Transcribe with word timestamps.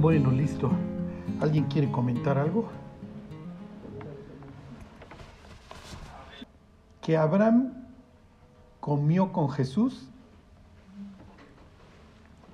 Bueno, 0.00 0.30
listo. 0.30 0.70
¿Alguien 1.42 1.64
quiere 1.64 1.90
comentar 1.92 2.38
algo? 2.38 2.70
Que 7.02 7.18
Abraham 7.18 7.74
comió 8.80 9.30
con 9.30 9.50
Jesús. 9.50 10.08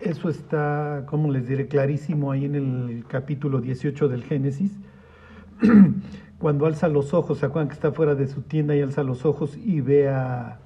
Eso 0.01 0.29
está, 0.29 1.05
como 1.07 1.31
les 1.31 1.47
diré, 1.47 1.69
clarísimo 1.69 2.33
ahí 2.33 2.47
en 2.47 2.57
el 2.57 3.05
capítulo 3.07 3.61
18 3.61 4.09
del 4.09 4.25
Génesis. 4.25 4.73
Cuando 6.41 6.67
alza 6.67 6.89
los 6.89 7.15
ojos, 7.15 7.39
¿se 7.39 7.47
acuerdan 7.47 7.69
que 7.69 7.75
está 7.75 7.93
fuera 7.93 8.17
de 8.17 8.27
su 8.27 8.43
tienda 8.43 8.75
y 8.75 8.81
alza 8.81 9.05
los 9.05 9.25
ojos 9.25 9.57
y 9.57 9.81
ve 9.83 10.09
a, 10.09 10.59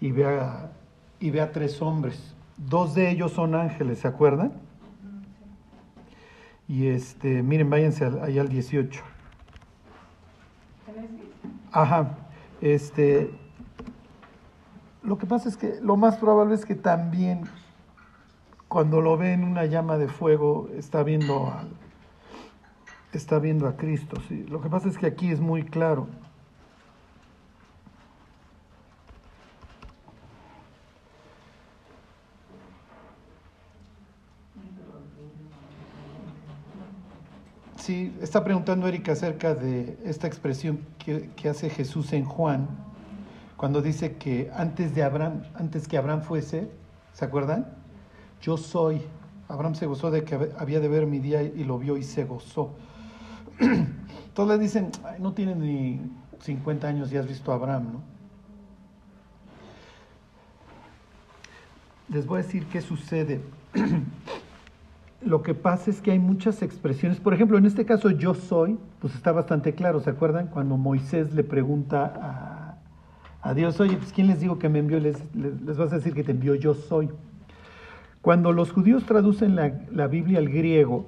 y 0.00 0.12
ve 0.12 0.26
a, 0.26 0.70
y 1.18 1.32
ve 1.32 1.44
tres 1.46 1.82
hombres? 1.82 2.36
Dos 2.56 2.94
de 2.94 3.10
ellos 3.10 3.32
son 3.32 3.56
ángeles, 3.56 3.98
¿se 3.98 4.06
acuerdan? 4.06 4.52
Y 6.72 6.86
este, 6.86 7.42
miren, 7.42 7.68
váyanse 7.68 8.10
ahí 8.22 8.38
al 8.38 8.48
18. 8.48 9.02
Ajá. 11.70 12.16
Este, 12.62 13.30
lo 15.02 15.18
que 15.18 15.26
pasa 15.26 15.50
es 15.50 15.58
que 15.58 15.80
lo 15.82 15.98
más 15.98 16.16
probable 16.16 16.54
es 16.54 16.64
que 16.64 16.74
también 16.74 17.42
cuando 18.68 19.02
lo 19.02 19.18
ve 19.18 19.34
en 19.34 19.44
una 19.44 19.66
llama 19.66 19.98
de 19.98 20.08
fuego 20.08 20.70
está 20.74 21.02
viendo 21.02 21.52
está 23.12 23.38
viendo 23.38 23.68
a 23.68 23.76
Cristo, 23.76 24.16
sí. 24.26 24.46
Lo 24.48 24.62
que 24.62 24.70
pasa 24.70 24.88
es 24.88 24.96
que 24.96 25.04
aquí 25.04 25.30
es 25.30 25.40
muy 25.40 25.64
claro. 25.64 26.08
Está 38.22 38.42
preguntando 38.42 38.88
Erika 38.88 39.12
acerca 39.12 39.54
de 39.54 39.98
esta 40.04 40.26
expresión 40.26 40.80
que, 40.98 41.48
hace 41.48 41.68
Jesús 41.68 42.12
en 42.14 42.24
Juan, 42.24 42.68
cuando 43.58 43.82
dice 43.82 44.16
que 44.16 44.50
antes 44.54 44.94
de 44.94 45.02
Abraham, 45.02 45.42
antes 45.54 45.88
que 45.88 45.98
Abraham 45.98 46.22
fuese, 46.22 46.70
¿se 47.12 47.24
acuerdan? 47.24 47.66
Yo 48.40 48.56
soy. 48.56 49.02
Abraham 49.48 49.74
se 49.74 49.84
gozó 49.86 50.10
de 50.10 50.24
que 50.24 50.52
había 50.58 50.80
de 50.80 50.88
ver 50.88 51.06
mi 51.06 51.18
día 51.18 51.42
y 51.42 51.64
lo 51.64 51.78
vio 51.78 51.98
y 51.98 52.02
se 52.02 52.24
gozó. 52.24 52.70
Entonces 53.60 54.56
le 54.56 54.62
dicen, 54.62 54.90
no 55.18 55.34
tiene 55.34 55.54
ni 55.54 56.00
50 56.40 56.88
años 56.88 57.12
y 57.12 57.18
has 57.18 57.26
visto 57.26 57.52
a 57.52 57.56
Abraham, 57.56 57.92
¿no? 57.92 58.00
Les 62.08 62.26
voy 62.26 62.40
a 62.40 62.42
decir 62.42 62.66
qué 62.66 62.80
sucede. 62.80 63.42
lo 65.24 65.42
que 65.42 65.54
pasa 65.54 65.90
es 65.90 66.00
que 66.00 66.10
hay 66.10 66.18
muchas 66.18 66.62
expresiones. 66.62 67.20
Por 67.20 67.34
ejemplo, 67.34 67.58
en 67.58 67.66
este 67.66 67.84
caso, 67.84 68.10
yo 68.10 68.34
soy, 68.34 68.78
pues 69.00 69.14
está 69.14 69.32
bastante 69.32 69.74
claro. 69.74 70.00
¿Se 70.00 70.10
acuerdan? 70.10 70.48
Cuando 70.48 70.76
Moisés 70.76 71.32
le 71.34 71.44
pregunta 71.44 72.76
a, 73.42 73.54
Dios, 73.54 73.80
oye, 73.80 73.96
pues 73.96 74.12
¿quién 74.12 74.28
les 74.28 74.40
digo 74.40 74.58
que 74.58 74.68
me 74.68 74.78
envió? 74.78 75.00
Les, 75.00 75.18
vas 75.76 75.92
a 75.92 75.96
decir 75.96 76.14
que 76.14 76.24
te 76.24 76.32
envió 76.32 76.54
yo 76.54 76.74
soy. 76.74 77.10
Cuando 78.20 78.52
los 78.52 78.70
judíos 78.70 79.04
traducen 79.04 79.56
la, 79.56 80.06
Biblia 80.06 80.38
al 80.38 80.48
griego, 80.48 81.06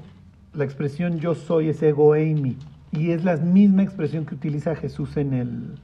la 0.52 0.64
expresión 0.64 1.20
yo 1.20 1.34
soy 1.34 1.68
es 1.68 1.82
ego 1.82 2.14
eimi. 2.14 2.56
Y 2.90 3.10
es 3.10 3.24
la 3.24 3.36
misma 3.36 3.82
expresión 3.82 4.26
que 4.26 4.34
utiliza 4.34 4.76
Jesús 4.76 5.16
en 5.16 5.34
el 5.34 5.74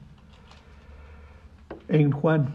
en 1.87 2.11
Juan. 2.11 2.47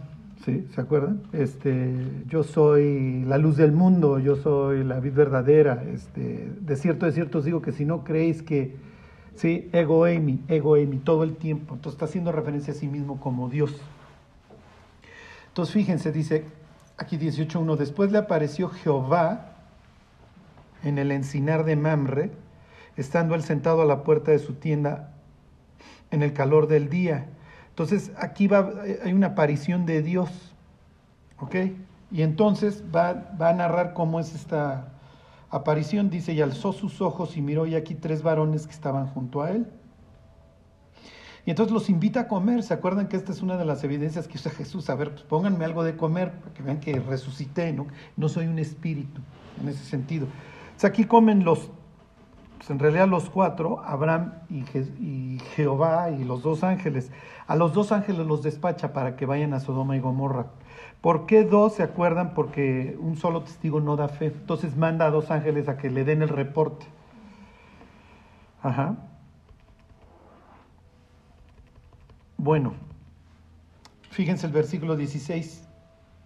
¿Sí? 0.45 0.67
¿Se 0.75 0.81
acuerdan? 0.81 1.23
Este, 1.33 1.95
yo 2.29 2.45
soy 2.45 3.25
la 3.25 3.39
luz 3.39 3.57
del 3.57 3.73
mundo, 3.73 4.19
yo 4.19 4.37
soy 4.37 4.85
la 4.85 5.01
vida 5.01 5.17
verdadera. 5.17 5.83
Este, 5.93 6.53
de 6.61 6.77
cierto, 6.77 7.07
de 7.07 7.13
cierto 7.13 7.39
os 7.39 7.45
digo 7.45 7.63
que 7.63 7.73
si 7.73 7.85
no 7.85 8.05
creéis 8.05 8.43
que, 8.43 8.77
sí, 9.35 9.69
ego 9.73 10.07
eimi, 10.07 10.45
ego 10.49 10.77
eimi, 10.77 10.99
todo 10.99 11.25
el 11.25 11.37
tiempo. 11.37 11.75
Entonces 11.75 11.97
está 11.97 12.05
haciendo 12.05 12.33
referencia 12.33 12.73
a 12.73 12.77
sí 12.77 12.87
mismo 12.87 13.19
como 13.19 13.49
Dios. 13.49 13.75
Entonces 15.49 15.73
fíjense, 15.73 16.13
dice 16.13 16.45
aquí 16.99 17.17
18.1, 17.17 17.77
después 17.77 18.13
le 18.13 18.19
apareció 18.19 18.69
Jehová 18.69 19.53
en 20.83 20.99
el 20.99 21.11
encinar 21.11 21.65
de 21.65 21.77
Mamre, 21.77 22.31
estando 22.97 23.35
él 23.35 23.43
sentado 23.43 23.83
a 23.83 23.85
la 23.85 24.03
puerta 24.05 24.31
de 24.31 24.39
su 24.39 24.55
tienda 24.55 25.15
en 26.11 26.23
el 26.23 26.33
calor 26.33 26.69
del 26.69 26.89
día. 26.89 27.27
Entonces 27.77 28.11
aquí 28.17 28.47
va, 28.47 28.73
hay 29.05 29.13
una 29.13 29.27
aparición 29.27 29.85
de 29.85 30.01
Dios, 30.01 30.31
¿ok? 31.39 31.57
Y 32.11 32.23
entonces 32.23 32.83
va, 32.95 33.35
va, 33.39 33.51
a 33.51 33.53
narrar 33.53 33.93
cómo 33.93 34.19
es 34.19 34.35
esta 34.35 34.95
aparición. 35.51 36.09
Dice, 36.09 36.33
y 36.33 36.41
alzó 36.41 36.73
sus 36.73 37.03
ojos 37.03 37.37
y 37.37 37.43
miró 37.43 37.67
y 37.67 37.75
aquí 37.75 37.95
tres 37.95 38.23
varones 38.23 38.67
que 38.67 38.73
estaban 38.73 39.09
junto 39.09 39.43
a 39.43 39.51
él. 39.51 39.67
Y 41.45 41.51
entonces 41.51 41.71
los 41.71 41.91
invita 41.91 42.21
a 42.21 42.29
comer. 42.29 42.63
¿Se 42.63 42.73
acuerdan 42.73 43.09
que 43.09 43.17
esta 43.19 43.31
es 43.31 43.43
una 43.43 43.59
de 43.59 43.67
las 43.67 43.85
evidencias 43.85 44.27
que 44.27 44.39
usa 44.39 44.53
Jesús? 44.53 44.89
A 44.89 44.95
ver, 44.95 45.11
pues 45.11 45.25
pónganme 45.25 45.67
algo 45.67 45.85
de 45.85 45.99
comer, 45.99 46.33
para 46.33 46.55
que 46.55 46.63
vean 46.63 46.81
que 46.81 46.99
resucité, 46.99 47.75
¿no? 47.75 47.89
No 48.17 48.31
soy 48.31 48.47
un 48.47 48.59
espíritu 48.59 49.21
en 49.61 49.69
ese 49.69 49.85
sentido. 49.85 50.29
Aquí 50.83 51.05
comen 51.05 51.45
los 51.45 51.71
pues 52.57 52.71
en 52.71 52.79
realidad 52.79 53.07
los 53.07 53.31
cuatro, 53.31 53.83
Abraham 53.85 54.33
y, 54.49 54.65
y, 54.99 55.39
Jehová 55.55 56.11
y 56.11 56.25
los 56.25 56.43
dos 56.43 56.65
ángeles. 56.65 57.11
A 57.47 57.57
los 57.57 57.73
dos 57.73 57.93
ángeles 57.93 58.27
los 58.27 58.43
despacha 58.43 58.93
para 58.93 59.17
que 59.17 59.27
vayan 59.27 59.55
a 59.55 59.61
Sodoma 59.61 59.97
y 59.97 60.01
Gomorra. 60.01 60.47
¿Por 61.01 61.27
qué 61.27 61.45
dos? 61.45 61.75
¿Se 61.75 61.83
acuerdan? 61.83 62.35
Porque 62.35 62.97
un 63.01 63.17
solo 63.17 63.43
testigo 63.43 63.81
no 63.81 63.97
da 63.97 64.09
fe. 64.09 64.27
Entonces 64.27 64.77
manda 64.77 65.07
a 65.07 65.11
dos 65.11 65.31
ángeles 65.31 65.69
a 65.69 65.77
que 65.77 65.91
le 65.91 66.05
den 66.05 66.23
el 66.23 66.29
reporte. 66.29 66.87
Ajá. 68.63 68.97
Bueno, 72.37 72.75
fíjense 74.11 74.47
el 74.47 74.53
versículo 74.53 74.97
16. 74.97 75.69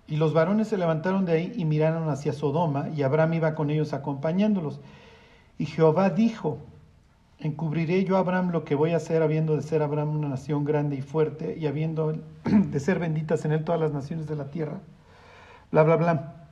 Y 0.06 0.16
los 0.16 0.32
varones 0.32 0.68
se 0.68 0.76
levantaron 0.76 1.24
de 1.24 1.32
ahí 1.32 1.52
y 1.54 1.64
miraron 1.64 2.08
hacia 2.08 2.32
Sodoma, 2.32 2.88
y 2.88 3.02
Abraham 3.02 3.34
iba 3.34 3.54
con 3.54 3.70
ellos 3.70 3.92
acompañándolos. 3.92 4.80
Y 5.56 5.66
Jehová 5.66 6.10
dijo, 6.10 6.58
encubriré 7.40 8.04
yo 8.04 8.16
a 8.16 8.20
Abraham 8.20 8.50
lo 8.50 8.64
que 8.64 8.74
voy 8.74 8.92
a 8.92 8.96
hacer, 8.96 9.22
habiendo 9.22 9.56
de 9.56 9.62
ser 9.62 9.82
Abraham 9.82 10.16
una 10.16 10.28
nación 10.28 10.64
grande 10.64 10.96
y 10.96 11.02
fuerte, 11.02 11.56
y 11.58 11.66
habiendo 11.66 12.12
de 12.44 12.80
ser 12.80 12.98
benditas 12.98 13.44
en 13.44 13.52
él 13.52 13.64
todas 13.64 13.80
las 13.80 13.92
naciones 13.92 14.26
de 14.26 14.36
la 14.36 14.50
tierra. 14.50 14.80
Bla, 15.72 15.82
bla, 15.82 15.96
bla. 15.96 16.46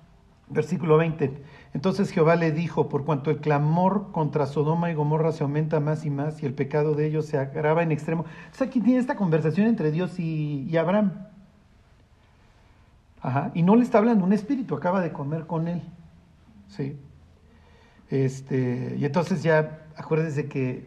Versículo 0.49 0.97
20. 0.97 1.43
Entonces 1.75 2.11
Jehová 2.11 2.37
le 2.37 2.53
dijo, 2.53 2.89
por 2.89 3.05
cuanto 3.05 3.31
el 3.31 3.39
clamor 3.39 4.13
contra 4.13 4.47
Sodoma 4.47 4.91
y 4.91 4.95
Gomorra 4.95 5.33
se 5.33 5.45
aumenta 5.45 5.79
más 5.81 6.07
y 6.07 6.11
más, 6.11 6.43
y 6.43 6.47
el 6.47 6.55
pecado 6.55 6.95
de 6.95 7.07
ellos 7.07 7.27
se 7.27 7.39
agrava 7.39 7.83
en 7.83 7.93
extremo. 7.93 8.25
Entonces 8.45 8.69
aquí 8.69 8.81
tiene 8.81 8.99
esta 8.99 9.17
conversación 9.17 9.67
entre 9.67 9.91
Dios 9.91 10.19
y, 10.19 10.67
y 10.69 10.77
Abraham. 10.79 11.27
Ajá. 13.21 13.51
Y 13.55 13.63
no 13.63 13.77
le 13.77 13.83
está 13.83 13.99
hablando 13.99 14.25
un 14.25 14.33
espíritu, 14.33 14.75
acaba 14.75 15.03
de 15.03 15.13
comer 15.13 15.47
con 15.47 15.69
él. 15.69 15.83
Sí. 16.69 16.97
Este, 18.11 18.97
y 18.99 19.05
entonces 19.05 19.43
ya 19.43 19.78
acuérdense 19.99 20.49
que 20.49 20.87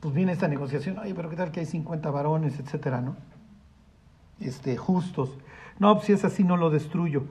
pues 0.00 0.14
viene 0.14 0.32
esta 0.32 0.48
negociación, 0.48 0.96
ay, 1.00 1.14
pero 1.14 1.30
qué 1.30 1.36
tal 1.36 1.50
que 1.50 1.60
hay 1.60 1.66
50 1.66 2.10
varones, 2.10 2.58
etcétera, 2.58 3.00
¿no? 3.00 3.16
Este, 4.40 4.76
justos. 4.76 5.30
No, 5.78 5.94
pues 5.94 6.06
si 6.06 6.12
es 6.12 6.24
así 6.24 6.44
no 6.44 6.56
lo 6.56 6.70
destruyo, 6.70 7.24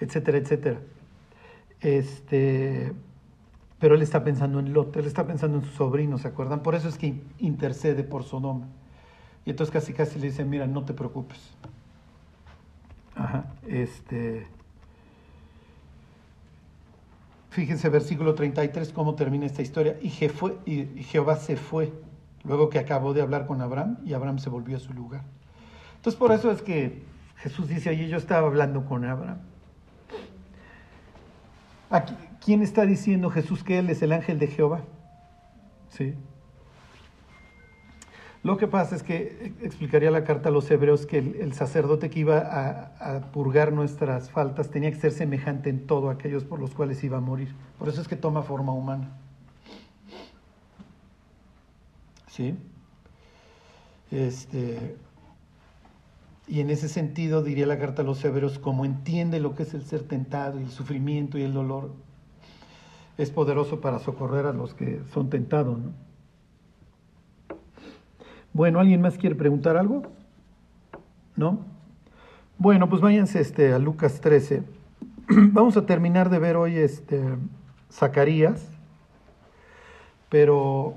etcétera, 0.00 0.38
etcétera. 0.38 0.80
Este, 1.80 2.92
pero 3.78 3.94
él 3.94 4.02
está 4.02 4.24
pensando 4.24 4.58
en 4.58 4.72
Lot, 4.72 4.96
él 4.96 5.06
está 5.06 5.26
pensando 5.26 5.58
en 5.58 5.64
su 5.64 5.70
sobrino, 5.70 6.18
¿se 6.18 6.28
acuerdan? 6.28 6.62
Por 6.62 6.74
eso 6.74 6.88
es 6.88 6.98
que 6.98 7.20
intercede 7.38 8.02
por 8.02 8.24
Sodoma. 8.24 8.66
Y 9.44 9.50
entonces 9.50 9.72
casi 9.72 9.92
casi 9.92 10.18
le 10.18 10.26
dice, 10.26 10.44
mira, 10.44 10.66
no 10.66 10.84
te 10.84 10.92
preocupes. 10.92 11.38
Ajá, 13.14 13.46
este 13.66 14.46
Fíjense 17.50 17.88
versículo 17.88 18.34
33 18.34 18.92
cómo 18.92 19.14
termina 19.14 19.46
esta 19.46 19.62
historia. 19.62 19.96
Y, 20.02 20.08
y 20.66 21.02
Jehová 21.04 21.36
se 21.36 21.56
fue 21.56 21.92
luego 22.44 22.68
que 22.68 22.78
acabó 22.78 23.14
de 23.14 23.22
hablar 23.22 23.46
con 23.46 23.60
Abraham 23.60 23.98
y 24.04 24.14
Abraham 24.14 24.38
se 24.38 24.50
volvió 24.50 24.76
a 24.76 24.80
su 24.80 24.92
lugar. 24.92 25.22
Entonces 25.96 26.18
por 26.18 26.32
eso 26.32 26.50
es 26.50 26.62
que 26.62 27.02
Jesús 27.36 27.68
dice, 27.68 27.90
oye, 27.90 28.08
yo 28.08 28.16
estaba 28.16 28.46
hablando 28.46 28.84
con 28.84 29.04
Abraham. 29.04 29.38
Aquí, 31.90 32.14
¿Quién 32.44 32.62
está 32.62 32.86
diciendo 32.86 33.30
Jesús 33.30 33.64
que 33.64 33.78
Él 33.78 33.90
es 33.90 34.02
el 34.02 34.12
ángel 34.12 34.38
de 34.38 34.46
Jehová? 34.46 34.82
Sí. 35.90 36.14
Lo 38.44 38.56
que 38.56 38.68
pasa 38.68 38.94
es 38.94 39.02
que 39.02 39.52
explicaría 39.62 40.10
la 40.10 40.24
carta 40.24 40.48
a 40.48 40.52
los 40.52 40.70
hebreos 40.70 41.06
que 41.06 41.18
el, 41.18 41.52
sacerdote 41.54 42.08
que 42.08 42.20
iba 42.20 42.38
a, 42.38 43.16
a, 43.16 43.20
purgar 43.32 43.72
nuestras 43.72 44.30
faltas 44.30 44.70
tenía 44.70 44.90
que 44.90 44.96
ser 44.96 45.12
semejante 45.12 45.70
en 45.70 45.86
todo 45.86 46.08
a 46.08 46.12
aquellos 46.12 46.44
por 46.44 46.60
los 46.60 46.72
cuales 46.72 47.02
iba 47.02 47.18
a 47.18 47.20
morir. 47.20 47.54
Por 47.78 47.88
eso 47.88 48.00
es 48.00 48.06
que 48.06 48.16
toma 48.16 48.42
forma 48.42 48.72
humana. 48.72 49.10
¿Sí? 52.28 52.56
Este, 54.12 54.96
y 56.46 56.60
en 56.60 56.70
ese 56.70 56.88
sentido 56.88 57.42
diría 57.42 57.66
la 57.66 57.78
carta 57.78 58.02
a 58.02 58.04
los 58.04 58.24
hebreos, 58.24 58.58
como 58.58 58.84
entiende 58.84 59.40
lo 59.40 59.54
que 59.54 59.64
es 59.64 59.74
el 59.74 59.84
ser 59.84 60.04
tentado 60.04 60.58
y 60.60 60.62
el 60.62 60.70
sufrimiento 60.70 61.38
y 61.38 61.42
el 61.42 61.52
dolor, 61.52 61.92
es 63.18 63.30
poderoso 63.30 63.80
para 63.80 63.98
socorrer 63.98 64.46
a 64.46 64.52
los 64.52 64.74
que 64.74 65.02
son 65.12 65.28
tentados. 65.28 65.78
¿no? 65.78 66.07
Bueno, 68.52 68.80
¿alguien 68.80 69.00
más 69.00 69.18
quiere 69.18 69.34
preguntar 69.34 69.76
algo? 69.76 70.02
¿No? 71.36 71.60
Bueno, 72.56 72.88
pues 72.88 73.00
váyanse 73.00 73.40
este, 73.40 73.72
a 73.72 73.78
Lucas 73.78 74.20
13. 74.20 74.62
Vamos 75.28 75.76
a 75.76 75.86
terminar 75.86 76.30
de 76.30 76.38
ver 76.38 76.56
hoy 76.56 76.76
este, 76.76 77.22
Zacarías, 77.92 78.66
pero 80.28 80.94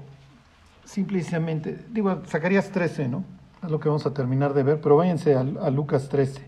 simplemente, 0.86 1.86
digo, 1.92 2.21
Zacarías 2.27 2.71
13, 2.71 3.07
¿no? 3.07 3.24
Es 3.63 3.69
lo 3.69 3.80
que 3.80 3.89
vamos 3.89 4.07
a 4.07 4.13
terminar 4.13 4.56
de 4.56 4.63
ver, 4.63 4.81
pero 4.81 4.95
váyanse 4.95 5.36
a, 5.36 5.42
a 5.42 5.69
Lucas 5.69 6.09
13. 6.09 6.42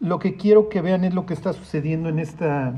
Lo 0.00 0.18
que 0.18 0.36
quiero 0.36 0.68
que 0.68 0.80
vean 0.80 1.04
es 1.04 1.14
lo 1.14 1.24
que 1.24 1.34
está 1.34 1.52
sucediendo 1.52 2.08
en 2.08 2.18
esta, 2.18 2.74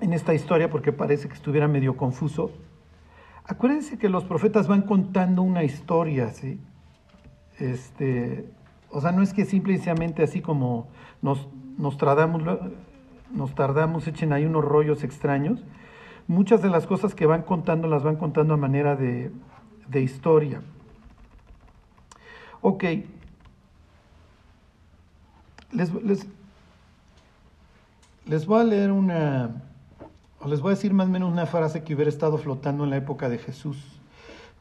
en 0.00 0.12
esta 0.12 0.34
historia, 0.34 0.68
porque 0.70 0.92
parece 0.92 1.28
que 1.28 1.34
estuviera 1.34 1.68
medio 1.68 1.96
confuso. 1.96 2.50
Acuérdense 3.50 3.98
que 3.98 4.08
los 4.08 4.22
profetas 4.22 4.68
van 4.68 4.82
contando 4.82 5.42
una 5.42 5.64
historia, 5.64 6.30
¿sí? 6.30 6.60
Este, 7.58 8.48
o 8.90 9.00
sea, 9.00 9.10
no 9.10 9.22
es 9.22 9.32
que 9.32 9.44
simplemente 9.44 10.22
así 10.22 10.40
como 10.40 10.86
nos, 11.20 11.48
nos, 11.76 11.98
tardamos, 11.98 12.42
nos 13.32 13.54
tardamos, 13.56 14.06
echen 14.06 14.32
ahí 14.32 14.46
unos 14.46 14.64
rollos 14.64 15.02
extraños. 15.02 15.64
Muchas 16.28 16.62
de 16.62 16.70
las 16.70 16.86
cosas 16.86 17.16
que 17.16 17.26
van 17.26 17.42
contando 17.42 17.88
las 17.88 18.04
van 18.04 18.14
contando 18.14 18.54
a 18.54 18.56
manera 18.56 18.94
de, 18.94 19.32
de 19.88 20.00
historia. 20.00 20.62
Ok. 22.60 22.84
Les, 25.72 25.92
les, 26.04 26.28
les 28.26 28.46
voy 28.46 28.60
a 28.60 28.64
leer 28.64 28.92
una, 28.92 29.69
les 30.46 30.60
voy 30.60 30.72
a 30.72 30.74
decir 30.74 30.94
más 30.94 31.06
o 31.06 31.10
menos 31.10 31.30
una 31.30 31.46
frase 31.46 31.84
que 31.84 31.94
hubiera 31.94 32.08
estado 32.08 32.38
flotando 32.38 32.84
en 32.84 32.90
la 32.90 32.96
época 32.96 33.28
de 33.28 33.38
Jesús. 33.38 33.76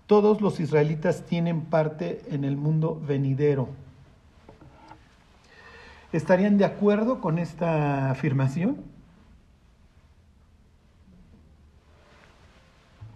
Todos 0.07 0.41
los 0.41 0.59
israelitas 0.59 1.25
tienen 1.25 1.61
parte 1.61 2.21
en 2.29 2.43
el 2.43 2.57
mundo 2.57 2.99
venidero. 3.05 3.69
¿Estarían 6.11 6.57
de 6.57 6.65
acuerdo 6.65 7.21
con 7.21 7.37
esta 7.37 8.09
afirmación? 8.09 8.77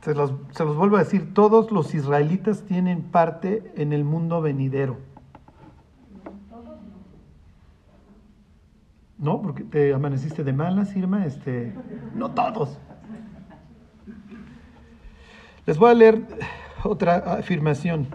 Se 0.03 0.13
los, 0.13 0.33
se 0.51 0.63
los, 0.63 0.75
vuelvo 0.75 0.97
a 0.97 1.03
decir, 1.03 1.33
todos 1.33 1.71
los 1.71 1.95
israelitas 1.95 2.63
tienen 2.63 3.01
parte 3.01 3.71
en 3.75 3.93
el 3.93 4.03
mundo 4.03 4.41
venidero. 4.41 4.97
No, 9.23 9.41
porque 9.41 9.63
te 9.63 9.93
amaneciste 9.93 10.43
de 10.43 10.51
malas, 10.51 10.93
Irma. 10.97 11.25
Este, 11.25 11.73
no 12.13 12.31
todos. 12.31 12.77
Les 15.65 15.77
voy 15.77 15.91
a 15.91 15.93
leer 15.93 16.27
otra 16.83 17.15
afirmación. 17.15 18.07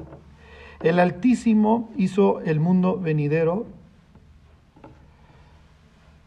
El 0.81 1.01
Altísimo 1.01 1.91
hizo 1.97 2.41
el 2.41 2.61
mundo 2.61 3.01
venidero 3.01 3.65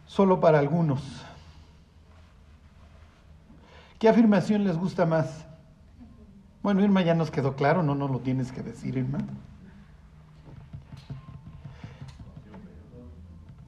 solo 0.07 0.39
para 0.39 0.57
algunos. 0.57 1.23
¿Qué 3.99 4.09
afirmación 4.09 4.63
les 4.63 4.77
gusta 4.79 5.05
más? 5.05 5.45
Bueno, 6.63 6.83
Irma 6.83 7.03
ya 7.03 7.13
nos 7.13 7.29
quedó 7.29 7.55
claro, 7.55 7.83
no 7.83 7.93
nos 7.93 8.09
lo 8.09 8.17
tienes 8.17 8.51
que 8.51 8.63
decir, 8.63 8.97
Irma. 8.97 9.19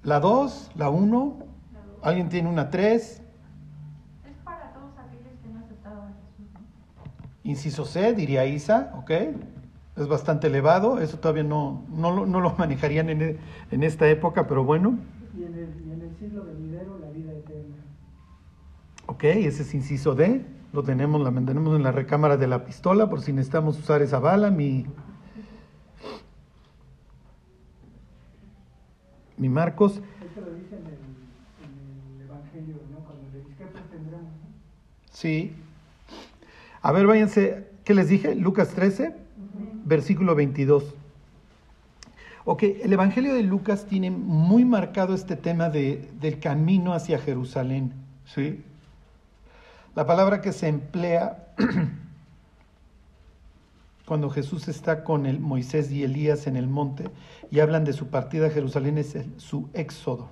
La 0.03 0.19
2, 0.19 0.71
la 0.75 0.89
1, 0.89 1.37
¿alguien 2.01 2.29
tiene 2.29 2.49
una 2.49 2.69
3? 2.69 3.01
Es 3.03 3.21
para 4.43 4.73
todos 4.73 4.91
aquellos 4.97 5.33
que 5.41 5.49
no 5.49 5.57
han 5.57 5.63
aceptado 5.63 6.01
a 6.01 6.07
Jesús. 6.07 6.51
¿no? 6.53 7.49
Inciso 7.49 7.85
C, 7.85 8.13
diría 8.13 8.45
Isa, 8.45 8.91
¿ok? 8.97 9.11
Es 9.95 10.07
bastante 10.07 10.47
elevado, 10.47 10.99
eso 10.99 11.19
todavía 11.19 11.43
no, 11.43 11.83
no, 11.95 12.11
lo- 12.11 12.25
no 12.25 12.41
lo 12.41 12.53
manejarían 12.57 13.09
en, 13.09 13.21
e- 13.21 13.37
en 13.71 13.83
esta 13.83 14.07
época, 14.09 14.47
pero 14.47 14.63
bueno, 14.65 14.97
Y 15.37 15.43
en, 15.43 15.53
el, 15.53 15.69
y 15.87 15.91
en 15.91 16.01
el 16.01 16.15
siglo 16.17 16.43
venidero 16.45 16.97
la 16.99 17.09
vida 17.09 17.31
eterna. 17.31 17.75
ok, 19.07 19.23
ese 19.23 19.61
es 19.63 19.73
inciso 19.73 20.15
D, 20.15 20.45
lo 20.73 20.83
tenemos, 20.83 21.21
la 21.21 21.31
mantenemos 21.31 21.75
en 21.77 21.83
la 21.83 21.91
recámara 21.91 22.35
de 22.37 22.47
la 22.47 22.65
pistola 22.65 23.09
por 23.09 23.21
si 23.21 23.31
necesitamos 23.31 23.77
usar 23.79 24.01
esa 24.01 24.19
bala, 24.19 24.49
mi, 24.51 24.85
mi 29.37 29.49
Marcos, 29.49 30.01
Esto 30.25 30.41
lo 30.41 30.53
dice 30.53 30.75
en 30.75 30.85
el, 30.85 30.93
en 30.93 32.21
el 32.21 32.27
Evangelio, 32.27 32.75
¿no? 32.91 32.99
Cuando 32.99 33.23
le 33.31 33.39
dice, 33.39 33.53
¿qué 33.57 33.65
tendremos? 33.91 34.23
no? 34.23 35.11
sí. 35.11 35.53
A 36.81 36.91
ver, 36.91 37.07
váyanse, 37.07 37.67
¿qué 37.85 37.93
les 37.93 38.09
dije? 38.09 38.35
Lucas 38.35 38.69
13, 38.69 39.15
versículo 39.85 40.35
22. 40.35 40.83
Ok, 42.45 42.63
el 42.63 42.91
Evangelio 42.91 43.33
de 43.33 43.43
Lucas 43.43 43.85
tiene 43.85 44.11
muy 44.11 44.65
marcado 44.65 45.15
este 45.15 45.37
tema 45.37 45.69
de, 45.69 46.09
del 46.19 46.39
camino 46.39 46.93
hacia 46.93 47.19
Jerusalén, 47.19 47.93
¿sí? 48.25 48.61
La 49.95 50.05
palabra 50.05 50.41
que 50.41 50.51
se 50.51 50.67
emplea 50.67 51.53
cuando 54.05 54.29
Jesús 54.29 54.67
está 54.67 55.03
con 55.03 55.25
el 55.25 55.39
Moisés 55.39 55.91
y 55.91 56.03
Elías 56.03 56.47
en 56.47 56.57
el 56.57 56.67
monte 56.67 57.09
y 57.51 57.59
hablan 57.59 57.85
de 57.85 57.93
su 57.93 58.07
partida 58.07 58.47
a 58.47 58.49
Jerusalén 58.49 58.97
es 58.97 59.15
su 59.37 59.69
éxodo. 59.73 60.29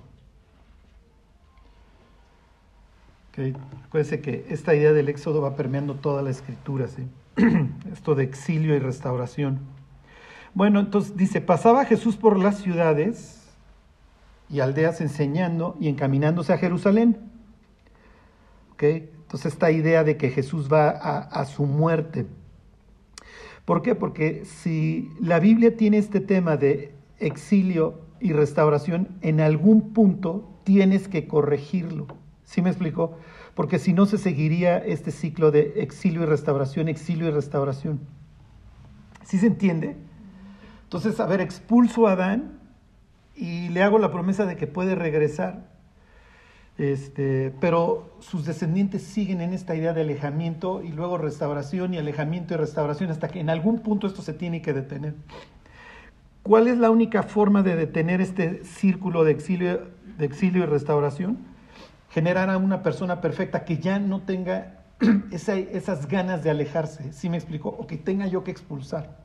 Ok, 3.29 3.55
Acuérdense 3.85 4.19
que 4.19 4.45
esta 4.49 4.75
idea 4.75 4.91
del 4.91 5.07
éxodo 5.07 5.41
va 5.41 5.55
permeando 5.55 5.95
toda 5.95 6.21
la 6.21 6.31
escritura, 6.31 6.87
¿sí? 6.87 7.07
Esto 7.93 8.13
de 8.13 8.23
exilio 8.23 8.75
y 8.75 8.79
restauración. 8.79 9.59
Bueno, 10.53 10.81
entonces 10.81 11.15
dice, 11.15 11.39
pasaba 11.39 11.85
Jesús 11.85 12.17
por 12.17 12.37
las 12.37 12.57
ciudades 12.57 13.41
y 14.49 14.59
aldeas 14.59 14.99
enseñando 14.99 15.77
y 15.79 15.87
encaminándose 15.87 16.51
a 16.51 16.57
Jerusalén. 16.57 17.17
¿Ok? 18.73 18.83
Entonces 18.83 19.53
esta 19.53 19.71
idea 19.71 20.03
de 20.03 20.17
que 20.17 20.29
Jesús 20.29 20.69
va 20.69 20.89
a 20.89 21.45
su 21.45 21.63
muerte. 21.65 22.27
¿Por 23.71 23.83
qué? 23.83 23.95
Porque 23.95 24.43
si 24.43 25.09
la 25.21 25.39
Biblia 25.39 25.77
tiene 25.77 25.97
este 25.97 26.19
tema 26.19 26.57
de 26.57 26.93
exilio 27.19 28.01
y 28.19 28.33
restauración, 28.33 29.07
en 29.21 29.39
algún 29.39 29.93
punto 29.93 30.59
tienes 30.65 31.07
que 31.07 31.25
corregirlo. 31.25 32.07
¿Sí 32.43 32.61
me 32.61 32.69
explico? 32.69 33.15
Porque 33.55 33.79
si 33.79 33.93
no 33.93 34.07
se 34.07 34.17
seguiría 34.17 34.77
este 34.77 35.11
ciclo 35.11 35.51
de 35.51 35.75
exilio 35.77 36.23
y 36.23 36.25
restauración, 36.25 36.89
exilio 36.89 37.29
y 37.29 37.31
restauración. 37.31 38.01
¿Sí 39.23 39.37
se 39.37 39.47
entiende? 39.47 39.95
Entonces, 40.83 41.17
a 41.21 41.25
ver, 41.25 41.39
expulso 41.39 42.07
a 42.07 42.11
Adán 42.11 42.59
y 43.37 43.69
le 43.69 43.83
hago 43.83 43.99
la 43.99 44.11
promesa 44.11 44.45
de 44.45 44.57
que 44.57 44.67
puede 44.67 44.95
regresar. 44.95 45.70
Este, 46.81 47.53
pero 47.59 48.09
sus 48.21 48.43
descendientes 48.43 49.03
siguen 49.03 49.39
en 49.41 49.53
esta 49.53 49.75
idea 49.75 49.93
de 49.93 50.01
alejamiento 50.01 50.81
y 50.81 50.87
luego 50.91 51.19
restauración 51.19 51.93
y 51.93 51.99
alejamiento 51.99 52.55
y 52.55 52.57
restauración 52.57 53.11
hasta 53.11 53.27
que 53.27 53.39
en 53.39 53.51
algún 53.51 53.81
punto 53.81 54.07
esto 54.07 54.23
se 54.23 54.33
tiene 54.33 54.63
que 54.63 54.73
detener. 54.73 55.13
¿Cuál 56.41 56.67
es 56.67 56.79
la 56.79 56.89
única 56.89 57.21
forma 57.21 57.61
de 57.61 57.75
detener 57.75 58.19
este 58.19 58.65
círculo 58.65 59.23
de 59.23 59.29
exilio, 59.31 59.89
de 60.17 60.25
exilio 60.25 60.63
y 60.63 60.65
restauración? 60.65 61.37
Generar 62.09 62.49
a 62.49 62.57
una 62.57 62.81
persona 62.81 63.21
perfecta 63.21 63.63
que 63.63 63.77
ya 63.77 63.99
no 63.99 64.21
tenga 64.21 64.79
esa- 65.31 65.59
esas 65.59 66.07
ganas 66.07 66.43
de 66.43 66.49
alejarse, 66.49 67.13
¿sí 67.13 67.29
me 67.29 67.37
explico? 67.37 67.69
O 67.69 67.85
que 67.85 67.97
tenga 67.97 68.25
yo 68.25 68.43
que 68.43 68.49
expulsar. 68.49 69.19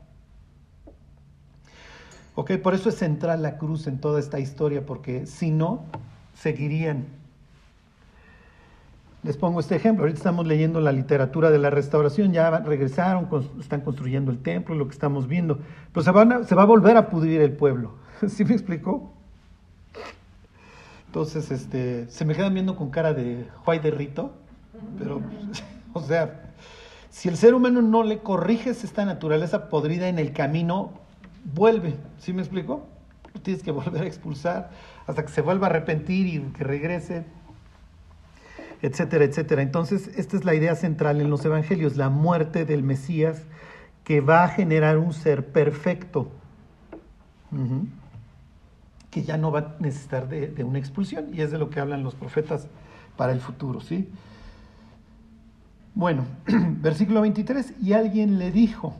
Ok, 2.35 2.51
por 2.57 2.75
eso 2.75 2.89
es 2.89 2.95
central 2.97 3.41
la 3.41 3.57
cruz 3.57 3.87
en 3.87 3.99
toda 3.99 4.19
esta 4.19 4.39
historia, 4.39 4.85
porque 4.85 5.25
si 5.25 5.49
no, 5.49 5.85
seguirían. 6.35 7.25
Les 9.23 9.35
pongo 9.35 9.59
este 9.59 9.75
ejemplo. 9.75 10.03
Ahorita 10.03 10.17
estamos 10.17 10.45
leyendo 10.45 10.79
la 10.79 10.91
literatura 10.91 11.49
de 11.49 11.57
la 11.57 11.69
restauración, 11.69 12.31
ya 12.31 12.59
regresaron, 12.59 13.27
están 13.59 13.81
construyendo 13.81 14.31
el 14.31 14.39
templo, 14.39 14.75
lo 14.75 14.87
que 14.87 14.93
estamos 14.93 15.27
viendo. 15.27 15.59
Pero 15.91 16.03
se, 16.03 16.11
va 16.55 16.61
a 16.61 16.65
volver 16.65 16.97
a 16.97 17.09
pudrir 17.09 17.41
el 17.41 17.51
pueblo. 17.51 17.95
¿Sí 18.27 18.45
me 18.45 18.53
explicó? 18.53 19.11
Entonces, 21.07 21.51
este, 21.51 22.07
se 22.09 22.25
me 22.25 22.35
quedan 22.35 22.53
viendo 22.53 22.75
con 22.75 22.89
cara 22.89 23.13
de 23.13 23.47
Juay 23.63 23.79
de 23.79 23.91
Rito, 23.91 24.33
pero, 24.99 25.21
o 25.93 26.01
sea, 26.01 26.53
si 27.09 27.29
el 27.29 27.37
ser 27.37 27.55
humano 27.55 27.81
no 27.81 28.03
le 28.03 28.19
corriges 28.19 28.83
esta 28.83 29.03
naturaleza 29.03 29.69
podrida 29.69 30.07
en 30.09 30.19
el 30.19 30.33
camino, 30.33 30.91
vuelve. 31.55 31.95
¿Sí 32.19 32.33
me 32.33 32.41
explico? 32.41 32.85
Tienes 33.41 33.63
que 33.63 33.71
volver 33.71 34.03
a 34.03 34.05
expulsar 34.05 34.69
hasta 35.07 35.23
que 35.23 35.31
se 35.31 35.41
vuelva 35.41 35.67
a 35.67 35.69
arrepentir 35.71 36.27
y 36.27 36.39
que 36.51 36.63
regrese, 36.63 37.25
etcétera, 38.81 39.25
etcétera. 39.25 39.61
Entonces, 39.61 40.09
esta 40.17 40.37
es 40.37 40.45
la 40.45 40.55
idea 40.55 40.75
central 40.75 41.21
en 41.21 41.29
los 41.29 41.43
evangelios, 41.45 41.97
la 41.97 42.09
muerte 42.09 42.65
del 42.65 42.83
Mesías 42.83 43.45
que 44.03 44.21
va 44.21 44.45
a 44.45 44.47
generar 44.47 44.97
un 44.97 45.13
ser 45.13 45.51
perfecto. 45.51 46.29
Que 49.11 49.23
ya 49.23 49.37
no 49.37 49.51
va 49.51 49.59
a 49.59 49.75
necesitar 49.79 50.29
de, 50.29 50.63
una 50.63 50.79
expulsión, 50.79 51.33
y 51.33 51.41
es 51.41 51.51
de 51.51 51.57
lo 51.57 51.69
que 51.69 51.79
hablan 51.79 52.03
los 52.03 52.15
profetas 52.15 52.67
para 53.17 53.33
el 53.33 53.41
futuro, 53.41 53.81
¿sí? 53.81 54.09
Bueno, 55.93 56.25
versículo 56.47 57.21
23, 57.21 57.73
y 57.81 57.93
alguien 57.93 58.39
le 58.39 58.51
dijo, 58.51 58.95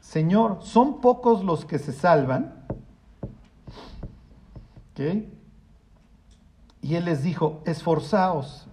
Señor, 0.00 0.58
¿son 0.62 1.00
pocos 1.00 1.44
los 1.44 1.64
que 1.64 1.78
se 1.78 1.92
salvan? 1.92 2.52
Y 6.82 6.94
él 6.94 7.04
les 7.04 7.22
dijo, 7.22 7.62
esforzaos. 7.66 8.68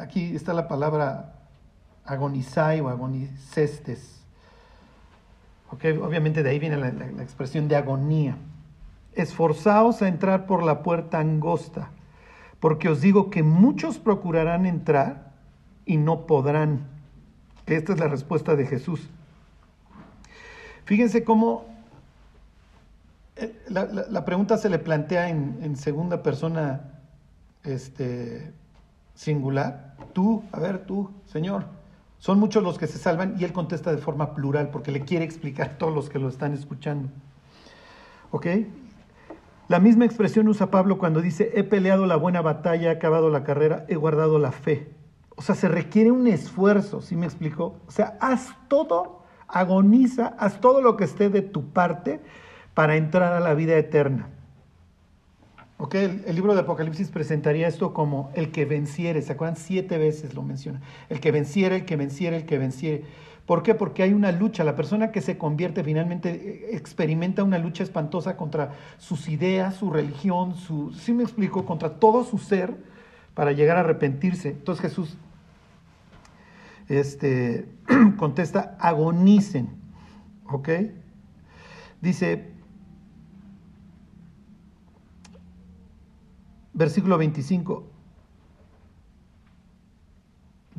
Aquí 0.00 0.36
está 0.36 0.52
la 0.52 0.68
palabra 0.68 1.34
agonizai 2.04 2.80
o 2.80 2.88
agonicestes. 2.88 4.22
¿Okay? 5.70 5.96
Obviamente 5.98 6.42
de 6.42 6.50
ahí 6.50 6.58
viene 6.58 6.76
la, 6.76 6.88
expresión 7.22 7.68
de 7.68 7.76
agonía. 7.76 8.36
Esforzaos 9.14 10.00
a 10.02 10.08
entrar 10.08 10.46
por 10.46 10.62
la 10.62 10.82
puerta 10.82 11.18
angosta, 11.18 11.90
porque 12.60 12.88
os 12.88 13.00
digo 13.00 13.30
que 13.30 13.42
muchos 13.42 13.98
procurarán 13.98 14.64
entrar 14.64 15.32
y 15.84 15.96
no 15.96 16.26
podrán. 16.26 16.86
Esta 17.66 17.92
es 17.92 17.98
la 17.98 18.08
respuesta 18.08 18.54
de 18.54 18.66
Jesús. 18.66 19.08
Fíjense 20.84 21.24
cómo 21.24 21.66
eh, 23.36 23.54
la 23.68 24.24
pregunta 24.24 24.56
se 24.56 24.70
le 24.70 24.78
plantea 24.78 25.28
en, 25.28 25.58
en, 25.62 25.76
segunda 25.76 26.22
persona 26.22 27.02
este, 27.64 28.52
singular. 29.18 29.96
Tú, 30.12 30.44
a 30.52 30.60
ver, 30.60 30.86
tú, 30.86 31.10
Señor. 31.26 31.64
Son 32.18 32.38
muchos 32.38 32.62
los 32.62 32.78
que 32.78 32.86
se 32.86 32.98
salvan 32.98 33.34
y 33.38 33.44
él 33.44 33.52
contesta 33.52 33.90
de 33.90 33.98
forma 33.98 34.34
plural 34.34 34.70
porque 34.70 34.92
le 34.92 35.00
quiere 35.00 35.24
explicar 35.24 35.70
a 35.70 35.70
todos 35.78 35.94
los 35.94 36.08
que 36.08 36.20
lo 36.20 36.28
están 36.28 36.54
escuchando. 36.54 37.10
¿Ok? 38.30 38.46
La 39.66 39.80
misma 39.80 40.04
expresión 40.04 40.48
usa 40.48 40.70
Pablo 40.70 40.98
cuando 40.98 41.20
dice, 41.20 41.50
he 41.54 41.64
peleado 41.64 42.06
la 42.06 42.16
buena 42.16 42.40
batalla, 42.40 42.88
he 42.88 42.94
acabado 42.94 43.28
la 43.28 43.44
carrera, 43.44 43.84
he 43.88 43.96
guardado 43.96 44.38
la 44.38 44.52
fe. 44.52 44.92
O 45.36 45.42
sea, 45.42 45.54
se 45.54 45.68
requiere 45.68 46.10
un 46.10 46.26
esfuerzo, 46.26 47.02
¿sí 47.02 47.16
me 47.16 47.26
explico? 47.26 47.76
O 47.86 47.90
sea, 47.90 48.16
haz 48.20 48.54
todo, 48.68 49.24
agoniza, 49.48 50.34
haz 50.38 50.60
todo 50.60 50.80
lo 50.80 50.96
que 50.96 51.04
esté 51.04 51.28
de 51.28 51.42
tu 51.42 51.70
parte 51.70 52.20
para 52.74 52.96
entrar 52.96 53.32
a 53.32 53.40
la 53.40 53.54
vida 53.54 53.76
eterna. 53.76 54.30
¿Ok? 55.78 55.94
El, 55.94 56.34
libro 56.34 56.54
de 56.54 56.60
Apocalipsis 56.60 57.08
presentaría 57.08 57.68
esto 57.68 57.94
como 57.94 58.30
el 58.34 58.50
que 58.50 58.64
venciere, 58.64 59.22
¿se 59.22 59.32
acuerdan? 59.32 59.56
Siete 59.56 59.96
veces 59.96 60.34
lo 60.34 60.42
menciona. 60.42 60.80
El 61.08 61.20
que 61.20 61.30
venciere, 61.30 61.76
el 61.76 61.84
que 61.84 61.94
venciere, 61.96 62.36
el 62.36 62.46
que 62.46 62.58
venciere. 62.58 63.04
¿Por 63.46 63.62
qué? 63.62 63.74
Porque 63.74 64.02
hay 64.02 64.12
una 64.12 64.32
lucha. 64.32 64.64
La 64.64 64.74
persona 64.74 65.12
que 65.12 65.20
se 65.20 65.38
convierte 65.38 65.84
finalmente 65.84 66.74
experimenta 66.76 67.44
una 67.44 67.58
lucha 67.58 67.84
espantosa 67.84 68.36
contra 68.36 68.74
sus 68.98 69.28
ideas, 69.28 69.76
su 69.76 69.90
religión, 69.90 70.56
su, 70.56 70.92
¿sí 70.92 71.12
me 71.12 71.22
explico? 71.22 71.64
Contra 71.64 71.94
todo 71.94 72.24
su 72.24 72.38
ser 72.38 72.74
para 73.34 73.52
llegar 73.52 73.76
a 73.76 73.80
arrepentirse. 73.80 74.50
Entonces 74.50 74.82
Jesús 74.82 75.16
este, 76.88 77.68
contesta, 78.18 78.76
agonicen. 78.80 79.68
¿Ok? 80.50 80.68
Dice, 82.00 82.57
versículo 86.78 87.18
25, 87.18 87.84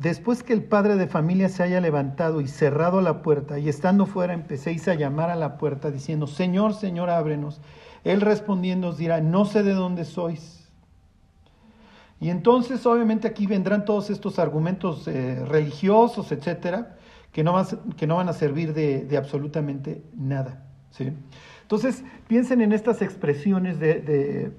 Después 0.00 0.42
que 0.42 0.54
el 0.54 0.64
padre 0.64 0.96
de 0.96 1.06
familia 1.06 1.50
se 1.50 1.62
haya 1.62 1.78
levantado 1.78 2.40
y 2.40 2.48
cerrado 2.48 3.02
la 3.02 3.20
puerta, 3.20 3.58
y 3.58 3.68
estando 3.68 4.06
fuera 4.06 4.32
empecéis 4.32 4.88
a 4.88 4.94
llamar 4.94 5.28
a 5.28 5.36
la 5.36 5.58
puerta 5.58 5.90
diciendo, 5.90 6.26
Señor, 6.26 6.72
Señor, 6.72 7.10
ábrenos. 7.10 7.60
Él 8.02 8.22
respondiendo 8.22 8.88
os 8.88 8.96
dirá, 8.96 9.20
no 9.20 9.44
sé 9.44 9.62
de 9.62 9.74
dónde 9.74 10.06
sois. 10.06 10.70
Y 12.18 12.30
entonces 12.30 12.86
obviamente 12.86 13.28
aquí 13.28 13.46
vendrán 13.46 13.84
todos 13.84 14.08
estos 14.08 14.38
argumentos 14.38 15.06
eh, 15.06 15.44
religiosos, 15.44 16.32
etcétera, 16.32 16.96
que 17.30 17.44
no, 17.44 17.52
van, 17.52 17.66
que 17.98 18.06
no 18.06 18.16
van 18.16 18.30
a 18.30 18.32
servir 18.32 18.72
de, 18.72 19.14
absolutamente 19.18 20.02
nada. 20.16 20.64
¿sí? 20.92 21.12
Entonces 21.60 22.04
piensen 22.26 22.62
en 22.62 22.72
estas 22.72 23.02
expresiones 23.02 23.78
de, 23.78 24.50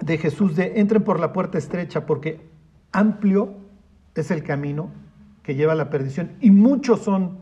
de 0.00 0.18
Jesús 0.18 0.56
de 0.56 0.80
entren 0.80 1.04
por 1.04 1.20
la 1.20 1.32
puerta 1.32 1.58
estrecha 1.58 2.06
porque 2.06 2.40
amplio 2.92 3.54
es 4.14 4.30
el 4.30 4.42
camino 4.42 4.90
que 5.42 5.54
lleva 5.54 5.72
a 5.72 5.76
la 5.76 5.90
perdición 5.90 6.32
y 6.40 6.50
muchos 6.50 7.00
son, 7.00 7.38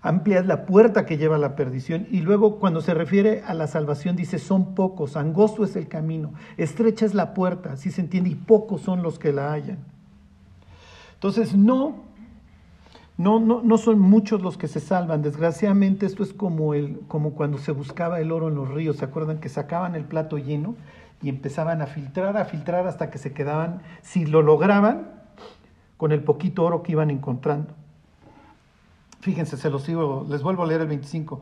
amplia 0.00 0.40
es 0.40 0.46
la 0.46 0.66
puerta 0.66 1.06
que 1.06 1.16
lleva 1.16 1.36
a 1.36 1.38
la 1.38 1.54
perdición 1.54 2.06
y 2.10 2.20
luego 2.20 2.58
cuando 2.58 2.80
se 2.80 2.94
refiere 2.94 3.42
a 3.46 3.54
la 3.54 3.66
salvación 3.66 4.16
dice 4.16 4.38
son 4.38 4.74
pocos, 4.74 5.16
angosto 5.16 5.64
es 5.64 5.76
el 5.76 5.88
camino, 5.88 6.34
estrecha 6.56 7.06
es 7.06 7.14
la 7.14 7.34
puerta, 7.34 7.72
así 7.72 7.90
se 7.90 8.00
entiende, 8.00 8.30
y 8.30 8.34
pocos 8.34 8.82
son 8.82 9.02
los 9.02 9.18
que 9.18 9.32
la 9.32 9.52
hallan. 9.52 9.78
Entonces 11.14 11.54
no, 11.54 12.11
no, 13.22 13.40
no, 13.40 13.62
no 13.62 13.78
son 13.78 13.98
muchos 14.00 14.42
los 14.42 14.56
que 14.58 14.68
se 14.68 14.80
salvan, 14.80 15.22
desgraciadamente 15.22 16.06
esto 16.06 16.22
es 16.22 16.32
como, 16.32 16.74
el, 16.74 17.00
como 17.08 17.32
cuando 17.32 17.58
se 17.58 17.72
buscaba 17.72 18.20
el 18.20 18.32
oro 18.32 18.48
en 18.48 18.54
los 18.54 18.68
ríos, 18.68 18.96
¿se 18.96 19.04
acuerdan 19.04 19.38
que 19.38 19.48
sacaban 19.48 19.94
el 19.94 20.04
plato 20.04 20.38
lleno? 20.38 20.74
y 21.22 21.28
empezaban 21.28 21.80
a 21.80 21.86
filtrar, 21.86 22.36
a 22.36 22.44
filtrar 22.44 22.86
hasta 22.86 23.10
que 23.10 23.18
se 23.18 23.32
quedaban, 23.32 23.80
si 24.02 24.26
lo 24.26 24.42
lograban, 24.42 25.08
con 25.96 26.10
el 26.10 26.24
poquito 26.24 26.64
oro 26.64 26.82
que 26.82 26.92
iban 26.92 27.10
encontrando. 27.10 27.72
Fíjense, 29.20 29.56
se 29.56 29.70
los 29.70 29.84
sigo, 29.84 30.26
les 30.28 30.42
vuelvo 30.42 30.64
a 30.64 30.66
leer 30.66 30.80
el 30.80 30.88
25. 30.88 31.40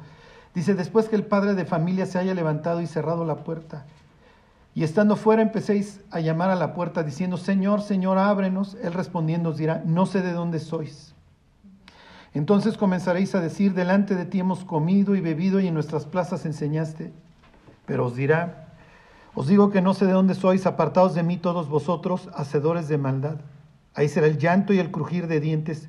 Dice, 0.55 0.75
después 0.75 1.09
que 1.09 1.17
el 1.17 1.25
padre 1.25 1.55
de 1.55 1.65
familia 1.65 2.05
se 2.05 2.19
haya 2.19 2.35
levantado 2.35 2.83
y 2.83 2.87
cerrado 2.87 3.25
la 3.25 3.37
puerta, 3.37 3.87
y 4.75 4.85
estando 4.85 5.17
fuera 5.17 5.43
empecéis 5.43 6.01
a 6.11 6.21
llamar 6.21 6.51
a 6.51 6.57
la 6.57 6.75
puerta 6.75 7.03
diciendo, 7.03 7.39
Señor, 7.39 7.81
Señor, 7.81 8.19
ábrenos. 8.19 8.77
Él 8.83 8.93
respondiendo 8.93 9.51
os 9.51 9.57
dirá, 9.57 9.83
no 9.85 10.07
sé 10.07 10.23
de 10.23 10.33
dónde 10.33 10.61
sois. 10.61 11.15
Entonces 12.33 12.77
comenzaréis 12.77 13.35
a 13.35 13.41
decir, 13.41 13.75
delante 13.75 14.15
de 14.15 14.25
ti 14.25 14.41
hemos 14.41 14.65
comido 14.65 15.17
y 15.17 15.21
bebido 15.21 15.59
y 15.61 15.67
en 15.67 15.75
nuestras 15.75 16.07
plazas 16.07 16.47
enseñaste. 16.47 17.13
Pero 17.87 18.07
os 18.07 18.15
dirá, 18.15 18.69
os 19.35 19.49
digo 19.49 19.71
que 19.71 19.83
no 19.83 19.95
sé 19.95 20.07
de 20.07 20.13
dónde 20.13 20.35
sois, 20.35 20.67
apartados 20.67 21.15
de 21.15 21.23
mí 21.23 21.37
todos 21.37 21.69
vosotros, 21.69 22.29
hacedores 22.35 22.89
de 22.89 22.99
maldad. 22.99 23.41
Ahí 23.95 24.09
será 24.09 24.29
el 24.29 24.39
llanto 24.39 24.73
y 24.73 24.79
el 24.79 24.91
crujir 24.91 25.27
de 25.27 25.41
dientes, 25.41 25.89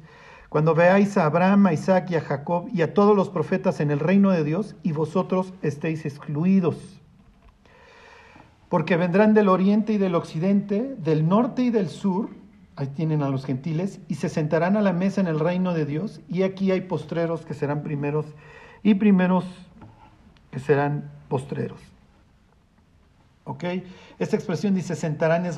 cuando 0.50 0.76
veáis 0.76 1.18
a 1.18 1.26
Abraham, 1.26 1.68
a 1.68 1.74
Isaac 1.74 2.12
y 2.12 2.16
a 2.16 2.22
Jacob 2.22 2.68
y 2.74 2.82
a 2.82 2.94
todos 2.94 3.16
los 3.16 3.30
profetas 3.30 3.80
en 3.80 3.90
el 3.90 4.00
reino 4.00 4.32
de 4.32 4.44
Dios, 4.44 4.76
y 4.84 4.92
vosotros 4.92 5.54
estéis 5.62 6.06
excluidos. 6.06 6.76
Porque 8.68 8.98
vendrán 8.98 9.34
del 9.34 9.48
oriente 9.48 9.94
y 9.94 9.98
del 9.98 10.16
occidente, 10.16 10.96
del 10.98 11.28
norte 11.28 11.62
y 11.62 11.70
del 11.70 11.88
sur, 11.88 12.30
ahí 12.82 12.88
tienen 12.88 13.24
a 13.24 13.30
los 13.30 13.46
gentiles, 13.46 14.00
y 14.08 14.16
se 14.16 14.30
sentarán 14.30 14.76
a 14.76 14.82
la 14.82 14.94
mesa 14.94 15.22
en 15.22 15.28
el 15.28 15.40
reino 15.40 15.74
de 15.74 15.86
Dios, 15.86 16.22
y 16.28 16.44
aquí 16.44 16.72
hay 16.72 16.82
postreros 16.82 17.46
que 17.46 17.54
serán 17.54 17.84
primeros, 17.84 18.26
y 18.84 18.96
primeros 18.96 19.46
que 20.52 20.60
serán 20.60 21.10
postreros. 21.30 21.80
¿Ok? 23.44 23.64
Esta 24.20 24.36
expresión 24.36 24.76
dice 24.76 24.96
sentarán 24.96 25.46
es 25.46 25.58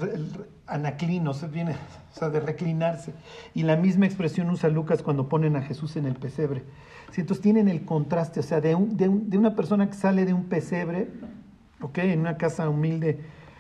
anaclino, 0.68 1.34
viene 1.52 1.74
o 2.16 2.18
sea, 2.18 2.30
de 2.30 2.40
reclinarse. 2.40 3.14
Y 3.54 3.64
la 3.64 3.76
misma 3.76 4.06
expresión 4.06 4.50
usa 4.50 4.70
Lucas 4.70 5.04
cuando 5.04 5.28
ponen 5.28 5.56
a 5.56 5.62
Jesús 5.62 5.96
en 5.98 6.06
el 6.06 6.16
pesebre. 6.16 6.64
¿Sí? 7.12 7.22
Entonces 7.22 7.42
tienen 7.42 7.68
el 7.68 7.84
contraste, 7.86 8.40
o 8.40 8.44
sea, 8.44 8.62
de, 8.62 8.76
de, 8.80 9.38
una 9.38 9.56
persona 9.56 9.88
que 9.88 9.96
sale 9.96 10.26
de 10.26 10.34
un 10.34 10.46
pesebre, 10.46 11.10
¿ok? 11.82 11.98
En 12.00 12.22
una 12.22 12.38
casa 12.38 12.70
humilde 12.70 13.20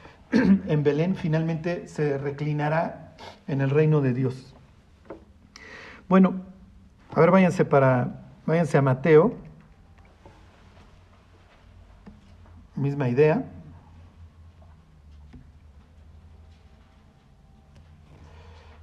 en 0.31 0.83
Belén, 0.83 1.15
finalmente 1.15 1.87
se 1.87 2.17
reclinará 2.17 3.02
en 3.47 3.61
el 3.61 3.69
reino 3.69 4.01
de 4.01 4.13
Dios. 4.13 4.53
Bueno, 6.09 6.41
a 7.15 7.19
ver, 7.19 7.31
váyanse 7.31 7.65
para, 7.65 8.25
váyanse 8.45 8.77
a 8.77 8.81
Mateo. 8.81 9.35
Misma 12.75 13.07
idea. 13.09 13.45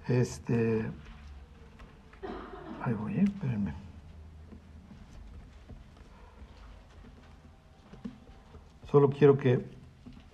Este. 0.08 0.84
Ahí 2.82 2.94
voy, 2.94 3.14
¿eh? 3.14 3.24
espérenme. 3.24 3.74
Solo 8.90 9.10
quiero 9.10 9.38
que 9.38 9.64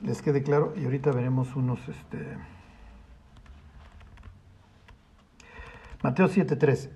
les 0.00 0.22
quede 0.22 0.42
claro 0.42 0.72
y 0.76 0.84
ahorita 0.84 1.10
veremos 1.12 1.54
unos. 1.56 1.80
Este... 1.88 2.55
Mateo 6.06 6.28
7:13. 6.28 6.88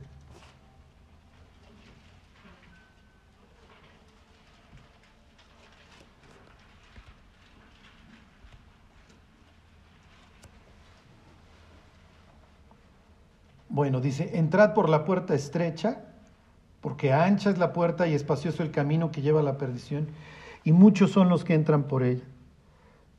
Bueno, 13.69 14.01
dice, 14.01 14.39
entrad 14.39 14.75
por 14.75 14.89
la 14.89 15.05
puerta 15.05 15.35
estrecha, 15.35 16.05
porque 16.81 17.13
ancha 17.13 17.51
es 17.51 17.59
la 17.59 17.73
puerta 17.73 18.07
y 18.07 18.15
espacioso 18.15 18.63
el 18.63 18.71
camino 18.71 19.11
que 19.11 19.23
lleva 19.23 19.41
a 19.41 19.43
la 19.43 19.59
perdición, 19.59 20.07
y 20.63 20.71
muchos 20.71 21.11
son 21.11 21.29
los 21.29 21.43
que 21.43 21.55
entran 21.55 21.83
por 21.83 22.05
ella, 22.05 22.23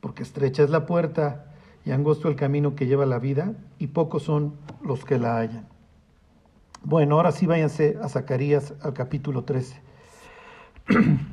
porque 0.00 0.22
estrecha 0.22 0.62
es 0.62 0.70
la 0.70 0.86
puerta 0.86 1.52
y 1.84 1.90
angosto 1.90 2.30
el 2.30 2.36
camino 2.36 2.76
que 2.76 2.86
lleva 2.86 3.04
la 3.04 3.18
vida, 3.18 3.52
y 3.78 3.88
pocos 3.88 4.22
son 4.22 4.54
los 4.82 5.04
que 5.04 5.18
la 5.18 5.36
hallan. 5.36 5.71
Bueno, 6.84 7.14
ahora 7.14 7.30
sí 7.30 7.46
váyanse 7.46 7.96
a 8.02 8.08
Zacarías 8.08 8.74
al 8.82 8.92
capítulo 8.92 9.44
13. 9.44 9.80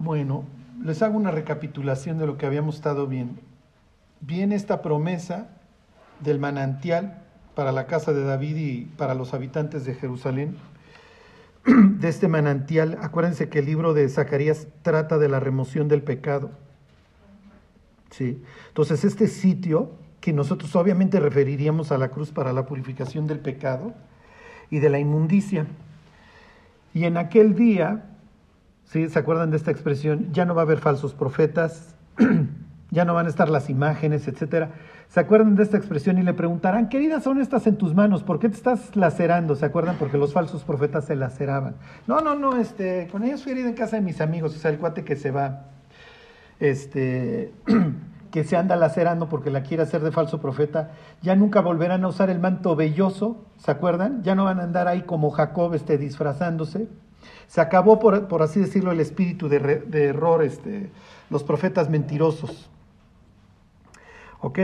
Bueno, 0.00 0.44
les 0.82 1.02
hago 1.02 1.16
una 1.16 1.32
recapitulación 1.32 2.18
de 2.18 2.26
lo 2.26 2.38
que 2.38 2.46
habíamos 2.46 2.76
estado 2.76 3.08
viendo. 3.08 3.42
Viene 4.20 4.54
esta 4.54 4.80
promesa 4.80 5.48
del 6.20 6.38
manantial 6.38 7.24
para 7.56 7.72
la 7.72 7.88
casa 7.88 8.12
de 8.12 8.22
David 8.22 8.56
y 8.56 8.84
para 8.96 9.14
los 9.14 9.34
habitantes 9.34 9.84
de 9.84 9.94
Jerusalén. 9.94 10.56
De 11.66 12.08
este 12.08 12.28
manantial, 12.28 12.96
acuérdense 13.02 13.48
que 13.48 13.58
el 13.58 13.66
libro 13.66 13.92
de 13.92 14.08
Zacarías 14.08 14.68
trata 14.82 15.18
de 15.18 15.28
la 15.28 15.40
remoción 15.40 15.88
del 15.88 16.02
pecado. 16.02 16.52
Sí. 18.10 18.42
Entonces, 18.68 19.04
este 19.04 19.26
sitio, 19.26 19.92
que 20.20 20.32
nosotros 20.32 20.74
obviamente 20.76 21.20
referiríamos 21.20 21.92
a 21.92 21.98
la 21.98 22.08
cruz 22.08 22.30
para 22.30 22.52
la 22.52 22.66
purificación 22.66 23.26
del 23.26 23.40
pecado 23.40 23.94
y 24.70 24.80
de 24.80 24.90
la 24.90 24.98
inmundicia. 24.98 25.66
Y 26.94 27.04
en 27.04 27.16
aquel 27.16 27.54
día, 27.54 28.06
¿sí? 28.84 29.08
¿Se 29.08 29.18
acuerdan 29.18 29.50
de 29.50 29.56
esta 29.56 29.70
expresión? 29.70 30.32
Ya 30.32 30.44
no 30.44 30.54
va 30.54 30.62
a 30.62 30.64
haber 30.64 30.78
falsos 30.78 31.14
profetas, 31.14 31.94
ya 32.90 33.04
no 33.04 33.14
van 33.14 33.26
a 33.26 33.28
estar 33.28 33.48
las 33.48 33.70
imágenes, 33.70 34.26
etcétera. 34.26 34.70
¿Se 35.08 35.20
acuerdan 35.20 35.56
de 35.56 35.62
esta 35.62 35.78
expresión? 35.78 36.18
Y 36.18 36.22
le 36.22 36.34
preguntarán, 36.34 36.88
¿qué 36.88 36.98
heridas 36.98 37.24
son 37.24 37.40
estas 37.40 37.66
en 37.66 37.76
tus 37.76 37.94
manos? 37.94 38.22
¿Por 38.22 38.38
qué 38.38 38.48
te 38.48 38.56
estás 38.56 38.94
lacerando? 38.94 39.56
¿Se 39.56 39.64
acuerdan? 39.64 39.96
Porque 39.98 40.18
los 40.18 40.34
falsos 40.34 40.64
profetas 40.64 41.06
se 41.06 41.16
laceraban. 41.16 41.76
No, 42.06 42.20
no, 42.20 42.34
no, 42.34 42.56
este, 42.56 43.08
con 43.10 43.24
ellos 43.24 43.42
fui 43.42 43.52
herido 43.52 43.68
en 43.68 43.74
casa 43.74 43.96
de 43.96 44.02
mis 44.02 44.20
amigos, 44.20 44.54
o 44.54 44.58
sea, 44.58 44.70
el 44.70 44.78
cuate 44.78 45.04
que 45.04 45.16
se 45.16 45.30
va, 45.30 45.64
este, 46.60 47.52
que 48.30 48.44
se 48.44 48.56
anda 48.56 48.76
lacerando 48.76 49.28
porque 49.28 49.50
la 49.50 49.62
quiere 49.62 49.82
hacer 49.82 50.02
de 50.02 50.12
falso 50.12 50.40
profeta, 50.40 50.92
ya 51.22 51.34
nunca 51.36 51.60
volverán 51.60 52.04
a 52.04 52.08
usar 52.08 52.30
el 52.30 52.38
manto 52.38 52.76
velloso, 52.76 53.44
¿se 53.56 53.70
acuerdan? 53.70 54.22
Ya 54.22 54.34
no 54.34 54.44
van 54.44 54.60
a 54.60 54.64
andar 54.64 54.88
ahí 54.88 55.02
como 55.02 55.30
Jacob, 55.30 55.74
este, 55.74 55.98
disfrazándose. 55.98 56.88
Se 57.46 57.60
acabó, 57.60 57.98
por, 57.98 58.28
por 58.28 58.42
así 58.42 58.60
decirlo, 58.60 58.92
el 58.92 59.00
espíritu 59.00 59.48
de, 59.48 59.58
de 59.58 60.04
error, 60.06 60.42
este, 60.42 60.90
los 61.30 61.42
profetas 61.44 61.88
mentirosos. 61.88 62.70
¿Ok? 64.40 64.58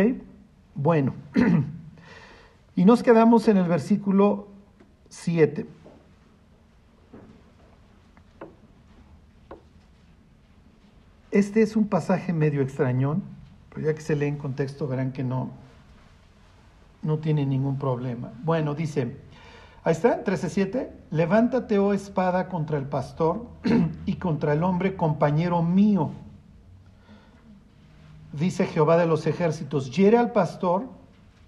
Bueno, 0.74 1.14
y 2.76 2.84
nos 2.84 3.02
quedamos 3.02 3.48
en 3.48 3.56
el 3.56 3.68
versículo 3.68 4.48
7. 5.08 5.66
Este 11.34 11.62
es 11.62 11.74
un 11.74 11.88
pasaje 11.88 12.32
medio 12.32 12.62
extrañón, 12.62 13.24
pero 13.68 13.88
ya 13.88 13.94
que 13.94 14.00
se 14.00 14.14
lee 14.14 14.26
en 14.26 14.36
contexto 14.36 14.86
verán 14.86 15.10
que 15.10 15.24
no, 15.24 15.50
no 17.02 17.18
tiene 17.18 17.44
ningún 17.44 17.76
problema. 17.76 18.32
Bueno, 18.44 18.76
dice, 18.76 19.16
ahí 19.82 19.90
está, 19.90 20.22
13.7, 20.22 20.90
levántate, 21.10 21.80
oh 21.80 21.92
espada, 21.92 22.48
contra 22.48 22.78
el 22.78 22.84
pastor 22.84 23.48
y 24.06 24.14
contra 24.14 24.52
el 24.52 24.62
hombre, 24.62 24.94
compañero 24.94 25.60
mío 25.60 26.12
dice 28.32 28.66
Jehová 28.66 28.96
de 28.96 29.06
los 29.06 29.26
ejércitos, 29.26 29.90
hiere 29.90 30.18
al 30.18 30.30
pastor 30.30 30.84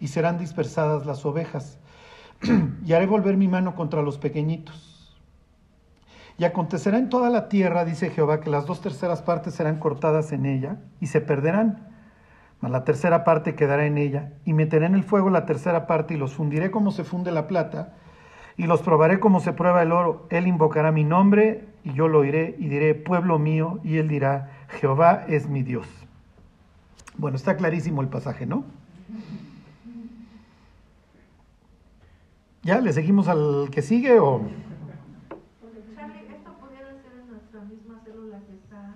y 0.00 0.08
serán 0.08 0.36
dispersadas 0.36 1.06
las 1.06 1.24
ovejas, 1.24 1.78
y 2.84 2.92
haré 2.92 3.06
volver 3.06 3.36
mi 3.36 3.46
mano 3.46 3.76
contra 3.76 4.02
los 4.02 4.18
pequeñitos. 4.18 4.95
Y 6.38 6.44
acontecerá 6.44 6.98
en 6.98 7.08
toda 7.08 7.30
la 7.30 7.48
tierra, 7.48 7.84
dice 7.84 8.10
Jehová, 8.10 8.40
que 8.40 8.50
las 8.50 8.66
dos 8.66 8.80
terceras 8.80 9.22
partes 9.22 9.54
serán 9.54 9.78
cortadas 9.78 10.32
en 10.32 10.44
ella 10.44 10.76
y 11.00 11.06
se 11.06 11.20
perderán, 11.20 11.88
mas 12.60 12.70
la 12.70 12.84
tercera 12.84 13.24
parte 13.24 13.54
quedará 13.54 13.86
en 13.86 13.98
ella, 13.98 14.32
y 14.44 14.52
meteré 14.52 14.86
en 14.86 14.94
el 14.94 15.02
fuego 15.02 15.30
la 15.30 15.46
tercera 15.46 15.86
parte 15.86 16.14
y 16.14 16.16
los 16.16 16.34
fundiré 16.34 16.70
como 16.70 16.90
se 16.90 17.04
funde 17.04 17.32
la 17.32 17.46
plata, 17.46 17.94
y 18.58 18.66
los 18.66 18.82
probaré 18.82 19.20
como 19.20 19.40
se 19.40 19.52
prueba 19.52 19.82
el 19.82 19.92
oro. 19.92 20.26
Él 20.30 20.46
invocará 20.46 20.90
mi 20.90 21.04
nombre 21.04 21.68
y 21.84 21.92
yo 21.92 22.08
lo 22.08 22.20
oiré 22.20 22.56
y 22.58 22.68
diré, 22.68 22.94
pueblo 22.94 23.38
mío, 23.38 23.80
y 23.84 23.98
él 23.98 24.08
dirá, 24.08 24.50
Jehová 24.80 25.24
es 25.28 25.48
mi 25.48 25.62
Dios. 25.62 25.86
Bueno, 27.18 27.36
está 27.36 27.56
clarísimo 27.56 28.02
el 28.02 28.08
pasaje, 28.08 28.46
¿no? 28.46 28.64
¿Ya? 32.62 32.80
¿Le 32.80 32.92
seguimos 32.92 33.28
al 33.28 33.68
que 33.70 33.80
sigue 33.80 34.18
o...? 34.18 34.42
Charlie, 35.94 36.26
esto 36.28 36.52
pudiera 36.58 36.88
ser 36.90 37.12
en 37.22 37.30
nuestra 37.30 37.60
misma 37.60 38.00
célula 38.04 38.40
que 38.40 38.54
está, 38.54 38.94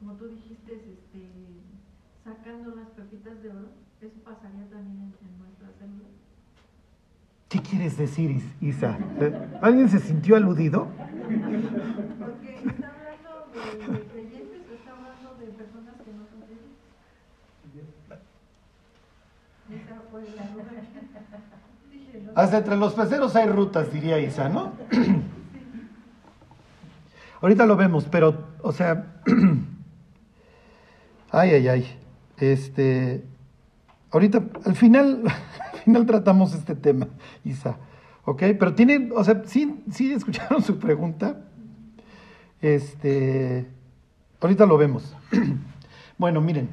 como 0.00 0.14
tú 0.14 0.28
dijiste, 0.28 0.72
este, 0.74 1.28
sacando 2.24 2.74
las 2.74 2.88
pepitas 2.88 3.42
de 3.42 3.50
oro. 3.50 3.68
¿Eso 4.00 4.18
pasaría 4.24 4.64
también 4.70 4.96
en, 4.96 5.12
en 5.28 5.38
nuestra 5.38 5.68
célula? 5.78 6.08
¿Qué 7.50 7.60
quieres 7.60 7.98
decir, 7.98 8.42
Isa? 8.62 8.96
¿Alguien 9.60 9.90
se 9.90 9.98
sintió 9.98 10.36
aludido? 10.36 10.88
Porque 10.88 12.54
está 12.54 12.88
hablando 12.88 13.46
de, 13.52 14.06
creyentes 14.06 14.62
o 14.70 14.74
está 14.74 14.92
hablando 14.92 15.36
de 15.38 15.46
personas 15.52 15.94
que 16.02 16.12
no 16.12 16.24
son 16.30 16.40
creyentes. 16.46 16.78
Hasta 22.34 22.58
entre 22.58 22.76
los 22.76 22.94
peceros 22.94 23.36
hay 23.36 23.48
rutas, 23.48 23.92
diría 23.92 24.18
Isa, 24.18 24.48
¿no? 24.48 24.72
Ahorita 27.42 27.66
lo 27.66 27.76
vemos, 27.76 28.06
pero, 28.10 28.48
o 28.62 28.72
sea, 28.72 29.22
ay, 31.30 31.50
ay, 31.50 31.68
ay. 31.68 31.96
Este, 32.38 33.24
ahorita, 34.10 34.42
al 34.64 34.74
final, 34.76 35.22
al 35.72 35.78
final 35.80 36.06
tratamos 36.06 36.54
este 36.54 36.74
tema, 36.74 37.08
Isa, 37.44 37.76
¿ok? 38.24 38.42
Pero 38.58 38.74
tiene, 38.74 39.10
o 39.14 39.22
sea, 39.24 39.42
sí, 39.44 39.82
sí 39.90 40.12
escucharon 40.12 40.62
su 40.64 40.78
pregunta. 40.78 41.40
Este, 42.60 43.66
ahorita 44.40 44.66
lo 44.66 44.76
vemos. 44.76 45.14
Bueno, 46.18 46.42
miren. 46.42 46.68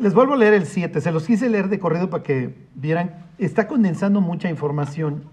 Les 0.00 0.14
vuelvo 0.14 0.34
a 0.34 0.36
leer 0.36 0.54
el 0.54 0.66
7, 0.66 1.00
se 1.00 1.10
los 1.10 1.26
quise 1.26 1.48
leer 1.48 1.68
de 1.68 1.80
corrido 1.80 2.10
para 2.10 2.22
que 2.22 2.54
vieran, 2.76 3.26
está 3.38 3.66
condensando 3.66 4.20
mucha 4.20 4.48
información, 4.48 5.24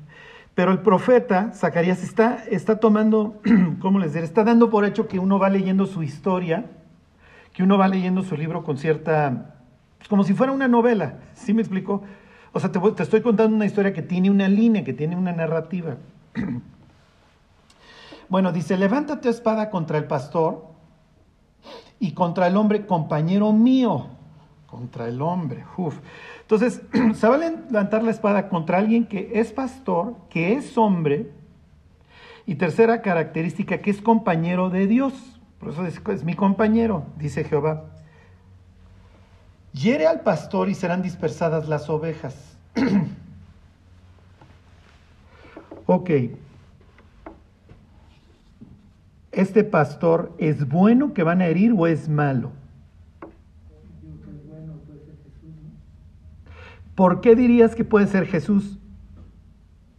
pero 0.56 0.72
el 0.72 0.80
profeta 0.80 1.52
Zacarías 1.54 2.02
está, 2.02 2.44
está 2.50 2.80
tomando, 2.80 3.40
¿cómo 3.82 4.00
les 4.00 4.14
diré? 4.14 4.26
Está 4.26 4.44
dando 4.44 4.72
por 4.72 4.84
hecho 4.86 5.08
que 5.08 5.20
uno 5.20 5.38
va 5.38 5.50
leyendo 5.50 5.86
su 5.86 6.02
historia, 6.02 6.72
que 7.56 7.64
uno 7.64 7.78
va 7.78 7.88
leyendo 7.88 8.22
su 8.22 8.36
libro 8.36 8.64
con 8.64 8.78
cierta, 8.78 9.56
pues, 9.98 10.10
como 10.10 10.24
si 10.24 10.34
fuera 10.34 10.52
una 10.52 10.68
novela, 10.68 11.20
¿sí 11.34 11.54
me 11.54 11.62
explico? 11.62 12.04
O 12.52 12.60
sea, 12.60 12.72
te, 12.72 12.80
te 12.80 13.04
estoy 13.04 13.22
contando 13.22 13.56
una 13.56 13.66
historia 13.66 13.94
que 13.94 14.02
tiene 14.02 14.30
una 14.30 14.50
línea, 14.50 14.84
que 14.84 14.94
tiene 14.94 15.16
una 15.16 15.32
narrativa. 15.32 15.98
Bueno, 18.28 18.52
dice, 18.52 18.76
levántate 18.76 19.30
espada 19.30 19.70
contra 19.70 20.00
el 20.00 20.06
pastor 20.06 20.66
y 22.00 22.14
contra 22.14 22.48
el 22.48 22.58
hombre 22.58 22.88
compañero 22.88 23.54
mío, 23.54 24.08
contra 24.66 25.08
el 25.08 25.22
hombre. 25.22 25.64
uf. 25.78 26.00
Entonces, 26.42 26.82
se 27.14 27.28
va 27.28 27.36
a 27.36 27.38
levantar 27.38 28.02
la 28.02 28.10
espada 28.10 28.50
contra 28.50 28.80
alguien 28.80 29.06
que 29.06 29.30
es 29.36 29.52
pastor, 29.52 30.16
que 30.32 30.54
es 30.54 30.76
hombre, 30.76 31.32
y 32.48 32.56
tercera 32.56 33.04
característica, 33.04 33.78
que 33.78 33.92
es 33.92 34.02
compañero 34.02 34.72
de 34.72 34.88
Dios. 34.88 35.35
Por 35.66 35.74
eso 35.74 36.12
es, 36.12 36.24
mi 36.24 36.36
compañero, 36.36 37.08
dice 37.18 37.44
Jehová. 37.44 37.86
Hiere 39.74 40.06
al 40.06 40.22
pastor 40.22 40.70
y 40.70 40.76
serán 40.76 41.02
dispersadas 41.02 41.68
las 41.68 41.90
ovejas. 41.90 42.56
ok. 45.88 46.10
¿Este 49.32 49.64
pastor 49.64 50.36
es 50.38 50.68
bueno 50.68 51.16
que 51.16 51.24
van 51.24 51.42
a 51.42 51.48
herir 51.48 51.74
o 51.76 51.88
es 51.88 52.08
malo? 52.08 52.52
¿Por 56.94 57.22
qué 57.22 57.36
dirías 57.36 57.74
que 57.74 57.84
puede 57.84 58.06
ser 58.06 58.28
Jesús? 58.28 58.78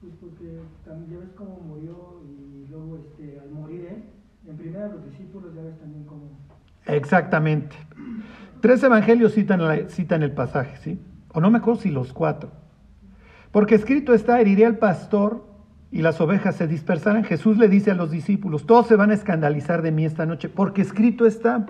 Pues 0.01 0.13
porque 0.21 0.61
también 0.85 1.11
ya 1.11 1.27
ves 1.27 1.35
cómo 1.35 1.59
murió 1.59 2.23
y 2.25 2.69
luego 2.71 2.99
este, 2.99 3.41
al 3.41 3.51
morir 3.51 3.89
él, 3.91 4.05
en 4.49 4.57
primera 4.57 4.89
los 4.89 5.05
discípulos 5.05 5.55
ya 5.55 5.63
ves 5.63 5.79
también 5.79 6.05
cómo... 6.05 6.39
Exactamente. 6.87 7.77
Tres 8.61 8.83
evangelios 8.83 9.35
citan, 9.35 10.23
el 10.23 10.33
pasaje, 10.33 10.77
¿sí? 10.79 11.01
O 11.33 11.41
no 11.41 11.51
me 11.51 11.59
acuerdo 11.59 11.81
si 11.81 11.91
los 11.91 12.13
cuatro. 12.13 12.51
Porque 13.53 13.75
escrito 13.75 14.15
está, 14.15 14.41
heriré 14.41 14.67
al 14.67 14.79
pastor 14.79 15.47
y 15.91 16.03
las 16.03 16.21
ovejas 16.21 16.57
se 16.57 16.67
dispersarán. 16.67 17.25
Jesús 17.25 17.59
le 17.59 17.69
dice 17.69 17.91
a 17.91 17.95
los 17.95 18.11
discípulos, 18.11 18.67
todos 18.67 18.87
se 18.87 18.97
van 18.97 19.11
a 19.11 19.15
escandalizar 19.15 19.83
de 19.83 19.93
mí 19.93 20.05
esta 20.05 20.27
noche, 20.27 20.49
porque 20.49 20.83
escrito 20.83 21.27
está, 21.27 21.67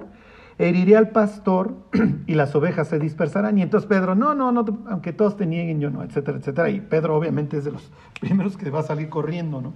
heriré 0.58 0.96
al 0.96 1.10
pastor 1.10 1.76
y 2.26 2.34
las 2.34 2.54
ovejas 2.54 2.88
se 2.88 2.98
dispersarán. 2.98 3.58
Y 3.58 3.62
entonces 3.62 3.88
Pedro, 3.88 4.14
no, 4.14 4.34
no, 4.34 4.52
no, 4.52 4.64
aunque 4.88 5.12
todos 5.12 5.36
te 5.36 5.46
nieguen, 5.46 5.80
yo 5.80 5.90
no, 5.90 6.02
etcétera, 6.02 6.38
etcétera. 6.38 6.70
Y 6.70 6.80
Pedro 6.80 7.16
obviamente 7.16 7.58
es 7.58 7.64
de 7.64 7.72
los 7.72 7.90
primeros 8.20 8.56
que 8.56 8.70
va 8.70 8.80
a 8.80 8.84
salir 8.84 9.08
corriendo, 9.08 9.60
¿no? 9.60 9.74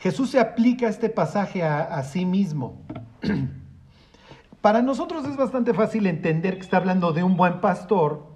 Jesús 0.00 0.30
se 0.30 0.40
aplica 0.40 0.88
este 0.88 1.10
pasaje 1.10 1.62
a, 1.62 2.02
sí 2.02 2.24
mismo. 2.24 2.80
Para 4.62 4.82
nosotros 4.82 5.26
es 5.26 5.36
bastante 5.36 5.74
fácil 5.74 6.06
entender 6.06 6.56
que 6.56 6.62
está 6.62 6.78
hablando 6.78 7.12
de 7.12 7.22
un 7.22 7.36
buen 7.36 7.60
pastor, 7.60 8.26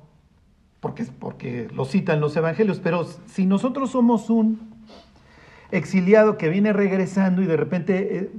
porque, 0.80 1.04
porque 1.18 1.68
lo 1.74 1.86
citan 1.86 2.20
los 2.20 2.36
evangelios, 2.36 2.80
pero 2.80 3.06
si 3.26 3.46
nosotros 3.46 3.90
somos 3.90 4.28
un 4.28 4.74
exiliado 5.70 6.36
que 6.36 6.50
viene 6.50 6.72
regresando 6.74 7.42
y 7.42 7.46
de 7.46 7.56
repente 7.56 8.18
eh, 8.18 8.30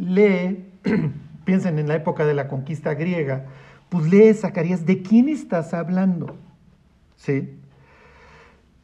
lee, 0.00 0.64
piensen 1.44 1.78
en 1.78 1.88
la 1.88 1.94
época 1.94 2.26
de 2.26 2.34
la 2.34 2.48
conquista 2.48 2.94
griega, 2.94 3.46
pues 3.88 4.10
lee 4.10 4.34
Zacarías, 4.34 4.84
¿de 4.84 5.02
quién 5.02 5.30
estás 5.30 5.72
hablando? 5.72 6.36
¿Sí? 7.16 7.58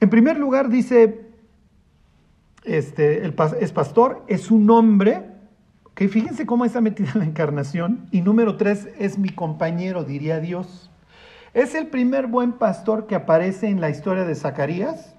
En 0.01 0.11
primer 0.11 0.39
lugar 0.39 0.71
dice, 0.71 1.24
este, 2.65 3.27
es 3.61 3.73
pastor, 3.73 4.25
es 4.27 4.51
un 4.51 4.69
hombre, 4.71 5.31
que 5.95 6.09
fíjense 6.09 6.47
cómo 6.47 6.65
está 6.65 6.81
metida 6.81 7.13
la 7.15 7.25
encarnación, 7.25 8.09
y 8.11 8.21
número 8.23 8.57
tres, 8.57 8.89
es 8.99 9.19
mi 9.19 9.29
compañero, 9.29 10.05
diría 10.05 10.41
Dios. 10.41 10.91
Es 11.53 11.75
el 11.75 11.87
primer 11.87 12.27
buen 12.27 12.53
pastor 12.53 13.07
que 13.07 13.15
aparece 13.15 13.69
en 13.69 13.81
la 13.81 13.89
historia 13.89 14.25
de 14.25 14.35
Zacarías. 14.35 15.15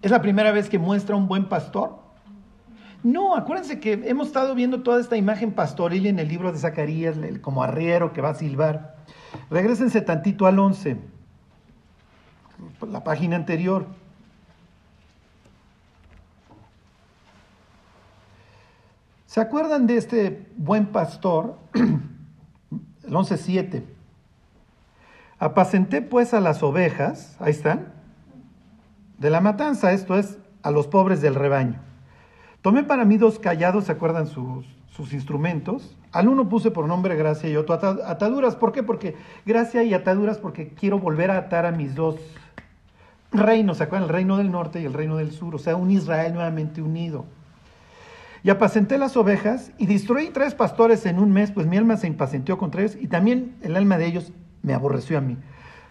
¿Es 0.00 0.10
la 0.10 0.22
primera 0.22 0.52
vez 0.52 0.70
que 0.70 0.78
muestra 0.78 1.16
un 1.16 1.26
buen 1.26 1.48
pastor? 1.48 1.98
No, 3.02 3.34
acuérdense 3.34 3.80
que 3.80 3.94
hemos 4.04 4.28
estado 4.28 4.54
viendo 4.54 4.82
toda 4.82 5.00
esta 5.00 5.16
imagen 5.16 5.52
pastoril 5.52 6.06
en 6.06 6.18
el 6.18 6.28
libro 6.28 6.52
de 6.52 6.58
Zacarías, 6.58 7.16
como 7.40 7.62
arriero 7.62 8.12
que 8.12 8.20
va 8.20 8.30
a 8.30 8.34
silbar. 8.34 8.96
Regrésense 9.50 10.02
tantito 10.02 10.46
al 10.46 10.58
11, 10.58 10.98
la 12.88 13.02
página 13.02 13.36
anterior. 13.36 13.86
¿Se 19.30 19.40
acuerdan 19.40 19.86
de 19.86 19.96
este 19.96 20.48
buen 20.56 20.86
pastor? 20.86 21.56
El 21.74 23.12
11.7. 23.12 23.84
Apacenté 25.38 26.02
pues 26.02 26.34
a 26.34 26.40
las 26.40 26.64
ovejas, 26.64 27.36
ahí 27.38 27.52
están, 27.52 27.92
de 29.18 29.30
la 29.30 29.40
matanza, 29.40 29.92
esto 29.92 30.18
es, 30.18 30.36
a 30.64 30.72
los 30.72 30.88
pobres 30.88 31.20
del 31.20 31.36
rebaño. 31.36 31.78
Tomé 32.60 32.82
para 32.82 33.04
mí 33.04 33.18
dos 33.18 33.38
callados, 33.38 33.84
¿se 33.84 33.92
acuerdan 33.92 34.26
sus, 34.26 34.66
sus 34.88 35.12
instrumentos? 35.12 35.96
Al 36.10 36.26
uno 36.26 36.48
puse 36.48 36.72
por 36.72 36.88
nombre 36.88 37.14
gracia 37.14 37.48
y 37.48 37.54
otro 37.54 37.76
ataduras. 37.76 38.56
¿Por 38.56 38.72
qué? 38.72 38.82
Porque 38.82 39.14
gracia 39.46 39.84
y 39.84 39.94
ataduras 39.94 40.38
porque 40.38 40.70
quiero 40.70 40.98
volver 40.98 41.30
a 41.30 41.38
atar 41.38 41.66
a 41.66 41.70
mis 41.70 41.94
dos 41.94 42.16
reinos, 43.30 43.76
¿se 43.76 43.84
acuerdan? 43.84 44.08
El 44.08 44.12
reino 44.12 44.38
del 44.38 44.50
norte 44.50 44.80
y 44.80 44.86
el 44.86 44.92
reino 44.92 45.18
del 45.18 45.30
sur, 45.30 45.54
o 45.54 45.58
sea, 45.58 45.76
un 45.76 45.92
Israel 45.92 46.34
nuevamente 46.34 46.82
unido. 46.82 47.26
Y 48.42 48.50
apacenté 48.50 48.96
las 48.96 49.16
ovejas 49.16 49.72
y 49.76 49.86
destruí 49.86 50.30
tres 50.30 50.54
pastores 50.54 51.04
en 51.06 51.18
un 51.18 51.30
mes, 51.30 51.50
pues 51.50 51.66
mi 51.66 51.76
alma 51.76 51.96
se 51.96 52.06
impacienteó 52.06 52.56
contra 52.56 52.82
ellos 52.82 52.96
y 52.98 53.06
también 53.06 53.56
el 53.60 53.76
alma 53.76 53.98
de 53.98 54.06
ellos 54.06 54.32
me 54.62 54.72
aborreció 54.72 55.18
a 55.18 55.20
mí. 55.20 55.36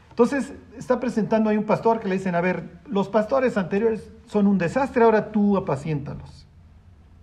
Entonces 0.10 0.54
está 0.78 1.00
presentando 1.00 1.50
ahí 1.50 1.58
un 1.58 1.66
pastor 1.66 2.00
que 2.00 2.08
le 2.08 2.16
dicen, 2.16 2.36
a 2.36 2.42
ver, 2.42 2.80
los 2.88 3.08
pastores 3.08 3.56
anteriores 3.56 4.12
son 4.26 4.48
un 4.48 4.58
desastre, 4.58 5.04
ahora 5.04 5.32
tú 5.32 5.58
apaciéntalos. 5.58 6.48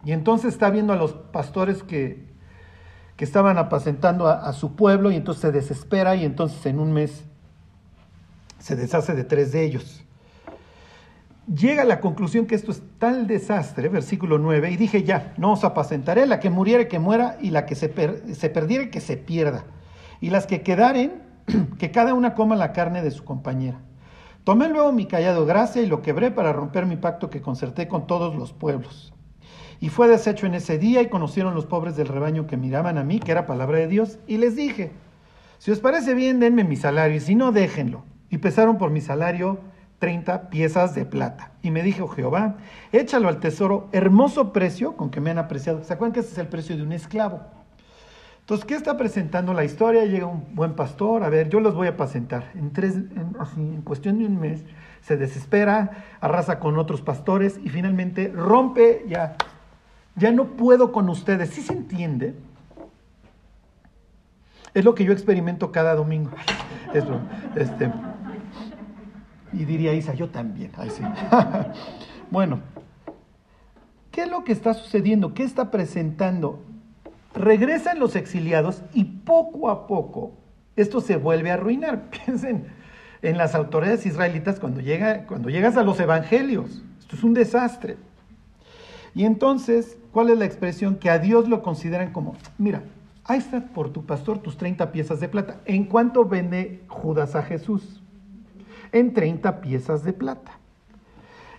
Y 0.05 0.13
entonces 0.13 0.53
está 0.53 0.71
viendo 0.71 0.93
a 0.93 0.97
los 0.97 1.13
pastores 1.13 1.83
que, 1.83 2.25
que 3.17 3.25
estaban 3.25 3.59
apacentando 3.59 4.29
a, 4.29 4.47
a 4.47 4.53
su 4.53 4.77
pueblo 4.77 5.11
y 5.11 5.17
entonces 5.17 5.43
se 5.43 5.53
desespera 5.53 6.15
y 6.15 6.25
entonces 6.25 6.65
en 6.67 6.79
un 6.79 6.93
mes 6.93 7.25
se 8.61 8.77
deshace 8.77 9.15
de 9.15 9.25
tres 9.25 9.51
de 9.53 9.65
ellos 9.65 10.06
llega 11.53 11.83
a 11.83 11.87
la 11.87 12.01
conclusión 12.01 12.47
que 12.47 12.55
esto 12.55 12.73
es 12.73 12.83
tal 12.99 13.27
desastre, 13.27 13.89
versículo 13.89 14.39
9, 14.39 14.71
y 14.71 14.77
dije 14.77 15.03
ya, 15.05 15.35
no 15.37 15.53
os 15.53 15.65
apacentaré, 15.65 16.27
la 16.27 16.41
que 16.41 16.51
muriere 16.51 16.89
que 16.89 16.99
muera, 16.99 17.39
y 17.41 17.51
la 17.51 17.67
que 17.67 17.75
se, 17.75 17.93
se 18.35 18.51
perdiere 18.51 18.91
que 18.91 19.01
se 19.01 19.17
pierda, 19.17 19.65
y 20.21 20.31
las 20.31 20.47
que 20.47 20.63
quedaren, 20.63 21.23
que 21.79 21.91
cada 21.91 22.15
una 22.15 22.35
coma 22.35 22.57
la 22.57 22.73
carne 22.73 23.03
de 23.03 23.11
su 23.11 23.25
compañera. 23.25 23.81
Tomé 24.45 24.69
luego 24.69 24.93
mi 24.93 25.07
callado 25.07 25.45
gracia 25.45 25.83
y 25.83 25.87
lo 25.87 26.03
quebré 26.03 26.31
para 26.31 26.53
romper 26.53 26.87
mi 26.87 26.97
pacto 26.97 27.31
que 27.31 27.43
concerté 27.43 27.89
con 27.89 28.07
todos 28.07 28.37
los 28.37 28.53
pueblos. 28.53 29.13
Y 29.81 29.89
fue 29.89 30.09
deshecho 30.09 30.47
en 30.47 30.55
ese 30.55 30.79
día 30.79 31.03
y 31.03 31.09
conocieron 31.09 31.55
los 31.55 31.67
pobres 31.67 31.97
del 31.97 32.09
rebaño 32.09 32.47
que 32.47 32.57
miraban 32.57 32.97
a 32.97 33.05
mí, 33.05 33.19
que 33.19 33.33
era 33.33 33.45
palabra 33.45 33.79
de 33.79 33.89
Dios, 33.89 34.19
y 34.27 34.39
les 34.39 34.55
dije, 34.55 34.93
si 35.59 35.71
os 35.71 35.81
parece 35.81 36.15
bien, 36.15 36.39
denme 36.39 36.65
mi 36.65 36.77
salario, 36.77 37.17
y 37.17 37.21
si 37.21 37.35
no, 37.35 37.51
déjenlo. 37.51 38.05
Y 38.31 38.39
pesaron 38.39 38.79
por 38.79 38.91
mi 38.91 39.01
salario 39.01 39.59
30 40.07 40.51
piezas 40.51 40.95
de 40.95 41.05
plata. 41.05 41.51
Y 41.63 41.73
me 41.73 41.83
dijo 41.83 42.07
Jehová, 42.07 42.59
échalo 42.93 43.27
al 43.27 43.41
tesoro, 43.41 43.89
hermoso 43.91 44.53
precio 44.53 44.97
con 44.97 45.11
que 45.11 45.21
me 45.21 45.33
han 45.33 45.39
apreciado. 45.39 45.83
¿Se 45.83 45.93
acuerdan 45.93 46.13
que 46.13 46.21
ese 46.21 46.31
es 46.31 46.39
el 46.39 46.47
precio 46.47 46.77
de 46.77 46.85
un 46.85 46.93
esclavo? 46.93 47.41
Entonces, 48.39 48.65
¿qué 48.67 48.77
está 48.77 48.97
presentando 48.97 49.53
la 49.53 49.65
historia? 49.65 50.05
Llega 50.05 50.27
un 50.27 50.55
buen 50.55 50.77
pastor, 50.77 51.25
a 51.25 51.29
ver, 51.29 51.49
yo 51.49 51.59
los 51.59 51.75
voy 51.75 51.89
a 51.89 51.91
apacentar. 51.91 52.53
En, 52.55 52.73
tres, 52.73 52.95
así, 53.41 53.59
en 53.61 53.83
cuestión 53.83 54.21
de 54.21 54.27
un 54.27 54.39
mes, 54.39 54.63
se 55.01 55.17
desespera, 55.17 56.05
arrasa 56.21 56.61
con 56.61 56.79
otros 56.79 57.03
pastores 57.03 57.59
y 57.65 57.69
finalmente 57.69 58.29
rompe, 58.29 59.07
ya, 59.09 59.35
ya 60.15 60.31
no 60.31 60.51
puedo 60.57 60.93
con 60.93 61.09
ustedes. 61.09 61.51
¿Sí 61.51 61.63
se 61.63 61.73
entiende? 61.73 62.37
Es 64.73 64.85
lo 64.85 64.95
que 64.95 65.03
yo 65.03 65.13
experimento 65.13 65.73
cada 65.73 65.97
domingo. 65.97 66.31
Es, 66.95 67.03
este, 67.57 67.91
y 69.57 69.65
diría 69.65 69.95
Isa, 69.95 70.15
yo 70.15 70.29
también. 70.29 70.71
bueno, 72.31 72.61
¿qué 74.11 74.23
es 74.23 74.31
lo 74.31 74.45
que 74.45 74.53
está 74.53 74.75
sucediendo? 74.75 75.33
¿Qué 75.33 75.45
está 75.45 75.71
presentando? 75.71 76.63
Regresan 77.35 77.99
los 77.99 78.17
exiliados 78.17 78.83
y 78.93 79.05
poco 79.05 79.71
a 79.71 79.87
poco 79.87 80.33
esto 80.77 81.01
se 81.01 81.17
vuelve 81.17 81.51
a 81.51 81.55
arruinar. 81.55 82.11
Piensen 82.25 82.67
en 83.23 83.39
las 83.39 83.55
autoridades 83.55 84.05
israelitas 84.07 84.61
cuando, 84.61 84.81
llega, 84.81 85.27
cuando 85.27 85.49
llegas 85.49 85.77
a 85.77 85.83
los 85.83 85.99
evangelios. 85.99 86.83
Esto 87.01 87.17
es 87.17 87.25
un 87.25 87.35
desastre. 87.35 87.97
Y 89.15 89.25
entonces, 89.25 89.97
¿cuál 90.13 90.29
es 90.29 90.39
la 90.39 90.45
expresión? 90.45 90.97
Que 90.97 91.09
a 91.09 91.19
Dios 91.19 91.49
lo 91.49 91.63
consideran 91.63 92.13
como, 92.13 92.37
mira, 92.59 92.83
ahí 93.25 93.39
está 93.39 93.65
por 93.69 93.91
tu 93.91 94.05
pastor 94.05 94.39
tus 94.39 94.59
30 94.59 94.93
piezas 94.93 95.21
de 95.21 95.29
plata. 95.29 95.61
¿En 95.65 95.85
cuánto 95.85 96.27
vende 96.27 96.83
Judas 96.89 97.35
a 97.35 97.43
Jesús? 97.43 98.03
En 98.93 99.13
30 99.13 99.61
piezas 99.61 100.05
de 100.05 100.13
plata. 100.13 100.53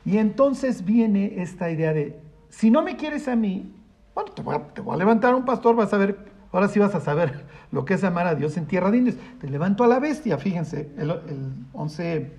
Y 0.06 0.18
entonces 0.18 0.86
viene 0.86 1.42
esta 1.42 1.70
idea 1.70 1.94
de, 1.94 2.20
si 2.50 2.72
no 2.72 2.82
me 2.82 2.96
quieres 2.96 3.28
a 3.28 3.36
mí, 3.36 3.74
bueno, 4.16 4.32
te 4.32 4.42
voy 4.42 4.56
a, 4.56 4.98
levantar 4.98 5.36
un 5.36 5.46
pastor, 5.46 5.76
vas 5.76 5.94
a 5.94 5.98
ver, 5.98 6.18
ahora 6.52 6.68
sí 6.70 6.80
vas 6.80 6.96
a 6.96 7.02
saber 7.02 7.46
lo 7.72 7.86
que 7.86 7.96
es 7.96 8.04
amar 8.04 8.26
a 8.26 8.36
Dios 8.36 8.58
en 8.58 8.66
tierra 8.66 8.90
de 8.90 8.98
indios. 8.98 9.18
Te 9.40 9.50
levanto 9.50 9.84
a 9.84 9.88
la 9.88 10.00
bestia, 10.00 10.38
fíjense, 10.38 10.90
el, 10.98 11.12
el 11.12 11.54
11, 11.74 12.32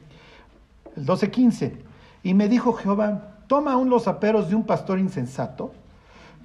el 0.96 1.04
12, 1.04 1.30
15. 1.30 1.76
Y 2.22 2.34
me 2.34 2.48
dijo 2.48 2.72
Jehová, 2.72 3.36
toma 3.46 3.74
aún 3.74 3.90
los 3.90 4.08
aperos 4.08 4.48
de 4.48 4.54
un 4.54 4.64
pastor 4.64 4.98
insensato, 4.98 5.72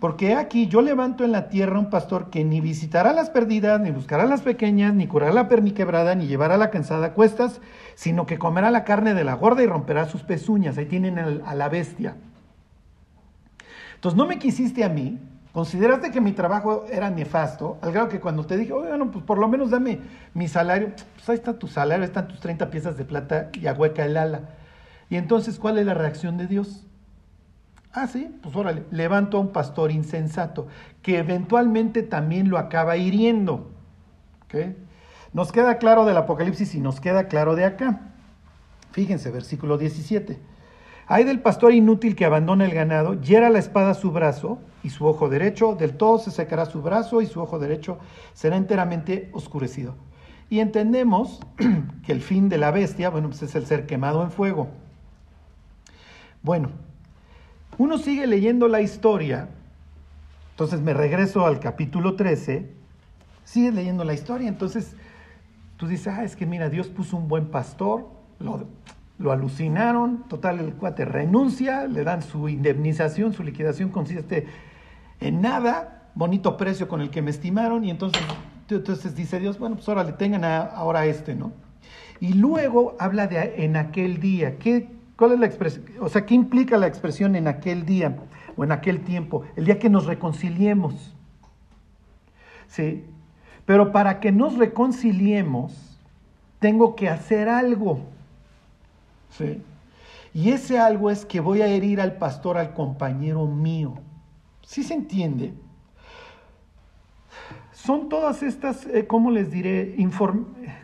porque 0.04 0.36
aquí 0.36 0.68
yo 0.68 0.82
levanto 0.82 1.24
en 1.24 1.32
la 1.32 1.48
tierra 1.48 1.80
un 1.80 1.90
pastor 1.90 2.30
que 2.30 2.44
ni 2.44 2.60
visitará 2.60 3.14
las 3.14 3.30
perdidas, 3.30 3.80
ni 3.80 3.90
buscará 3.90 4.26
las 4.26 4.42
pequeñas, 4.42 4.94
ni 4.94 5.08
curará 5.08 5.32
la 5.32 5.48
perniquebrada, 5.48 6.14
ni 6.14 6.28
llevará 6.28 6.58
la 6.58 6.72
cansada 6.72 7.06
a 7.06 7.14
cuestas, 7.14 7.62
sino 7.96 8.26
que 8.26 8.38
comerá 8.38 8.70
la 8.70 8.84
carne 8.84 9.14
de 9.14 9.24
la 9.24 9.36
gorda 9.36 9.64
y 9.64 9.66
romperá 9.66 10.04
sus 10.04 10.24
pezuñas. 10.24 10.78
Ahí 10.78 10.88
tienen 10.88 11.18
a 11.18 11.56
la 11.56 11.70
bestia. 11.70 12.18
Entonces 13.96 14.18
no 14.18 14.28
me 14.28 14.40
quisiste 14.40 14.84
a 14.84 14.90
mí, 14.90 15.20
consideraste 15.54 16.12
que 16.12 16.20
mi 16.20 16.34
trabajo 16.34 16.84
era 16.92 17.10
nefasto, 17.10 17.78
al 17.82 17.94
grado 17.94 18.10
que 18.10 18.20
cuando 18.20 18.46
te 18.46 18.58
dije, 18.58 18.74
bueno, 18.74 19.10
pues 19.10 19.24
por 19.24 19.38
lo 19.38 19.48
menos 19.48 19.70
dame 19.70 20.02
mi 20.34 20.50
salario, 20.50 20.90
pues 21.16 21.30
ahí 21.30 21.36
está 21.36 21.58
tu 21.58 21.70
salario, 21.70 22.04
están 22.04 22.28
tus 22.28 22.42
30 22.42 22.70
piezas 22.72 22.98
de 22.98 23.06
plata 23.06 23.52
y 23.54 23.68
ahueca 23.68 24.04
el 24.04 24.18
ala. 24.18 24.50
Y 25.10 25.16
entonces, 25.16 25.60
¿cuál 25.60 25.78
es 25.78 25.86
la 25.86 25.94
reacción 25.94 26.38
de 26.38 26.48
Dios? 26.48 26.86
Ah, 27.94 28.08
sí, 28.08 28.36
pues 28.42 28.56
órale, 28.56 28.84
levanto 28.90 29.38
a 29.38 29.40
un 29.40 29.50
pastor 29.50 29.92
insensato, 29.92 30.68
que 31.04 31.20
eventualmente 31.20 32.02
también 32.02 32.50
lo 32.50 32.58
acaba 32.58 32.98
hiriendo. 32.98 33.70
Nos 35.32 35.52
queda 35.52 35.78
claro 35.78 36.06
del 36.06 36.18
Apocalipsis 36.18 36.74
y 36.76 36.80
nos 36.80 37.00
queda 37.00 37.28
claro 37.28 37.56
de 37.56 37.66
acá. 37.66 38.02
Fíjense, 38.92 39.32
versículo 39.32 39.78
17. 39.78 40.40
Hay 41.08 41.24
del 41.24 41.42
pastor 41.42 41.74
inútil 41.74 42.16
que 42.16 42.26
abandona 42.26 42.66
el 42.66 42.74
ganado, 42.74 43.20
hiera 43.22 43.50
la 43.50 43.60
espada 43.60 43.94
su 43.94 44.12
brazo 44.12 44.60
y 44.84 44.90
su 44.90 45.06
ojo 45.06 45.30
derecho, 45.30 45.76
del 45.76 45.98
todo 45.98 46.18
se 46.18 46.32
secará 46.32 46.66
su 46.66 46.82
brazo 46.82 47.22
y 47.22 47.26
su 47.26 47.42
ojo 47.42 47.60
derecho 47.60 48.00
será 48.34 48.58
enteramente 48.58 49.30
oscurecido. 49.34 49.96
Y 50.50 50.60
entendemos 50.60 51.42
que 52.06 52.12
el 52.12 52.22
fin 52.22 52.50
de 52.50 52.58
la 52.58 52.72
bestia, 52.72 53.10
bueno, 53.10 53.30
pues 53.30 53.44
es 53.44 53.56
el 53.56 53.66
ser 53.66 53.86
quemado 53.86 54.24
en 54.24 54.32
fuego. 54.32 54.70
Bueno, 56.42 56.70
uno 57.78 57.98
sigue 57.98 58.28
leyendo 58.28 58.68
la 58.68 58.82
historia, 58.82 59.50
entonces 60.52 60.82
me 60.82 60.94
regreso 60.94 61.46
al 61.46 61.60
capítulo 61.60 62.16
13, 62.16 62.70
sigue 63.44 63.72
leyendo 63.72 64.04
la 64.04 64.14
historia, 64.14 64.48
entonces 64.48 64.96
tú 65.78 65.88
dices, 65.88 66.08
ah, 66.08 66.24
es 66.24 66.36
que 66.36 66.46
mira, 66.46 66.70
Dios 66.70 66.88
puso 66.88 67.18
un 67.18 67.28
buen 67.28 67.48
pastor, 67.48 68.08
lo 69.18 69.32
alucinaron, 69.32 70.24
total 70.28 70.60
el 70.60 70.74
cuate 70.74 71.06
renuncia, 71.06 71.88
le 71.88 72.04
dan 72.04 72.22
su 72.22 72.50
indemnización, 72.50 73.34
su 73.34 73.44
liquidación 73.44 73.90
consiste 73.90 74.48
en 75.20 75.42
nada, 75.42 76.10
bonito 76.16 76.58
precio 76.58 76.88
con 76.88 77.02
el 77.02 77.10
que 77.10 77.22
me 77.22 77.32
estimaron. 77.32 77.84
Y 77.84 77.90
entonces, 77.90 78.22
entonces 78.70 79.16
dice 79.16 79.40
Dios, 79.40 79.60
bueno, 79.60 79.76
pues 79.76 79.88
ahora 79.88 80.04
le 80.04 80.14
tengan 80.14 80.44
ahora 80.44 81.06
este, 81.06 81.36
¿no? 81.36 81.54
Y 82.20 82.34
luego 82.34 82.96
habla 83.00 83.28
de 83.28 83.64
en 83.64 83.76
aquel 83.76 84.20
día, 84.20 84.58
¿qué, 84.58 84.90
¿cuál 85.16 85.34
es 85.34 85.40
la 85.40 85.46
expresión? 85.46 85.86
O 86.00 86.10
sea, 86.10 86.26
¿qué 86.26 86.34
implica 86.34 86.78
la 86.78 86.88
expresión 86.88 87.36
en 87.36 87.48
aquel 87.48 87.86
día 87.86 88.16
o 88.56 88.64
en 88.64 88.72
aquel 88.72 89.02
tiempo? 89.02 89.44
El 89.56 89.66
día 89.66 89.80
que 89.80 89.90
nos 89.90 90.06
reconciliemos. 90.06 91.14
¿Sí? 92.68 93.06
Pero 93.66 93.92
para 93.92 94.20
que 94.20 94.32
nos 94.32 94.58
reconciliemos, 94.58 96.00
tengo 96.60 96.96
que 96.96 97.10
hacer 97.10 97.50
algo. 97.50 98.02
¿Sí? 99.30 99.62
Y 100.34 100.50
ese 100.50 100.80
algo 100.80 101.12
es 101.12 101.26
que 101.26 101.40
voy 101.40 101.62
a 101.62 101.68
herir 101.68 102.02
al 102.02 102.18
pastor, 102.18 102.58
al 102.58 102.74
compañero 102.74 103.46
mío. 103.46 103.96
¿Sí 104.64 104.84
se 104.84 104.96
entiende? 104.96 105.54
Son 107.72 108.10
todas 108.10 108.42
estas, 108.44 108.86
eh, 108.88 109.06
¿cómo 109.08 109.30
les 109.30 109.52
diré? 109.52 109.96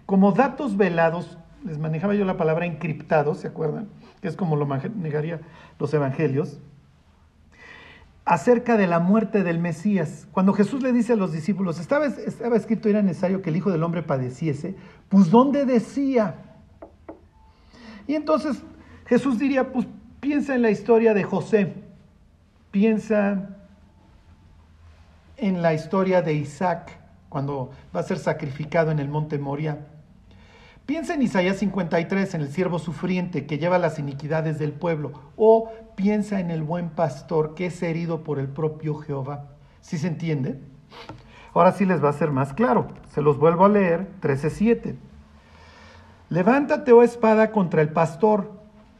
como 0.06 0.32
datos 0.34 0.76
velados, 0.76 1.38
les 1.64 1.78
manejaba 1.78 2.14
yo 2.14 2.26
la 2.26 2.38
palabra 2.38 2.66
encriptados, 2.66 3.40
¿se 3.40 3.48
acuerdan? 3.48 3.88
Que 4.22 4.28
es 4.28 4.36
como 4.36 4.56
lo 4.56 4.66
manejaría 4.66 5.42
los 5.80 5.94
evangelios 5.94 6.60
acerca 8.30 8.78
de 8.78 8.86
la 8.86 9.00
muerte 9.00 9.44
del 9.44 9.58
Mesías. 9.58 10.28
Cuando 10.32 10.54
Jesús 10.54 10.84
le 10.84 10.94
dice 10.94 11.14
a 11.14 11.16
los 11.16 11.32
discípulos, 11.32 11.80
estaba, 11.80 12.06
estaba 12.06 12.58
escrito, 12.58 12.88
era 12.88 13.02
necesario 13.02 13.42
que 13.42 13.50
el 13.50 13.56
Hijo 13.56 13.72
del 13.72 13.82
Hombre 13.82 14.04
padeciese, 14.04 14.76
pues 15.10 15.32
¿dónde 15.32 15.66
decía? 15.66 16.36
Y 18.06 18.14
entonces 18.14 18.64
Jesús 19.08 19.40
diría, 19.40 19.72
pues 19.72 19.88
piensa 20.20 20.54
en 20.54 20.62
la 20.62 20.70
historia 20.70 21.16
de 21.16 21.24
José, 21.24 21.74
piensa 22.70 23.58
en 25.38 25.62
la 25.64 25.74
historia 25.74 26.22
de 26.22 26.34
Isaac, 26.34 27.00
cuando 27.30 27.72
va 27.96 28.02
a 28.02 28.04
ser 28.04 28.20
sacrificado 28.20 28.92
en 28.92 29.00
el 29.00 29.10
monte 29.10 29.40
Moria. 29.40 29.88
Piensa 30.90 31.14
en 31.14 31.22
Isaías 31.22 31.58
53, 31.58 32.34
en 32.34 32.42
el 32.42 32.48
siervo 32.48 32.80
sufriente 32.80 33.46
que 33.46 33.60
lleva 33.60 33.78
las 33.78 34.00
iniquidades 34.00 34.58
del 34.58 34.72
pueblo, 34.72 35.12
o 35.36 35.72
piensa 35.96 36.40
en 36.40 36.50
el 36.50 36.64
buen 36.64 36.90
pastor 36.90 37.54
que 37.54 37.68
es 37.68 37.84
herido 37.84 38.24
por 38.24 38.40
el 38.40 38.48
propio 38.48 38.96
Jehová. 38.96 39.50
¿Sí 39.82 40.00
se 40.00 40.08
entiende? 40.08 40.60
Ahora 41.54 41.74
sí 41.74 41.86
les 41.86 42.04
va 42.04 42.10
a 42.10 42.14
ser 42.14 42.32
más 42.32 42.56
claro. 42.56 42.88
Se 43.14 43.22
los 43.22 43.38
vuelvo 43.38 43.66
a 43.66 43.70
leer, 43.70 44.08
13.7. 44.24 44.96
Levántate, 46.30 46.92
oh 46.92 47.04
espada, 47.04 47.52
contra 47.52 47.84
el 47.84 47.90
pastor. 47.90 48.52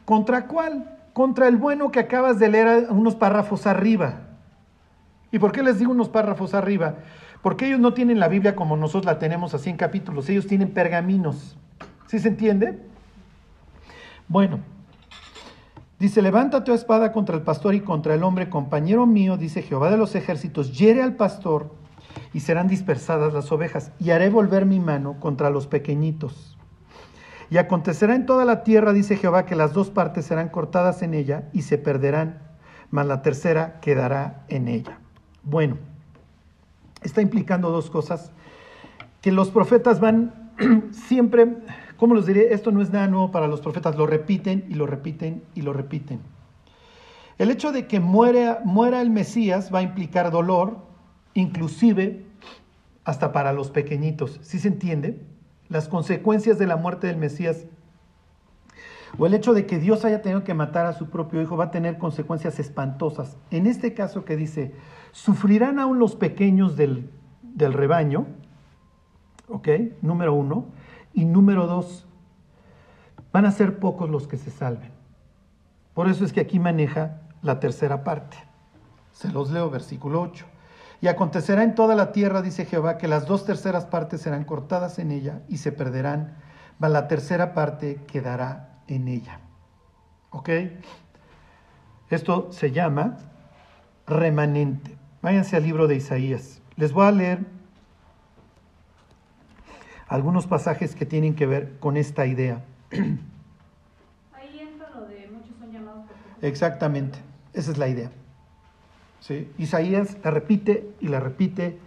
¿Contra 0.04 0.46
cuál? 0.46 0.96
Contra 1.12 1.48
el 1.48 1.56
bueno 1.56 1.90
que 1.90 1.98
acabas 1.98 2.38
de 2.38 2.50
leer 2.50 2.86
unos 2.90 3.16
párrafos 3.16 3.66
arriba. 3.66 4.28
¿Y 5.32 5.40
por 5.40 5.50
qué 5.50 5.64
les 5.64 5.80
digo 5.80 5.90
unos 5.90 6.08
párrafos 6.08 6.54
arriba? 6.54 6.98
Porque 7.42 7.66
ellos 7.66 7.80
no 7.80 7.94
tienen 7.94 8.20
la 8.20 8.28
Biblia 8.28 8.54
como 8.54 8.76
nosotros 8.76 9.06
la 9.06 9.18
tenemos 9.18 9.54
así 9.54 9.70
en 9.70 9.76
capítulos, 9.76 10.28
ellos 10.28 10.46
tienen 10.46 10.72
pergaminos. 10.72 11.56
¿Sí 12.10 12.18
se 12.18 12.26
entiende? 12.26 12.76
Bueno, 14.26 14.58
dice, 16.00 16.20
levántate, 16.22 16.64
tu 16.64 16.72
espada, 16.72 17.12
contra 17.12 17.36
el 17.36 17.42
pastor 17.42 17.72
y 17.76 17.82
contra 17.82 18.14
el 18.14 18.24
hombre, 18.24 18.50
compañero 18.50 19.06
mío, 19.06 19.36
dice 19.36 19.62
Jehová 19.62 19.92
de 19.92 19.96
los 19.96 20.16
ejércitos, 20.16 20.76
hiere 20.76 21.04
al 21.04 21.14
pastor 21.14 21.72
y 22.34 22.40
serán 22.40 22.66
dispersadas 22.66 23.32
las 23.32 23.52
ovejas, 23.52 23.92
y 24.00 24.10
haré 24.10 24.28
volver 24.28 24.66
mi 24.66 24.80
mano 24.80 25.20
contra 25.20 25.50
los 25.50 25.68
pequeñitos. 25.68 26.58
Y 27.48 27.58
acontecerá 27.58 28.16
en 28.16 28.26
toda 28.26 28.44
la 28.44 28.64
tierra, 28.64 28.92
dice 28.92 29.16
Jehová, 29.16 29.46
que 29.46 29.54
las 29.54 29.72
dos 29.72 29.90
partes 29.90 30.24
serán 30.24 30.48
cortadas 30.48 31.02
en 31.02 31.14
ella 31.14 31.48
y 31.52 31.62
se 31.62 31.78
perderán, 31.78 32.42
mas 32.90 33.06
la 33.06 33.22
tercera 33.22 33.78
quedará 33.78 34.42
en 34.48 34.66
ella. 34.66 34.98
Bueno, 35.44 35.76
está 37.02 37.22
implicando 37.22 37.70
dos 37.70 37.88
cosas, 37.88 38.32
que 39.20 39.30
los 39.30 39.50
profetas 39.50 40.00
van 40.00 40.50
siempre 40.92 41.56
¿Cómo 42.00 42.14
les 42.14 42.24
diré? 42.24 42.54
Esto 42.54 42.72
no 42.72 42.80
es 42.80 42.90
nada 42.90 43.08
nuevo 43.08 43.30
para 43.30 43.46
los 43.46 43.60
profetas, 43.60 43.94
lo 43.94 44.06
repiten 44.06 44.64
y 44.70 44.74
lo 44.74 44.86
repiten 44.86 45.44
y 45.54 45.60
lo 45.60 45.74
repiten. 45.74 46.20
El 47.36 47.50
hecho 47.50 47.72
de 47.72 47.86
que 47.86 48.00
muera, 48.00 48.62
muera 48.64 49.02
el 49.02 49.10
Mesías 49.10 49.70
va 49.72 49.80
a 49.80 49.82
implicar 49.82 50.30
dolor, 50.30 50.78
inclusive 51.34 52.24
hasta 53.04 53.32
para 53.32 53.52
los 53.52 53.70
pequeñitos. 53.70 54.40
¿Sí 54.40 54.58
se 54.58 54.68
entiende? 54.68 55.20
Las 55.68 55.88
consecuencias 55.88 56.58
de 56.58 56.66
la 56.66 56.76
muerte 56.76 57.06
del 57.06 57.18
Mesías 57.18 57.66
o 59.18 59.26
el 59.26 59.34
hecho 59.34 59.52
de 59.52 59.66
que 59.66 59.78
Dios 59.78 60.06
haya 60.06 60.22
tenido 60.22 60.42
que 60.42 60.54
matar 60.54 60.86
a 60.86 60.94
su 60.94 61.10
propio 61.10 61.42
hijo 61.42 61.58
va 61.58 61.64
a 61.64 61.70
tener 61.70 61.98
consecuencias 61.98 62.58
espantosas. 62.58 63.36
En 63.50 63.66
este 63.66 63.92
caso 63.92 64.24
que 64.24 64.36
dice, 64.36 64.72
sufrirán 65.12 65.78
aún 65.78 65.98
los 65.98 66.16
pequeños 66.16 66.78
del, 66.78 67.10
del 67.42 67.74
rebaño, 67.74 68.26
¿ok? 69.48 69.68
Número 70.00 70.32
uno. 70.32 70.79
Y 71.12 71.24
número 71.24 71.66
dos, 71.66 72.06
van 73.32 73.46
a 73.46 73.52
ser 73.52 73.78
pocos 73.78 74.08
los 74.10 74.26
que 74.26 74.36
se 74.36 74.50
salven. 74.50 74.92
Por 75.94 76.08
eso 76.08 76.24
es 76.24 76.32
que 76.32 76.40
aquí 76.40 76.58
maneja 76.58 77.20
la 77.42 77.60
tercera 77.60 78.04
parte. 78.04 78.36
Se 79.12 79.30
los 79.30 79.50
leo, 79.50 79.70
versículo 79.70 80.22
8. 80.22 80.46
Y 81.02 81.08
acontecerá 81.08 81.62
en 81.62 81.74
toda 81.74 81.94
la 81.94 82.12
tierra, 82.12 82.42
dice 82.42 82.66
Jehová, 82.66 82.98
que 82.98 83.08
las 83.08 83.26
dos 83.26 83.44
terceras 83.44 83.86
partes 83.86 84.20
serán 84.20 84.44
cortadas 84.44 84.98
en 84.98 85.10
ella 85.10 85.40
y 85.48 85.58
se 85.58 85.72
perderán, 85.72 86.36
mas 86.78 86.90
la 86.90 87.08
tercera 87.08 87.54
parte 87.54 88.00
quedará 88.06 88.80
en 88.86 89.08
ella. 89.08 89.40
¿Ok? 90.30 90.50
Esto 92.10 92.52
se 92.52 92.70
llama 92.70 93.16
remanente. 94.06 94.96
Váyanse 95.22 95.56
al 95.56 95.62
libro 95.62 95.86
de 95.86 95.96
Isaías. 95.96 96.60
Les 96.76 96.92
voy 96.92 97.06
a 97.06 97.12
leer 97.12 97.46
algunos 100.10 100.48
pasajes 100.48 100.96
que 100.96 101.06
tienen 101.06 101.34
que 101.36 101.46
ver 101.46 101.78
con 101.78 101.96
esta 101.96 102.26
idea. 102.26 102.64
Ahí 102.90 104.58
entra 104.58 104.90
lo 104.90 105.06
de 105.06 105.30
muchos 105.32 105.56
son 105.56 105.72
llamados 105.72 106.04
Exactamente, 106.42 107.20
esa 107.54 107.70
es 107.70 107.78
la 107.78 107.88
idea. 107.88 108.10
¿Sí? 109.20 109.50
Isaías 109.56 110.18
la 110.24 110.32
repite 110.32 110.90
y 111.00 111.08
la 111.08 111.20
repite. 111.20 111.78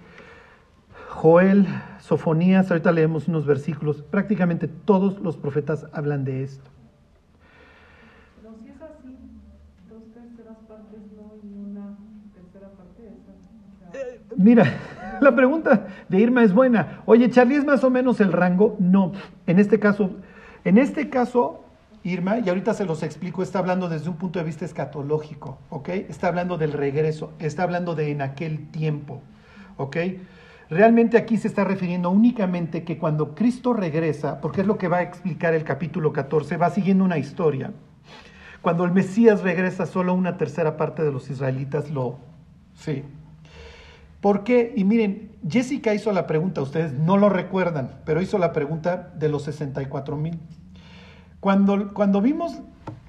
Joel, 1.09 1.67
Sofonías, 1.99 2.71
ahorita 2.71 2.93
leemos 2.93 3.27
unos 3.27 3.45
versículos, 3.45 4.01
prácticamente 4.01 4.67
todos 4.67 5.19
los 5.19 5.35
profetas 5.35 5.85
hablan 5.91 6.23
de 6.23 6.43
esto. 6.43 6.69
Pero 8.41 8.55
si 8.55 8.69
es 8.69 8.81
así, 8.81 9.17
dos 9.89 10.03
terceras 10.13 10.57
partes 10.67 11.01
no 11.17 11.33
y 11.43 11.57
una 11.57 11.97
tercera 12.33 12.69
parte, 12.69 13.03
eh, 13.93 14.21
mira, 14.37 14.63
la 15.21 15.35
pregunta 15.35 15.87
de 16.09 16.19
Irma 16.19 16.43
es 16.43 16.53
buena. 16.53 17.01
Oye, 17.05 17.29
Charlie, 17.29 17.55
¿es 17.55 17.65
más 17.65 17.83
o 17.83 17.89
menos 17.89 18.19
el 18.21 18.31
rango? 18.31 18.75
No. 18.79 19.13
En 19.47 19.59
este 19.59 19.79
caso, 19.79 20.11
en 20.65 20.77
este 20.77 21.09
caso, 21.09 21.63
Irma, 22.03 22.39
y 22.39 22.49
ahorita 22.49 22.73
se 22.73 22.85
los 22.85 23.01
explico, 23.03 23.43
está 23.43 23.59
hablando 23.59 23.87
desde 23.87 24.09
un 24.09 24.17
punto 24.17 24.39
de 24.39 24.45
vista 24.45 24.65
escatológico, 24.65 25.59
¿ok? 25.69 25.89
Está 25.89 26.27
hablando 26.27 26.57
del 26.57 26.73
regreso, 26.73 27.33
está 27.39 27.63
hablando 27.63 27.95
de 27.95 28.11
en 28.11 28.21
aquel 28.21 28.69
tiempo, 28.71 29.21
¿ok? 29.77 29.97
Realmente 30.69 31.17
aquí 31.17 31.37
se 31.37 31.47
está 31.47 31.63
refiriendo 31.63 32.09
únicamente 32.09 32.83
que 32.83 32.97
cuando 32.97 33.35
Cristo 33.35 33.73
regresa, 33.73 34.41
porque 34.41 34.61
es 34.61 34.67
lo 34.67 34.77
que 34.77 34.87
va 34.87 34.97
a 34.97 35.01
explicar 35.01 35.53
el 35.53 35.63
capítulo 35.63 36.11
14, 36.11 36.57
va 36.57 36.69
siguiendo 36.71 37.05
una 37.05 37.17
historia. 37.17 37.71
Cuando 38.61 38.83
el 38.85 38.91
Mesías 38.91 39.41
regresa, 39.43 39.85
solo 39.85 40.13
una 40.13 40.37
tercera 40.37 40.77
parte 40.77 41.03
de 41.03 41.11
los 41.11 41.29
israelitas 41.29 41.89
lo, 41.89 42.19
sí, 42.73 43.03
¿Por 44.23 44.45
qué? 44.45 44.71
Y 44.77 44.85
miren, 44.85 45.33
Jessica 45.45 45.93
hizo 45.93 46.13
la 46.13 46.27
pregunta, 46.27 46.61
ustedes 46.61 46.93
no 46.93 47.17
lo 47.17 47.27
recuerdan, 47.27 47.91
pero 48.05 48.21
hizo 48.21 48.37
la 48.37 48.53
pregunta 48.53 49.11
de 49.19 49.27
los 49.27 49.43
64 49.43 50.15
mil. 50.15 50.39
Cuando, 51.41 51.93
cuando 51.93 52.21
vimos 52.21 52.61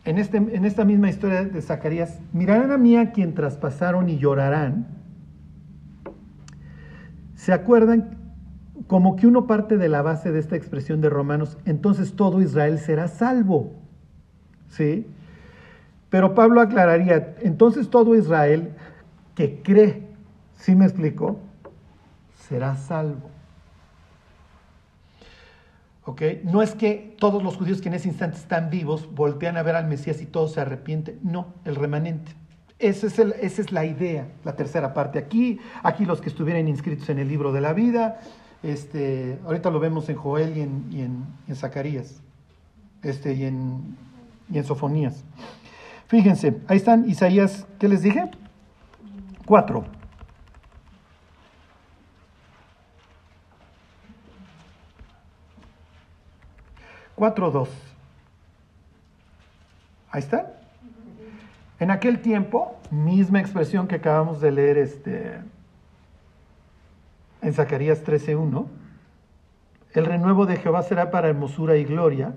en, 0.04 0.18
este, 0.18 0.38
en 0.38 0.64
esta 0.64 0.84
misma 0.84 1.08
historia 1.08 1.44
de 1.44 1.62
Zacarías, 1.62 2.18
mirarán 2.32 2.72
a 2.72 2.78
mí 2.78 2.96
a 2.96 3.12
quien 3.12 3.32
traspasaron 3.32 4.08
y 4.08 4.18
llorarán, 4.18 4.88
¿se 7.36 7.52
acuerdan? 7.52 8.18
Como 8.88 9.14
que 9.14 9.28
uno 9.28 9.46
parte 9.46 9.78
de 9.78 9.88
la 9.88 10.02
base 10.02 10.32
de 10.32 10.40
esta 10.40 10.56
expresión 10.56 11.00
de 11.00 11.10
Romanos, 11.10 11.58
entonces 11.64 12.16
todo 12.16 12.42
Israel 12.42 12.80
será 12.80 13.06
salvo. 13.06 13.72
¿Sí? 14.66 15.06
Pero 16.10 16.34
Pablo 16.34 16.60
aclararía, 16.60 17.36
entonces 17.42 17.88
todo 17.88 18.16
Israel 18.16 18.72
que 19.36 19.62
cree 19.62 20.12
¿Sí 20.56 20.74
me 20.74 20.84
explico? 20.84 21.38
Será 22.48 22.76
salvo. 22.76 23.30
¿Ok? 26.04 26.22
No 26.44 26.62
es 26.62 26.74
que 26.74 27.16
todos 27.18 27.42
los 27.42 27.56
judíos 27.56 27.80
que 27.80 27.88
en 27.88 27.94
ese 27.94 28.08
instante 28.08 28.36
están 28.36 28.70
vivos 28.70 29.08
voltean 29.14 29.56
a 29.56 29.62
ver 29.62 29.76
al 29.76 29.86
Mesías 29.86 30.20
y 30.20 30.26
todos 30.26 30.52
se 30.52 30.60
arrepienten. 30.60 31.18
No, 31.22 31.46
el 31.64 31.76
remanente. 31.76 32.32
Esa 32.78 33.06
es, 33.06 33.72
la 33.72 33.84
idea, 33.84 34.28
la 34.44 34.56
tercera 34.56 34.92
parte. 34.92 35.18
Aquí, 35.18 35.58
aquí 35.82 36.04
los 36.04 36.20
que 36.20 36.28
estuvieran 36.28 36.68
inscritos 36.68 37.08
en 37.08 37.18
el 37.18 37.28
libro 37.28 37.52
de 37.52 37.60
la 37.60 37.72
vida, 37.72 38.20
este, 38.62 39.38
ahorita 39.44 39.70
lo 39.70 39.80
vemos 39.80 40.08
en 40.08 40.16
Joel 40.16 40.58
y 40.90 41.00
en, 41.00 41.54
Zacarías, 41.54 42.20
este, 43.02 43.32
y 43.34 43.44
en 43.44 43.96
y 44.50 44.58
en 44.58 44.64
Sofonías. 44.64 45.24
Fíjense, 46.08 46.56
ahí 46.68 46.76
están 46.76 47.08
Isaías, 47.08 47.66
¿qué 47.78 47.88
les 47.88 48.02
dije? 48.02 48.30
4. 49.46 49.46
Cuatro, 49.46 49.84
dos. 57.16 57.68
Ahí 60.10 60.20
está. 60.20 60.52
En 61.80 61.90
aquel 61.90 62.20
tiempo, 62.20 62.76
misma 62.90 63.40
expresión 63.40 63.88
que 63.88 63.96
acabamos 63.96 64.40
de 64.40 64.52
leer 64.52 64.78
este, 64.78 65.40
en 67.42 67.52
Zacarías 67.52 68.04
13.1, 68.04 68.66
el 69.92 70.06
renuevo 70.06 70.46
de 70.46 70.56
Jehová 70.56 70.82
será 70.82 71.10
para 71.10 71.28
hermosura 71.28 71.76
y 71.76 71.84
gloria, 71.84 72.34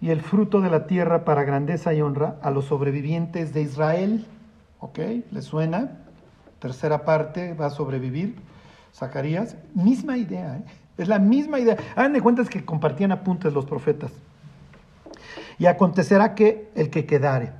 y 0.00 0.10
el 0.10 0.20
fruto 0.20 0.60
de 0.60 0.70
la 0.70 0.86
tierra 0.86 1.24
para 1.24 1.44
grandeza 1.44 1.94
y 1.94 2.02
honra 2.02 2.36
a 2.42 2.50
los 2.50 2.64
sobrevivientes 2.66 3.52
de 3.52 3.62
Israel. 3.62 4.26
¿Ok? 4.80 4.98
¿Les 5.30 5.44
suena? 5.44 5.98
Tercera 6.58 7.04
parte 7.04 7.54
va 7.54 7.66
a 7.66 7.70
sobrevivir. 7.70 8.36
Zacarías, 8.92 9.56
misma 9.74 10.16
idea, 10.16 10.56
¿eh? 10.56 10.64
Es 10.98 11.08
la 11.08 11.18
misma 11.18 11.58
idea. 11.58 11.76
Hagan 11.96 12.12
de 12.12 12.20
cuentas 12.20 12.48
que 12.48 12.64
compartían 12.64 13.12
apuntes 13.12 13.52
los 13.52 13.64
profetas. 13.64 14.12
Y 15.58 15.66
acontecerá 15.66 16.34
que 16.34 16.70
el 16.74 16.90
que 16.90 17.06
quedare, 17.06 17.52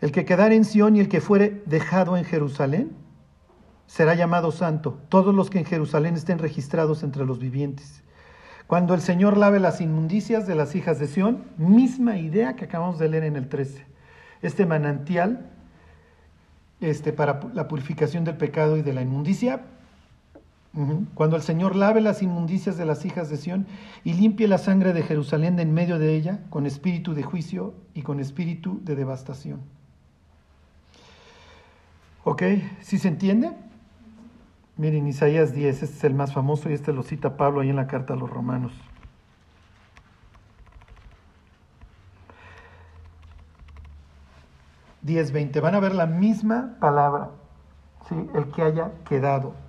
el 0.00 0.12
que 0.12 0.24
quedare 0.24 0.56
en 0.56 0.64
Sión 0.64 0.96
y 0.96 1.00
el 1.00 1.08
que 1.08 1.20
fuere 1.20 1.62
dejado 1.66 2.16
en 2.16 2.24
Jerusalén, 2.24 2.92
será 3.86 4.14
llamado 4.14 4.52
santo, 4.52 4.98
todos 5.08 5.34
los 5.34 5.50
que 5.50 5.58
en 5.58 5.64
Jerusalén 5.64 6.14
estén 6.14 6.38
registrados 6.38 7.02
entre 7.02 7.24
los 7.24 7.38
vivientes. 7.38 8.02
Cuando 8.66 8.94
el 8.94 9.00
Señor 9.00 9.36
lave 9.36 9.60
las 9.60 9.80
inmundicias 9.80 10.46
de 10.46 10.54
las 10.54 10.74
hijas 10.74 10.98
de 10.98 11.08
Sión, 11.08 11.44
misma 11.58 12.16
idea 12.16 12.56
que 12.56 12.64
acabamos 12.64 12.98
de 12.98 13.08
leer 13.08 13.24
en 13.24 13.36
el 13.36 13.48
13. 13.48 13.84
Este 14.40 14.66
manantial 14.66 15.50
este, 16.80 17.12
para 17.12 17.40
la 17.54 17.68
purificación 17.68 18.24
del 18.24 18.36
pecado 18.36 18.76
y 18.76 18.82
de 18.82 18.92
la 18.92 19.02
inmundicia. 19.02 19.60
Cuando 21.14 21.36
el 21.36 21.42
Señor 21.42 21.76
lave 21.76 22.00
las 22.00 22.22
inmundicias 22.22 22.78
de 22.78 22.86
las 22.86 23.04
hijas 23.04 23.28
de 23.28 23.36
Sión 23.36 23.66
y 24.04 24.14
limpie 24.14 24.48
la 24.48 24.56
sangre 24.56 24.94
de 24.94 25.02
Jerusalén 25.02 25.56
de 25.56 25.62
en 25.62 25.74
medio 25.74 25.98
de 25.98 26.14
ella 26.14 26.40
con 26.48 26.64
espíritu 26.64 27.12
de 27.12 27.22
juicio 27.22 27.74
y 27.92 28.00
con 28.00 28.20
espíritu 28.20 28.80
de 28.82 28.96
devastación. 28.96 29.60
¿Ok? 32.24 32.42
¿Sí 32.80 32.98
se 32.98 33.08
entiende? 33.08 33.52
Miren, 34.78 35.06
Isaías 35.06 35.52
10, 35.52 35.82
este 35.82 35.96
es 35.96 36.04
el 36.04 36.14
más 36.14 36.32
famoso 36.32 36.70
y 36.70 36.72
este 36.72 36.94
lo 36.94 37.02
cita 37.02 37.36
Pablo 37.36 37.60
ahí 37.60 37.68
en 37.68 37.76
la 37.76 37.86
carta 37.86 38.14
a 38.14 38.16
los 38.16 38.30
romanos. 38.30 38.72
Veinte, 45.02 45.60
van 45.60 45.74
a 45.74 45.80
ver 45.80 45.94
la 45.94 46.06
misma 46.06 46.76
palabra, 46.80 47.30
¿sí? 48.08 48.14
el 48.34 48.46
que 48.52 48.62
haya 48.62 48.92
quedado. 49.06 49.61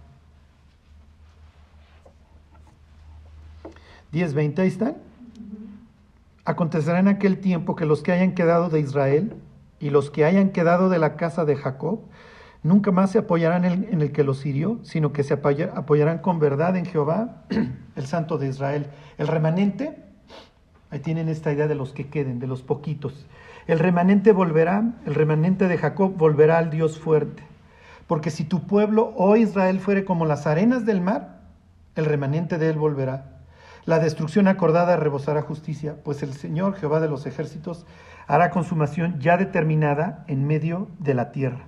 Diez, 4.13 4.34
veinte, 4.34 4.62
ahí 4.62 4.69
están. 4.69 4.95
Acontecerá 6.45 6.99
en 6.99 7.10
aquel 7.10 7.39
tiempo 7.39 7.76
que 7.76 7.86
los 7.86 8.02
que 8.02 8.13
hayan 8.13 8.34
quedado 8.34 8.69
de 8.69 8.80
Israel 8.80 9.36
y 9.80 9.89
los 9.89 10.10
que 10.10 10.23
hayan 10.23 10.52
quedado 10.52 10.88
de 10.88 10.99
la 10.99 11.17
casa 11.17 11.43
de 11.43 11.58
Jacob 11.58 11.99
Nunca 12.63 12.91
más 12.91 13.12
se 13.12 13.19
apoyarán 13.19 13.65
en 13.65 14.02
el 14.02 14.13
que 14.13 14.23
los 14.23 14.45
hirió, 14.45 14.80
sino 14.84 15.12
que 15.12 15.23
se 15.23 15.34
apoyarán 15.34 16.19
con 16.19 16.39
verdad 16.39 16.78
en 16.78 16.86
Jehová, 16.86 17.43
el 17.97 18.06
Santo 18.06 18.38
de 18.38 18.47
Israel. 18.47 18.88
El 19.17 19.28
remanente, 19.28 19.97
ahí 20.89 20.99
tienen 20.99 21.28
esta 21.28 21.52
idea 21.52 21.67
de 21.67 21.76
los 21.76 21.91
que 21.91 22.08
queden, 22.08 22.39
de 22.39 22.47
los 22.47 22.62
poquitos. 22.62 23.26
El 23.67 23.80
remanente 23.80 24.32
volverá, 24.32 24.93
el 25.06 25.13
remanente 25.13 25.67
de 25.67 25.78
Jacob 25.78 26.15
volverá 26.15 26.58
al 26.58 26.69
Dios 26.69 26.99
fuerte. 26.99 27.43
Porque 28.08 28.32
si 28.32 28.45
tu 28.45 28.65
pueblo, 28.65 29.13
oh 29.17 29.36
Israel, 29.36 29.82
fuere 29.82 30.06
como 30.06 30.26
las 30.26 30.47
arenas 30.47 30.86
del 30.86 31.02
mar, 31.02 31.41
el 31.95 32.06
remanente 32.06 32.58
de 32.58 32.69
él 32.69 32.78
volverá. 32.78 33.33
La 33.86 34.00
destrucción 34.00 34.48
acordada 34.48 34.96
rebosará 34.96 35.41
justicia, 35.41 35.98
pues 36.04 36.24
el 36.24 36.34
Señor 36.34 36.76
Jehová 36.76 37.00
de 37.00 37.10
los 37.10 37.26
ejércitos 37.26 37.86
hará 38.28 38.50
consumación 38.50 39.19
ya 39.19 39.38
determinada 39.38 40.24
en 40.28 40.48
medio 40.48 40.88
de 41.00 41.13
la 41.13 41.32
tierra. 41.32 41.65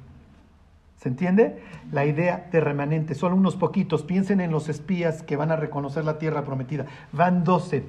¿Se 0.97 1.10
entiende? 1.10 1.62
La 1.91 2.06
idea 2.06 2.47
de 2.51 2.62
remanente, 2.62 3.15
solo 3.15 3.36
unos 3.36 3.58
poquitos. 3.58 4.04
Piensen 4.04 4.39
en 4.39 4.51
los 4.51 4.69
espías 4.69 5.23
que 5.23 5.36
van 5.36 5.51
a 5.51 5.56
reconocer 5.56 6.06
la 6.06 6.17
tierra 6.17 6.43
prometida. 6.43 6.86
Van 7.12 7.43
doce, 7.43 7.84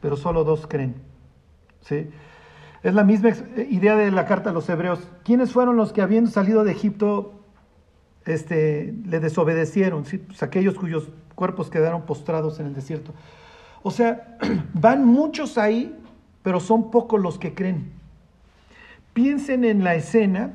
pero 0.00 0.16
solo 0.16 0.44
dos 0.44 0.66
creen. 0.66 0.96
¿Sí? 1.80 2.10
Es 2.82 2.94
la 2.94 3.04
misma 3.04 3.30
idea 3.70 3.96
de 3.96 4.10
la 4.10 4.26
carta 4.26 4.50
a 4.50 4.52
los 4.52 4.68
hebreos. 4.68 5.08
¿Quiénes 5.24 5.52
fueron 5.52 5.76
los 5.76 5.92
que 5.92 6.02
habiendo 6.02 6.30
salido 6.30 6.64
de 6.64 6.72
Egipto 6.72 7.32
este, 8.26 8.92
le 9.06 9.20
desobedecieron? 9.20 10.04
¿Sí? 10.04 10.18
Pues 10.18 10.42
aquellos 10.42 10.74
cuyos 10.74 11.08
cuerpos 11.36 11.70
quedaron 11.70 12.02
postrados 12.02 12.58
en 12.58 12.66
el 12.66 12.74
desierto. 12.74 13.12
O 13.82 13.90
sea, 13.90 14.38
van 14.74 15.04
muchos 15.04 15.58
ahí, 15.58 15.98
pero 16.42 16.60
son 16.60 16.90
pocos 16.90 17.20
los 17.20 17.38
que 17.38 17.54
creen. 17.54 17.92
Piensen 19.12 19.64
en 19.64 19.84
la 19.84 19.94
escena 19.94 20.54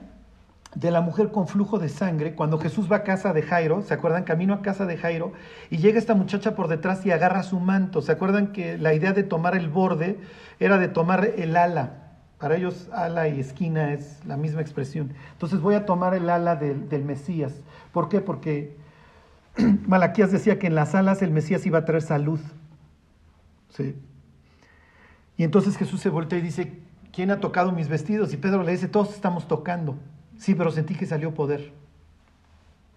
de 0.75 0.91
la 0.91 1.01
mujer 1.01 1.31
con 1.31 1.47
flujo 1.47 1.79
de 1.79 1.89
sangre, 1.89 2.35
cuando 2.35 2.59
Jesús 2.59 2.91
va 2.91 2.97
a 2.97 3.03
casa 3.03 3.33
de 3.33 3.41
Jairo, 3.41 3.81
¿se 3.81 3.93
acuerdan? 3.93 4.23
Camino 4.23 4.53
a 4.53 4.61
casa 4.61 4.85
de 4.85 4.97
Jairo, 4.97 5.33
y 5.71 5.77
llega 5.77 5.97
esta 5.97 6.13
muchacha 6.13 6.55
por 6.55 6.67
detrás 6.67 7.05
y 7.05 7.11
agarra 7.11 7.41
su 7.41 7.59
manto. 7.59 8.01
¿Se 8.01 8.11
acuerdan 8.11 8.51
que 8.51 8.77
la 8.77 8.93
idea 8.93 9.13
de 9.13 9.23
tomar 9.23 9.55
el 9.55 9.69
borde 9.69 10.19
era 10.59 10.77
de 10.77 10.87
tomar 10.87 11.33
el 11.37 11.57
ala? 11.57 12.07
Para 12.37 12.55
ellos 12.55 12.89
ala 12.93 13.27
y 13.27 13.39
esquina 13.39 13.93
es 13.93 14.23
la 14.25 14.37
misma 14.37 14.61
expresión. 14.61 15.13
Entonces 15.33 15.59
voy 15.61 15.73
a 15.73 15.85
tomar 15.85 16.13
el 16.13 16.29
ala 16.29 16.55
del, 16.55 17.03
Mesías. 17.03 17.53
¿Por 17.91 18.09
qué? 18.09 18.21
Porque 18.21 18.75
Malaquías 19.87 20.31
decía 20.31 20.59
que 20.59 20.67
en 20.67 20.75
las 20.75 20.93
alas 20.93 21.23
el 21.23 21.31
Mesías 21.31 21.65
iba 21.65 21.79
a 21.79 21.85
traer 21.85 22.03
salud. 22.03 22.39
¿Sí? 23.69 23.95
Y 25.37 25.43
entonces 25.43 25.77
Jesús 25.77 26.01
se 26.01 26.09
voltea 26.09 26.39
y 26.39 26.41
dice, 26.41 26.81
¿quién 27.13 27.31
ha 27.31 27.39
tocado 27.39 27.71
mis 27.71 27.89
vestidos? 27.89 28.33
Y 28.33 28.37
Pedro 28.37 28.63
le 28.63 28.71
dice, 28.71 28.87
todos 28.87 29.13
estamos 29.13 29.47
tocando. 29.47 29.97
Sí, 30.37 30.55
pero 30.55 30.71
sentí 30.71 30.95
que 30.95 31.05
salió 31.05 31.33
poder. 31.33 31.71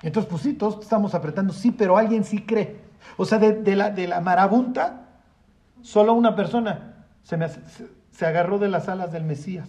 Entonces, 0.02 0.30
pues 0.30 0.42
sí, 0.42 0.54
todos 0.54 0.80
estamos 0.80 1.14
apretando, 1.14 1.52
sí, 1.52 1.70
pero 1.70 1.98
alguien 1.98 2.24
sí 2.24 2.42
cree. 2.42 2.80
O 3.16 3.24
sea, 3.24 3.38
de, 3.38 3.76
la, 3.76 4.20
marabunta, 4.20 5.08
solo 5.82 6.14
una 6.14 6.34
persona 6.34 7.06
se, 7.22 8.26
agarró 8.26 8.58
de 8.58 8.68
las 8.68 8.88
alas 8.88 9.12
del 9.12 9.24
Mesías. 9.24 9.68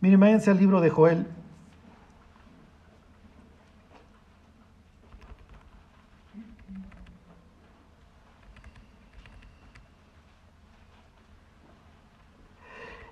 Miren, 0.00 0.20
váyanse 0.20 0.50
al 0.50 0.58
libro 0.58 0.80
de 0.80 0.90
Joel, 0.90 1.26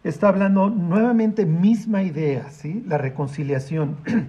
está 0.05 0.29
hablando 0.29 0.71
nuevamente 0.71 1.47
misma 1.47 2.03
idea, 2.03 2.51
¿sí? 2.51 2.85
La 2.87 2.99
reconciliación. 2.99 3.97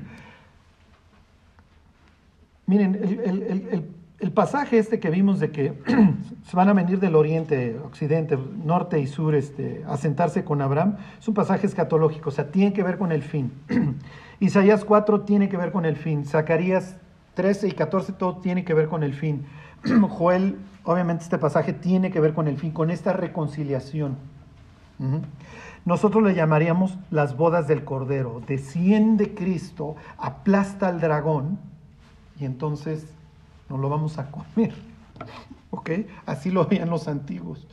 Miren, 2.65 3.93
el, 4.19 4.31
pasaje 4.31 4.79
este 4.79 4.99
que 4.99 5.11
vimos 5.11 5.39
de 5.39 5.51
que 5.51 5.73
se 6.43 6.55
van 6.55 6.69
a 6.69 6.73
venir 6.73 6.99
del 6.99 7.15
oriente, 7.15 7.77
occidente, 7.83 8.39
norte 8.63 8.99
y 8.99 9.05
sur 9.05 9.35
este, 9.35 9.83
a 9.87 9.97
sentarse 9.97 10.43
con 10.43 10.61
Abraham, 10.61 10.97
es 11.19 11.27
un 11.27 11.35
pasaje 11.35 11.67
escatológico, 11.67 12.29
o 12.29 12.31
sea, 12.31 12.51
tiene 12.51 12.73
que 12.73 12.81
ver 12.81 12.97
con 12.97 13.11
el 13.11 13.21
fin. 13.21 13.51
Isaías 14.39 14.83
4 14.83 15.21
tiene 15.21 15.47
que 15.47 15.57
ver 15.57 15.71
con 15.71 15.85
el 15.85 15.95
fin. 15.95 16.25
Zacarías 16.25 16.95
13 17.35 17.67
y 17.67 17.71
14 17.73 18.13
todo 18.13 18.37
tiene 18.37 18.65
que 18.65 18.73
ver 18.73 18.87
con 18.87 19.03
el 19.03 19.13
fin. 19.13 19.45
Joel, 20.09 20.57
obviamente 20.83 21.23
este 21.23 21.37
pasaje 21.37 21.73
tiene 21.73 22.11
que 22.11 22.19
ver 22.19 22.33
con 22.33 22.47
el 22.47 22.57
fin, 22.57 22.71
con 22.71 22.89
esta 22.89 23.13
reconciliación. 23.13 24.17
Nosotros 25.85 26.23
le 26.23 26.33
llamaríamos 26.33 26.97
las 27.11 27.37
bodas 27.37 27.67
del 27.67 27.83
Cordero. 27.83 28.41
Desciende 28.47 29.33
Cristo, 29.33 29.95
aplasta 30.17 30.87
al 30.87 30.99
dragón 30.99 31.59
y 32.39 32.45
entonces 32.45 33.05
nos 33.69 33.79
lo 33.79 33.89
vamos 33.89 34.17
a 34.17 34.31
comer. 34.31 34.73
¿Ok? 35.71 35.91
Así 36.25 36.51
lo 36.51 36.65
veían 36.65 36.89
los 36.89 37.07
antiguos. 37.07 37.67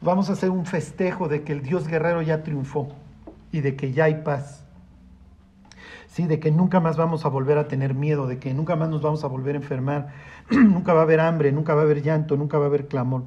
Vamos 0.00 0.28
a 0.28 0.34
hacer 0.34 0.50
un 0.50 0.66
festejo 0.66 1.28
de 1.28 1.42
que 1.42 1.52
el 1.52 1.62
Dios 1.62 1.86
guerrero 1.88 2.22
ya 2.22 2.42
triunfó 2.42 2.88
y 3.52 3.60
de 3.60 3.76
que 3.76 3.92
ya 3.92 4.04
hay 4.04 4.22
paz. 4.22 4.64
Sí, 6.08 6.26
de 6.26 6.40
que 6.40 6.50
nunca 6.50 6.80
más 6.80 6.96
vamos 6.96 7.24
a 7.26 7.28
volver 7.28 7.58
a 7.58 7.68
tener 7.68 7.92
miedo, 7.94 8.26
de 8.26 8.38
que 8.38 8.54
nunca 8.54 8.74
más 8.74 8.88
nos 8.88 9.02
vamos 9.02 9.22
a 9.22 9.26
volver 9.26 9.54
a 9.54 9.58
enfermar, 9.58 10.08
nunca 10.50 10.94
va 10.94 11.00
a 11.00 11.02
haber 11.02 11.20
hambre, 11.20 11.52
nunca 11.52 11.74
va 11.74 11.82
a 11.82 11.84
haber 11.84 12.02
llanto, 12.02 12.36
nunca 12.36 12.58
va 12.58 12.64
a 12.64 12.68
haber 12.68 12.88
clamor. 12.88 13.24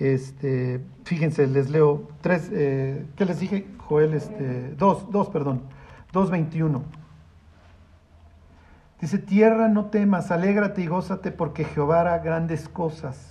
Este, 0.00 0.80
fíjense, 1.04 1.46
les 1.46 1.68
leo 1.68 2.08
tres, 2.22 2.48
eh, 2.52 3.06
¿qué 3.16 3.26
les 3.26 3.38
dije, 3.38 3.66
Joel? 3.76 4.14
Este, 4.14 4.70
dos, 4.70 5.10
dos, 5.12 5.28
perdón, 5.28 5.60
2.21. 6.14 6.82
Dice, 8.98 9.18
tierra 9.18 9.68
no 9.68 9.86
temas, 9.86 10.30
alégrate 10.30 10.80
y 10.80 10.86
gózate 10.86 11.30
porque 11.30 11.64
Jehová 11.64 12.00
hará 12.00 12.18
grandes 12.18 12.66
cosas. 12.66 13.30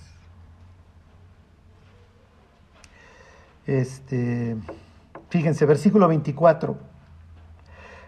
Este, 3.66 4.56
fíjense, 5.30 5.66
versículo 5.66 6.08
24. 6.08 6.78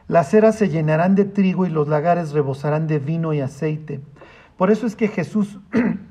Las 0.07 0.35
eras 0.35 0.55
se 0.55 0.69
llenarán 0.69 1.15
de 1.15 1.25
trigo 1.25 1.65
y 1.65 1.71
los 1.71 1.87
lagares 1.87 2.31
rebosarán 2.31 2.85
de 2.85 2.99
vino 2.99 3.33
y 3.33 3.41
aceite. 3.41 4.01
Por 4.55 4.69
eso 4.69 4.85
es 4.85 4.95
que 4.95 5.07
Jesús 5.07 5.59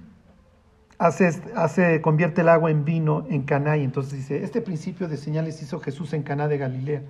hace, 1.00 2.02
convierte 2.02 2.42
el 2.42 2.50
agua 2.50 2.70
en 2.70 2.84
vino 2.84 3.24
en 3.30 3.42
Caná 3.42 3.78
y 3.78 3.84
entonces 3.84 4.18
dice, 4.18 4.44
este 4.44 4.60
principio 4.60 5.08
de 5.08 5.16
señales 5.16 5.62
hizo 5.62 5.80
Jesús 5.80 6.12
en 6.12 6.22
Caná 6.22 6.46
de 6.46 6.58
Galilea 6.58 7.02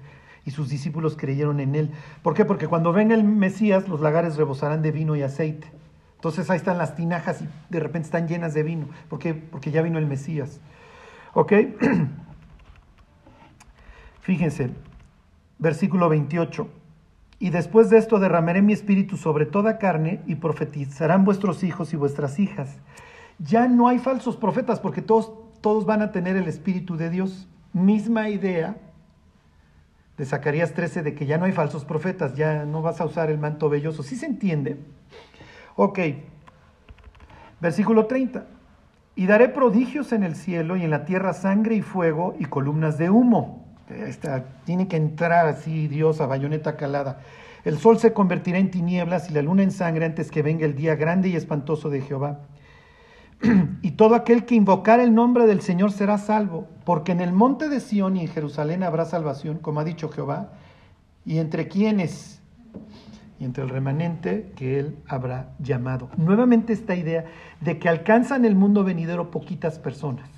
y 0.47 0.53
sus 0.53 0.68
discípulos 0.68 1.16
creyeron 1.16 1.59
en 1.59 1.74
él. 1.74 1.91
¿Por 2.22 2.34
qué? 2.34 2.45
Porque 2.45 2.68
cuando 2.68 2.93
venga 2.93 3.16
el 3.16 3.24
Mesías 3.24 3.88
los 3.88 4.01
lagares 4.01 4.36
rebosarán 4.36 4.80
de 4.80 4.93
vino 4.93 5.16
y 5.16 5.22
aceite. 5.22 5.66
Entonces 6.14 6.49
ahí 6.51 6.57
están 6.57 6.78
las 6.78 6.95
tinajas 6.95 7.43
y 7.43 7.49
de 7.68 7.80
repente 7.80 8.07
están 8.07 8.28
llenas 8.28 8.55
de 8.55 8.62
vino. 8.62 8.88
¿Por 9.09 9.18
qué? 9.18 9.34
Porque 9.34 9.72
ya 9.72 9.82
vino 9.82 9.99
el 9.99 10.07
Mesías. 10.07 10.61
¿Ok? 11.34 11.53
Fíjense, 14.20 14.70
versículo 15.59 16.09
28. 16.09 16.68
Y 17.41 17.51
después 17.51 17.91
de 17.91 17.99
esto 17.99 18.20
derramaré 18.20 18.62
mi 18.62 18.72
espíritu 18.72 19.16
sobre 19.16 19.47
toda 19.47 19.78
carne 19.78 20.20
y 20.26 20.36
profetizarán 20.36 21.24
vuestros 21.24 21.64
hijos 21.64 21.93
y 21.93 21.97
vuestras 21.97 22.38
hijas. 22.38 22.78
Ya 23.41 23.66
no 23.68 23.88
hay 23.88 23.99
falsos 23.99 24.36
profetas 24.36 24.80
porque 24.80 25.03
todos, 25.03 25.32
todos 25.61 25.86
van 25.86 26.03
a 26.03 26.12
tener 26.12 26.36
el 26.36 26.47
espíritu 26.47 26.97
de 26.97 27.11
Dios. 27.11 27.49
Misma 27.72 28.28
idea 28.28 28.76
de 30.18 30.26
Zacarías 30.26 30.74
13 30.74 31.03
de 31.03 31.14
que 31.14 31.24
ya 31.24 31.38
no 31.38 31.47
hay 31.47 31.53
falsos 31.53 31.86
profetas, 31.86 32.34
ya 32.34 32.66
no 32.66 32.82
vas 32.82 33.01
a 33.01 33.07
usar 33.07 33.30
el 33.30 33.38
manto 33.38 33.70
velloso. 33.70 34.03
¿Sí 34.03 34.16
se 34.16 34.26
entiende? 34.26 34.76
Ok, 35.76 35.99
versículo 37.59 38.05
30. 38.05 38.45
Y 39.16 39.26
daré 39.26 39.49
prodigios 39.49 40.12
en 40.12 40.22
el 40.22 40.36
cielo 40.36 40.76
y 40.76 40.84
en 40.84 40.91
la 40.91 41.07
tierra 41.07 41.32
sangre 41.32 41.74
y 41.74 41.82
fuego 41.82 42.34
y 42.38 42.45
columnas 42.45 42.99
de 42.99 43.09
humo. 43.09 43.66
Está, 43.88 44.45
tiene 44.64 44.88
que 44.88 44.97
entrar 44.97 45.47
así 45.47 45.88
Dios 45.88 46.20
a 46.20 46.26
bayoneta 46.26 46.76
calada. 46.76 47.20
El 47.64 47.78
sol 47.78 47.99
se 47.99 48.12
convertirá 48.12 48.59
en 48.59 48.70
tinieblas 48.70 49.30
y 49.30 49.32
la 49.32 49.41
luna 49.41 49.62
en 49.62 49.70
sangre 49.70 50.05
antes 50.05 50.30
que 50.30 50.43
venga 50.43 50.66
el 50.66 50.76
día 50.76 50.97
grande 50.97 51.30
y 51.30 51.36
espantoso 51.36 51.88
de 51.88 52.03
Jehová. 52.03 52.41
y 53.82 53.93
todo 53.93 54.14
aquel 54.14 54.45
que 54.45 54.55
invocar 54.55 55.01
el 55.01 55.14
nombre 55.14 55.47
del 55.47 55.61
Señor 55.61 55.93
será 55.93 56.18
salvo, 56.18 56.68
porque 56.84 57.12
en 57.12 57.20
el 57.20 57.32
monte 57.32 57.68
de 57.68 57.80
Sión 57.80 58.16
y 58.16 58.22
en 58.22 58.28
Jerusalén 58.28 58.82
habrá 58.82 59.05
salvación, 59.05 59.59
como 59.59 59.80
ha 59.80 59.84
dicho 59.84 60.09
Jehová, 60.09 60.53
y 61.24 61.38
entre 61.38 61.68
quienes, 61.68 62.41
y 63.38 63.45
entre 63.45 63.64
el 63.64 63.70
remanente 63.70 64.53
que 64.57 64.78
él 64.78 64.97
habrá 65.09 65.51
llamado. 65.59 66.11
Nuevamente 66.16 66.72
esta 66.72 66.95
idea 66.95 67.24
de 67.61 67.78
que 67.78 67.88
alcanzan 67.88 68.45
el 68.45 68.55
mundo 68.55 68.84
venidero 68.84 69.30
poquitas 69.30 69.78
personas. 69.78 70.28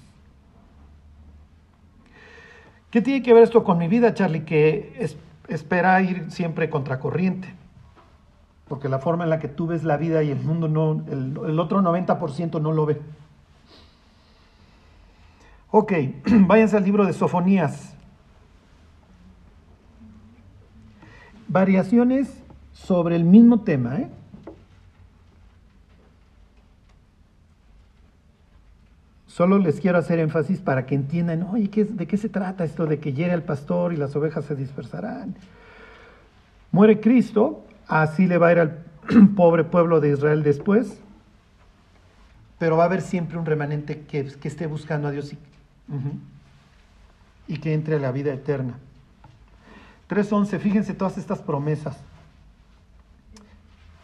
¿Qué 2.91 3.01
tiene 3.01 3.23
que 3.23 3.33
ver 3.33 3.45
esto 3.45 3.65
con 3.65 3.79
mi 3.79 3.89
vida, 3.89 4.13
Charlie? 4.13 4.45
Que 4.45 5.17
espera 5.49 6.03
ir 6.03 6.31
siempre 6.31 6.69
contracorriente 6.69 7.62
porque 8.73 8.89
la 8.89 9.01
forma 9.01 9.25
en 9.25 9.29
la 9.29 9.39
que 9.39 9.49
tú 9.49 9.67
ves 9.67 9.85
la 9.85 9.99
vida 9.99 10.23
y 10.23 10.31
el 10.31 10.41
mundo 10.41 10.67
no, 10.67 11.05
el, 11.11 11.61
otro 11.61 11.83
90% 11.83 12.59
no 12.59 12.73
lo 12.73 12.87
ve. 12.87 13.03
Ok, 15.71 15.93
váyanse 16.47 16.79
al 16.79 16.83
libro 16.83 17.05
de 17.05 17.13
Sofonías. 17.13 17.95
Variaciones 21.49 22.33
sobre 22.73 23.15
el 23.17 23.25
mismo 23.25 23.61
tema, 23.61 23.97
¿eh? 23.97 24.11
Solo 29.27 29.59
les 29.59 29.81
quiero 29.81 29.99
hacer 29.99 30.19
énfasis 30.19 30.63
para 30.63 30.87
que 30.87 30.95
entiendan, 30.95 31.43
oye, 31.43 31.69
¿de 31.69 32.07
qué 32.07 32.17
se 32.17 32.31
trata 32.31 32.65
esto 32.65 32.87
de 32.87 32.99
que 33.01 33.13
llegue 33.13 33.35
el 33.35 33.43
pastor 33.43 33.93
y 33.93 33.99
las 33.99 34.17
ovejas 34.17 34.47
se 34.47 34.55
dispersarán? 34.55 35.35
Muere 36.71 37.01
Cristo, 37.01 37.67
Así 37.89 38.27
le 38.27 38.39
va 38.39 38.49
a 38.49 38.53
ir 38.53 38.59
al 38.59 38.85
pobre 39.37 39.65
pueblo 39.65 40.01
de 40.01 40.11
Israel 40.11 40.43
después. 40.43 41.01
Pero 42.59 42.77
va 42.77 42.85
a 42.85 42.87
haber 42.87 43.03
siempre 43.03 43.39
un 43.39 43.47
remanente 43.47 44.03
que, 44.03 44.21
esté 44.43 44.67
buscando 44.67 45.09
a 45.09 45.11
Dios 45.11 45.33
y, 45.33 45.39
y 47.49 47.59
que 47.59 47.75
entre 47.75 47.97
a 47.97 47.99
la 47.99 48.13
vida 48.13 48.33
eterna. 48.33 48.75
3.11, 50.09 50.59
fíjense 50.59 50.95
todas 50.95 51.19
estas 51.19 51.41
promesas. 51.41 51.99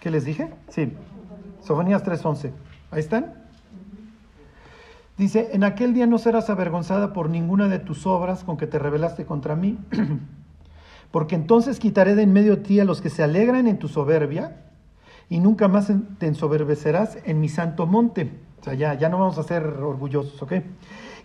¿Qué 0.00 0.10
les 0.10 0.24
dije? 0.24 0.50
Sí. 0.68 0.92
Sofonías 1.62 2.04
3.11. 2.04 2.52
Ahí 2.90 3.00
están. 3.00 3.34
Dice, 5.16 5.50
en 5.52 5.64
aquel 5.64 5.94
día 5.94 6.06
no 6.06 6.18
serás 6.18 6.48
avergonzada 6.48 7.12
por 7.12 7.28
ninguna 7.28 7.68
de 7.68 7.80
tus 7.80 8.06
obras 8.06 8.44
con 8.44 8.56
que 8.56 8.66
te 8.66 8.78
rebelaste 8.78 9.26
contra 9.26 9.56
mí. 9.56 9.78
porque 11.11 11.34
entonces 11.34 11.78
quitaré 11.78 12.14
de 12.14 12.22
en 12.22 12.32
medio 12.32 12.56
de 12.56 12.62
ti 12.62 12.80
a 12.80 12.84
los 12.84 13.00
que 13.00 13.11
se 13.11 13.22
alegran 13.22 13.66
en 13.66 13.78
tu 13.78 13.88
soberbia, 13.88 14.56
y 15.28 15.40
nunca 15.40 15.68
más 15.68 15.92
te 16.18 16.26
ensoberbecerás 16.26 17.18
en 17.24 17.40
mi 17.40 17.48
santo 17.48 17.86
monte. 17.86 18.30
O 18.61 18.64
sea, 18.64 18.74
ya, 18.74 18.94
ya 18.94 19.09
no 19.09 19.18
vamos 19.18 19.38
a 19.38 19.42
ser 19.42 19.62
orgullosos, 19.64 20.42
¿ok? 20.42 20.54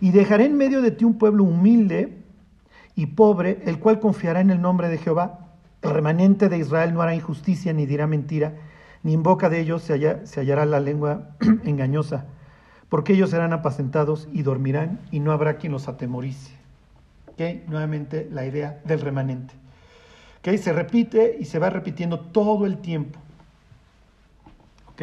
Y 0.00 0.10
dejaré 0.10 0.44
en 0.44 0.56
medio 0.56 0.82
de 0.82 0.90
ti 0.90 1.04
un 1.04 1.18
pueblo 1.18 1.44
humilde 1.44 2.18
y 2.94 3.06
pobre, 3.06 3.62
el 3.64 3.78
cual 3.78 4.00
confiará 4.00 4.40
en 4.40 4.50
el 4.50 4.60
nombre 4.60 4.88
de 4.88 4.98
Jehová. 4.98 5.48
El 5.82 5.90
remanente 5.90 6.48
de 6.48 6.58
Israel 6.58 6.94
no 6.94 7.02
hará 7.02 7.14
injusticia 7.14 7.72
ni 7.72 7.86
dirá 7.86 8.06
mentira, 8.06 8.54
ni 9.02 9.14
en 9.14 9.22
boca 9.22 9.48
de 9.48 9.60
ellos 9.60 9.82
se, 9.82 10.26
se 10.26 10.40
hallará 10.40 10.64
la 10.66 10.80
lengua 10.80 11.30
engañosa, 11.64 12.26
porque 12.88 13.14
ellos 13.14 13.30
serán 13.30 13.52
apacentados 13.52 14.28
y 14.32 14.42
dormirán, 14.42 15.00
y 15.10 15.20
no 15.20 15.32
habrá 15.32 15.56
quien 15.56 15.72
los 15.72 15.88
atemorice. 15.88 16.52
¿Ok? 17.28 17.68
Nuevamente 17.68 18.28
la 18.30 18.46
idea 18.46 18.80
del 18.84 19.00
remanente. 19.00 19.63
Se 20.44 20.72
repite 20.74 21.38
y 21.40 21.46
se 21.46 21.58
va 21.58 21.70
repitiendo 21.70 22.20
todo 22.20 22.66
el 22.66 22.76
tiempo. 22.76 23.18
¿Ok? 24.92 25.02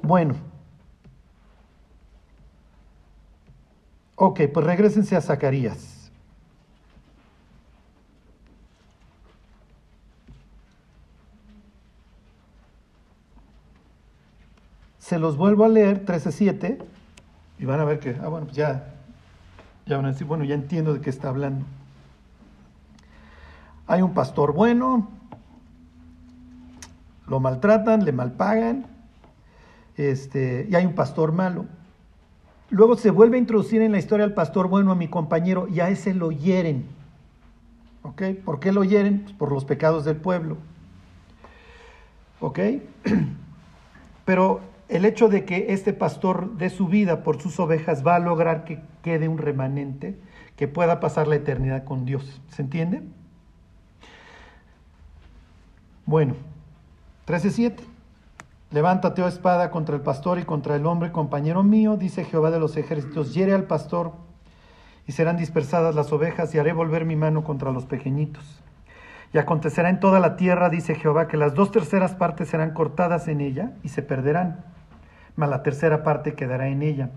Bueno. 0.00 0.36
Ok, 4.14 4.42
pues 4.52 4.64
regresense 4.64 5.16
a 5.16 5.20
Zacarías. 5.20 6.10
Se 14.98 15.18
los 15.18 15.36
vuelvo 15.36 15.64
a 15.64 15.68
leer, 15.68 16.04
13.7, 16.04 16.78
y 17.58 17.64
van 17.64 17.80
a 17.80 17.84
ver 17.84 17.98
que, 17.98 18.10
ah, 18.22 18.28
bueno, 18.28 18.46
pues 18.46 18.56
ya, 18.56 18.94
ya 19.84 19.96
van 19.96 20.06
a 20.06 20.12
decir, 20.12 20.26
bueno, 20.28 20.44
ya 20.44 20.54
entiendo 20.54 20.94
de 20.94 21.00
qué 21.00 21.10
está 21.10 21.30
hablando. 21.30 21.66
Hay 23.90 24.02
un 24.02 24.14
pastor 24.14 24.52
bueno, 24.52 25.08
lo 27.26 27.40
maltratan, 27.40 28.04
le 28.04 28.12
malpagan, 28.12 28.86
este, 29.96 30.68
y 30.70 30.76
hay 30.76 30.86
un 30.86 30.94
pastor 30.94 31.32
malo. 31.32 31.66
Luego 32.68 32.96
se 32.96 33.10
vuelve 33.10 33.34
a 33.34 33.40
introducir 33.40 33.82
en 33.82 33.90
la 33.90 33.98
historia 33.98 34.24
al 34.24 34.32
pastor 34.32 34.68
bueno, 34.68 34.92
a 34.92 34.94
mi 34.94 35.08
compañero, 35.08 35.66
y 35.66 35.80
a 35.80 35.88
ese 35.88 36.14
lo 36.14 36.30
hieren. 36.30 36.86
¿Ok? 38.02 38.22
¿Por 38.44 38.60
qué 38.60 38.70
lo 38.70 38.84
hieren? 38.84 39.22
Pues 39.24 39.34
por 39.34 39.50
los 39.50 39.64
pecados 39.64 40.04
del 40.04 40.18
pueblo. 40.18 40.56
¿Ok? 42.38 42.60
Pero 44.24 44.60
el 44.88 45.04
hecho 45.04 45.28
de 45.28 45.44
que 45.44 45.72
este 45.72 45.92
pastor 45.94 46.56
dé 46.58 46.70
su 46.70 46.86
vida 46.86 47.24
por 47.24 47.42
sus 47.42 47.58
ovejas 47.58 48.06
va 48.06 48.14
a 48.14 48.20
lograr 48.20 48.62
que 48.62 48.80
quede 49.02 49.26
un 49.26 49.38
remanente 49.38 50.16
que 50.54 50.68
pueda 50.68 51.00
pasar 51.00 51.26
la 51.26 51.34
eternidad 51.34 51.82
con 51.82 52.04
Dios. 52.04 52.40
¿Se 52.50 52.62
entiende? 52.62 53.02
Bueno, 56.10 56.34
13.7. 57.28 57.76
Levántate, 58.72 59.22
oh 59.22 59.28
espada, 59.28 59.70
contra 59.70 59.94
el 59.94 60.00
pastor 60.00 60.40
y 60.40 60.42
contra 60.42 60.74
el 60.74 60.84
hombre, 60.84 61.12
compañero 61.12 61.62
mío, 61.62 61.96
dice 61.96 62.24
Jehová 62.24 62.50
de 62.50 62.58
los 62.58 62.76
ejércitos, 62.76 63.32
hiere 63.32 63.52
al 63.52 63.62
pastor 63.62 64.14
y 65.06 65.12
serán 65.12 65.36
dispersadas 65.36 65.94
las 65.94 66.12
ovejas 66.12 66.52
y 66.52 66.58
haré 66.58 66.72
volver 66.72 67.04
mi 67.04 67.14
mano 67.14 67.44
contra 67.44 67.70
los 67.70 67.86
pequeñitos. 67.86 68.60
Y 69.32 69.38
acontecerá 69.38 69.88
en 69.88 70.00
toda 70.00 70.18
la 70.18 70.34
tierra, 70.34 70.68
dice 70.68 70.96
Jehová, 70.96 71.28
que 71.28 71.36
las 71.36 71.54
dos 71.54 71.70
terceras 71.70 72.16
partes 72.16 72.48
serán 72.48 72.74
cortadas 72.74 73.28
en 73.28 73.40
ella 73.40 73.74
y 73.84 73.90
se 73.90 74.02
perderán, 74.02 74.64
mas 75.36 75.48
la 75.48 75.62
tercera 75.62 76.02
parte 76.02 76.34
quedará 76.34 76.66
en 76.66 76.82
ella. 76.82 77.10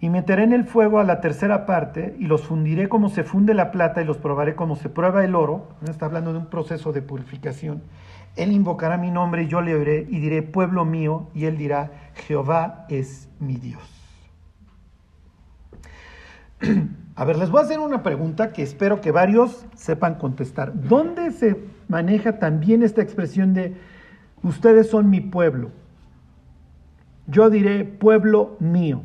Y 0.00 0.08
meteré 0.08 0.42
en 0.42 0.52
el 0.52 0.64
fuego 0.64 0.98
a 0.98 1.04
la 1.04 1.20
tercera 1.20 1.64
parte 1.64 2.16
y 2.18 2.26
los 2.26 2.42
fundiré 2.42 2.88
como 2.88 3.08
se 3.08 3.22
funde 3.22 3.54
la 3.54 3.70
plata 3.70 4.02
y 4.02 4.04
los 4.04 4.18
probaré 4.18 4.56
como 4.56 4.74
se 4.74 4.88
prueba 4.88 5.24
el 5.24 5.36
oro. 5.36 5.68
Está 5.88 6.06
hablando 6.06 6.32
de 6.32 6.40
un 6.40 6.46
proceso 6.46 6.92
de 6.92 7.02
purificación 7.02 7.82
él 8.36 8.52
invocará 8.52 8.98
mi 8.98 9.10
nombre 9.10 9.44
y 9.44 9.48
yo 9.48 9.62
le 9.62 9.74
oiré 9.74 10.06
y 10.08 10.20
diré, 10.20 10.42
pueblo 10.42 10.84
mío, 10.84 11.28
y 11.34 11.46
él 11.46 11.56
dirá, 11.56 12.10
Jehová 12.14 12.86
es 12.88 13.28
mi 13.40 13.56
Dios. 13.56 13.82
A 17.16 17.24
ver, 17.24 17.38
les 17.38 17.50
voy 17.50 17.60
a 17.60 17.64
hacer 17.64 17.78
una 17.78 18.02
pregunta 18.02 18.52
que 18.52 18.62
espero 18.62 19.00
que 19.00 19.10
varios 19.10 19.64
sepan 19.74 20.16
contestar. 20.16 20.72
¿Dónde 20.74 21.30
se 21.30 21.64
maneja 21.88 22.38
también 22.38 22.82
esta 22.82 23.00
expresión 23.00 23.54
de, 23.54 23.74
ustedes 24.42 24.90
son 24.90 25.08
mi 25.08 25.22
pueblo? 25.22 25.70
Yo 27.26 27.48
diré, 27.48 27.84
pueblo 27.84 28.58
mío. 28.60 29.02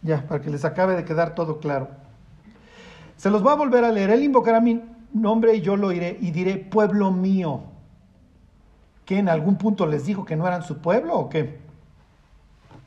Ya, 0.00 0.26
para 0.26 0.40
que 0.40 0.48
les 0.48 0.64
acabe 0.64 0.96
de 0.96 1.04
quedar 1.04 1.34
todo 1.34 1.60
claro. 1.60 1.88
Se 3.16 3.28
los 3.28 3.42
voy 3.42 3.52
a 3.52 3.56
volver 3.56 3.84
a 3.84 3.92
leer. 3.92 4.08
Él 4.08 4.24
invocará 4.24 4.62
mi 4.62 4.82
nombre 5.12 5.54
y 5.54 5.60
yo 5.60 5.76
lo 5.76 5.92
iré 5.92 6.16
y 6.20 6.30
diré, 6.30 6.56
pueblo 6.56 7.10
mío. 7.10 7.62
¿Que 9.04 9.18
en 9.18 9.28
algún 9.28 9.56
punto 9.56 9.86
les 9.86 10.06
dijo 10.06 10.24
que 10.24 10.36
no 10.36 10.46
eran 10.46 10.62
su 10.62 10.78
pueblo 10.78 11.16
o 11.16 11.28
qué? 11.28 11.60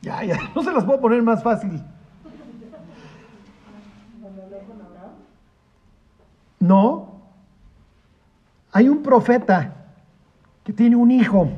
Ya, 0.02 0.22
ya, 0.22 0.38
no 0.54 0.62
se 0.62 0.72
las 0.72 0.84
a 0.84 1.00
poner 1.00 1.22
más 1.22 1.42
fácil. 1.42 1.82
No. 6.60 7.20
Hay 8.72 8.88
un 8.88 9.02
profeta 9.02 9.74
que 10.64 10.72
tiene 10.72 10.96
un 10.96 11.10
hijo. 11.10 11.50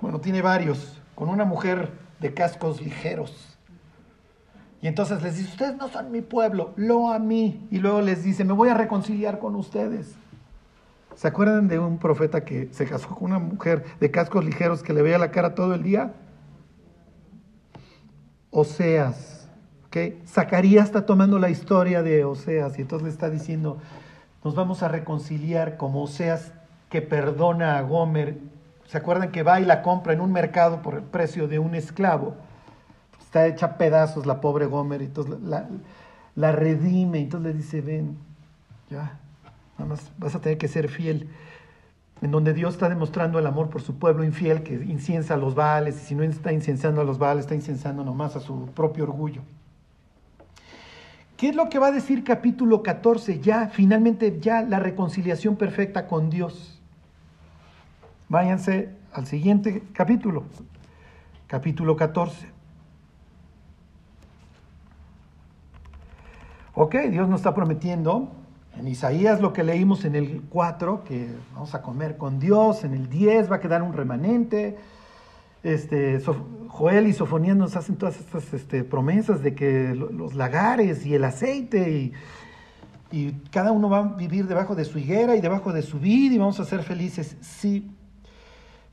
Bueno, 0.00 0.20
tiene 0.20 0.40
varios, 0.40 1.00
con 1.14 1.28
una 1.28 1.44
mujer 1.44 1.92
de 2.20 2.32
cascos 2.32 2.80
ligeros. 2.80 3.55
Y 4.86 4.88
entonces 4.88 5.20
les 5.20 5.36
dice, 5.36 5.50
ustedes 5.50 5.76
no 5.76 5.88
son 5.88 6.12
mi 6.12 6.20
pueblo, 6.20 6.72
lo 6.76 7.10
a 7.10 7.18
mí. 7.18 7.66
Y 7.72 7.80
luego 7.80 8.02
les 8.02 8.22
dice, 8.22 8.44
me 8.44 8.52
voy 8.52 8.68
a 8.68 8.74
reconciliar 8.74 9.40
con 9.40 9.56
ustedes. 9.56 10.14
¿Se 11.16 11.26
acuerdan 11.26 11.66
de 11.66 11.80
un 11.80 11.98
profeta 11.98 12.44
que 12.44 12.68
se 12.70 12.86
casó 12.86 13.08
con 13.08 13.24
una 13.24 13.40
mujer 13.40 13.84
de 13.98 14.12
cascos 14.12 14.44
ligeros 14.44 14.84
que 14.84 14.92
le 14.92 15.02
veía 15.02 15.18
la 15.18 15.32
cara 15.32 15.56
todo 15.56 15.74
el 15.74 15.82
día? 15.82 16.12
Oseas. 18.52 19.48
¿okay? 19.88 20.22
Zacarías 20.24 20.84
está 20.84 21.04
tomando 21.04 21.40
la 21.40 21.50
historia 21.50 22.04
de 22.04 22.24
Oseas 22.24 22.78
y 22.78 22.82
entonces 22.82 23.06
le 23.08 23.12
está 23.12 23.28
diciendo, 23.28 23.78
nos 24.44 24.54
vamos 24.54 24.84
a 24.84 24.88
reconciliar 24.88 25.78
como 25.78 26.04
Oseas 26.04 26.52
que 26.90 27.02
perdona 27.02 27.76
a 27.76 27.82
Gomer. 27.82 28.38
¿Se 28.86 28.98
acuerdan 28.98 29.32
que 29.32 29.42
va 29.42 29.58
y 29.58 29.64
la 29.64 29.82
compra 29.82 30.12
en 30.12 30.20
un 30.20 30.30
mercado 30.30 30.80
por 30.80 30.94
el 30.94 31.02
precio 31.02 31.48
de 31.48 31.58
un 31.58 31.74
esclavo? 31.74 32.36
Está 33.36 33.48
hecha 33.48 33.76
pedazos 33.76 34.24
la 34.24 34.40
pobre 34.40 34.64
Gomer, 34.64 35.02
entonces 35.02 35.38
la, 35.42 35.68
la 36.36 36.52
redime, 36.52 37.18
entonces 37.18 37.52
le 37.52 37.58
dice, 37.58 37.82
ven, 37.82 38.16
ya, 38.88 39.18
Nada 39.76 39.90
más 39.90 40.10
vas 40.16 40.34
a 40.34 40.40
tener 40.40 40.56
que 40.56 40.68
ser 40.68 40.88
fiel. 40.88 41.28
En 42.22 42.30
donde 42.30 42.54
Dios 42.54 42.72
está 42.72 42.88
demostrando 42.88 43.38
el 43.38 43.46
amor 43.46 43.68
por 43.68 43.82
su 43.82 43.98
pueblo 43.98 44.24
infiel 44.24 44.62
que 44.62 44.72
inciensa 44.72 45.34
a 45.34 45.36
los 45.36 45.54
Baales, 45.54 45.96
y 45.96 46.06
si 46.06 46.14
no 46.14 46.22
está 46.22 46.50
incensando 46.50 47.02
a 47.02 47.04
los 47.04 47.18
Baales, 47.18 47.44
está 47.44 47.54
incensando 47.54 48.02
nomás 48.04 48.36
a 48.36 48.40
su 48.40 48.68
propio 48.68 49.04
orgullo. 49.04 49.42
¿Qué 51.36 51.50
es 51.50 51.56
lo 51.56 51.68
que 51.68 51.78
va 51.78 51.88
a 51.88 51.92
decir 51.92 52.24
capítulo 52.24 52.82
14? 52.82 53.40
Ya, 53.40 53.68
finalmente, 53.68 54.38
ya 54.40 54.62
la 54.62 54.78
reconciliación 54.78 55.56
perfecta 55.56 56.06
con 56.06 56.30
Dios. 56.30 56.80
Váyanse 58.30 58.94
al 59.12 59.26
siguiente 59.26 59.82
capítulo, 59.92 60.44
capítulo 61.48 61.96
14. 61.96 62.55
Ok, 66.78 66.94
Dios 67.10 67.26
nos 67.26 67.40
está 67.40 67.54
prometiendo 67.54 68.28
en 68.78 68.86
Isaías 68.86 69.40
lo 69.40 69.54
que 69.54 69.64
leímos 69.64 70.04
en 70.04 70.14
el 70.14 70.42
4, 70.50 71.04
que 71.04 71.30
vamos 71.54 71.74
a 71.74 71.80
comer 71.80 72.18
con 72.18 72.38
Dios, 72.38 72.84
en 72.84 72.92
el 72.92 73.08
10 73.08 73.50
va 73.50 73.56
a 73.56 73.60
quedar 73.60 73.80
un 73.80 73.94
remanente. 73.94 74.76
Este, 75.62 76.20
Joel 76.68 77.06
y 77.06 77.14
Sofonías 77.14 77.56
nos 77.56 77.76
hacen 77.76 77.96
todas 77.96 78.20
estas 78.20 78.52
este, 78.52 78.84
promesas 78.84 79.42
de 79.42 79.54
que 79.54 79.94
los 79.94 80.34
lagares 80.34 81.06
y 81.06 81.14
el 81.14 81.24
aceite 81.24 81.90
y, 81.90 82.12
y, 83.10 83.32
cada 83.50 83.72
uno 83.72 83.88
va 83.88 84.00
a 84.00 84.02
vivir 84.02 84.46
debajo 84.46 84.74
de 84.74 84.84
su 84.84 84.98
higuera 84.98 85.34
y 85.34 85.40
debajo 85.40 85.72
de 85.72 85.80
su 85.80 85.98
vid 85.98 86.32
y 86.32 86.36
vamos 86.36 86.60
a 86.60 86.66
ser 86.66 86.82
felices. 86.82 87.38
Sí, 87.40 87.90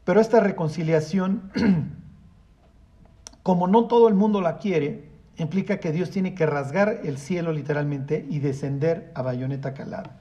pero 0.05 0.21
esta 0.21 0.39
reconciliación, 0.39 1.51
como 3.43 3.67
no 3.67 3.87
todo 3.87 4.07
el 4.07 4.13
mundo 4.13 4.39
la 4.39 4.57
quiere, 4.57 5.11
implica 5.37 5.77
que 5.77 5.91
Dios 5.91 6.11
tiene 6.11 6.35
que 6.35 6.45
rasgar 6.45 7.01
el 7.03 7.17
cielo 7.17 7.51
literalmente 7.51 8.25
y 8.29 8.39
descender 8.39 9.11
a 9.15 9.21
bayoneta 9.21 9.73
calada. 9.73 10.11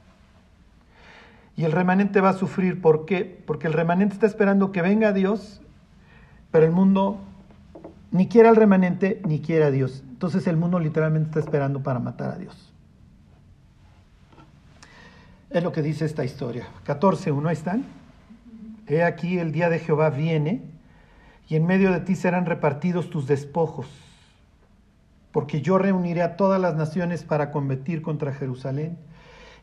Y 1.56 1.64
el 1.64 1.72
remanente 1.72 2.20
va 2.20 2.30
a 2.30 2.34
sufrir, 2.34 2.80
¿por 2.80 3.04
qué? 3.04 3.42
Porque 3.46 3.66
el 3.66 3.74
remanente 3.74 4.14
está 4.14 4.26
esperando 4.26 4.72
que 4.72 4.80
venga 4.80 5.12
Dios, 5.12 5.60
pero 6.50 6.64
el 6.64 6.72
mundo 6.72 7.20
ni 8.10 8.28
quiere 8.28 8.48
al 8.48 8.56
remanente 8.56 9.20
ni 9.26 9.40
quiere 9.40 9.64
a 9.64 9.70
Dios. 9.70 10.02
Entonces 10.08 10.46
el 10.46 10.56
mundo 10.56 10.78
literalmente 10.78 11.28
está 11.28 11.40
esperando 11.40 11.82
para 11.82 11.98
matar 11.98 12.30
a 12.30 12.38
Dios. 12.38 12.72
Es 15.50 15.62
lo 15.62 15.72
que 15.72 15.82
dice 15.82 16.06
esta 16.06 16.24
historia. 16.24 16.66
14.1, 16.86 17.46
ahí 17.46 17.52
están. 17.52 17.84
He 18.86 19.02
aquí 19.02 19.38
el 19.38 19.52
día 19.52 19.68
de 19.68 19.78
Jehová 19.78 20.08
viene 20.08 20.62
y 21.48 21.56
en 21.56 21.66
medio 21.66 21.92
de 21.92 22.00
ti 22.00 22.16
serán 22.16 22.46
repartidos 22.46 23.10
tus 23.10 23.26
despojos 23.26 23.86
porque 25.32 25.62
yo 25.62 25.78
reuniré 25.78 26.22
a 26.22 26.36
todas 26.36 26.60
las 26.60 26.76
naciones 26.76 27.24
para 27.24 27.50
combatir 27.50 28.02
contra 28.02 28.32
Jerusalén. 28.32 28.98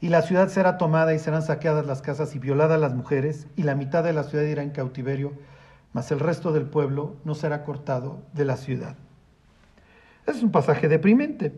Y 0.02 0.10
la 0.10 0.22
ciudad 0.22 0.50
será 0.50 0.78
tomada 0.78 1.14
y 1.14 1.20
serán 1.20 1.44
saqueadas 1.44 1.86
las 1.86 2.02
casas 2.02 2.36
y 2.36 2.40
violadas 2.40 2.80
las 2.80 2.96
mujeres, 2.96 3.48
y 3.56 3.64
la 3.64 3.76
mitad 3.76 4.04
de 4.04 4.14
la 4.14 4.24
ciudad 4.24 4.46
irá 4.46 4.64
en 4.64 4.72
cautiverio, 4.72 5.34
mas 5.94 6.12
el 6.12 6.20
resto 6.20 6.52
del 6.52 6.66
pueblo 6.66 7.16
no 7.26 7.36
será 7.36 7.64
cortado 7.64 8.22
de 8.34 8.46
la 8.46 8.58
ciudad. 8.58 8.96
Es 10.26 10.42
un 10.44 10.52
pasaje 10.52 10.88
deprimente. 10.88 11.54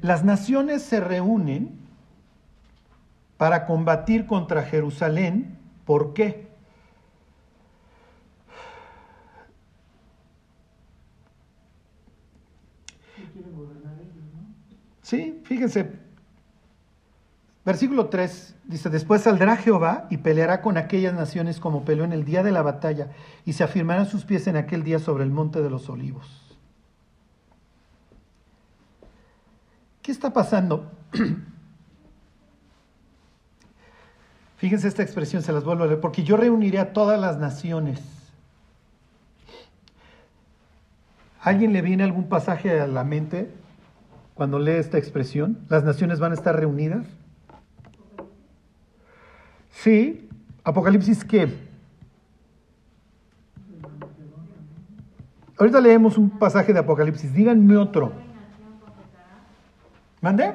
Las 0.00 0.24
naciones 0.24 0.82
se 0.82 1.00
reúnen 1.00 1.78
para 3.36 3.64
combatir 3.64 4.26
contra 4.26 4.62
Jerusalén. 4.62 5.58
¿Por 5.84 6.12
qué? 6.12 6.51
Sí, 15.12 15.42
fíjense. 15.44 15.92
Versículo 17.66 18.06
3 18.06 18.54
dice, 18.64 18.88
después 18.88 19.20
saldrá 19.20 19.58
Jehová 19.58 20.06
y 20.08 20.16
peleará 20.16 20.62
con 20.62 20.78
aquellas 20.78 21.12
naciones 21.12 21.60
como 21.60 21.84
peleó 21.84 22.04
en 22.04 22.14
el 22.14 22.24
día 22.24 22.42
de 22.42 22.50
la 22.50 22.62
batalla 22.62 23.10
y 23.44 23.52
se 23.52 23.62
afirmarán 23.62 24.06
sus 24.06 24.24
pies 24.24 24.46
en 24.46 24.56
aquel 24.56 24.84
día 24.84 24.98
sobre 24.98 25.24
el 25.24 25.30
monte 25.30 25.60
de 25.60 25.68
los 25.68 25.90
olivos. 25.90 26.56
¿Qué 30.00 30.12
está 30.12 30.32
pasando? 30.32 30.90
Fíjense 34.56 34.88
esta 34.88 35.02
expresión, 35.02 35.42
se 35.42 35.52
las 35.52 35.62
vuelvo 35.62 35.84
a 35.84 35.88
leer, 35.88 36.00
porque 36.00 36.24
yo 36.24 36.38
reuniré 36.38 36.78
a 36.78 36.94
todas 36.94 37.20
las 37.20 37.36
naciones. 37.36 38.00
¿Alguien 41.42 41.74
le 41.74 41.82
viene 41.82 42.02
algún 42.02 42.30
pasaje 42.30 42.80
a 42.80 42.86
la 42.86 43.04
mente 43.04 43.60
cuando 44.42 44.58
lee 44.58 44.72
esta 44.72 44.98
expresión? 44.98 45.56
¿Las 45.68 45.84
naciones 45.84 46.18
van 46.18 46.32
a 46.32 46.34
estar 46.34 46.56
reunidas? 46.58 47.06
Sí. 49.70 50.28
¿Apocalipsis 50.64 51.24
qué? 51.24 51.48
Ahorita 55.56 55.80
leemos 55.80 56.18
un 56.18 56.28
pasaje 56.28 56.72
de 56.72 56.80
Apocalipsis. 56.80 57.32
Díganme 57.32 57.76
otro. 57.76 58.10
¿Mande? 60.20 60.54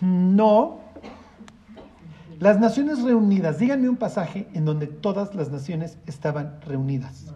No. 0.00 0.80
Las 2.40 2.58
naciones 2.58 3.04
reunidas. 3.04 3.60
Díganme 3.60 3.88
un 3.88 3.98
pasaje 3.98 4.48
en 4.52 4.64
donde 4.64 4.88
todas 4.88 5.36
las 5.36 5.52
naciones 5.52 5.96
estaban 6.06 6.60
reunidas. 6.66 7.32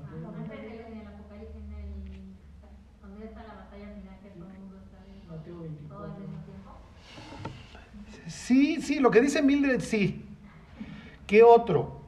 Sí, 8.43 8.83
sí, 8.83 8.99
lo 8.99 9.13
que 9.13 9.21
dice 9.21 9.41
Mildred, 9.41 9.81
sí. 9.81 10.25
¿Qué 11.29 11.45
otro? 11.45 12.03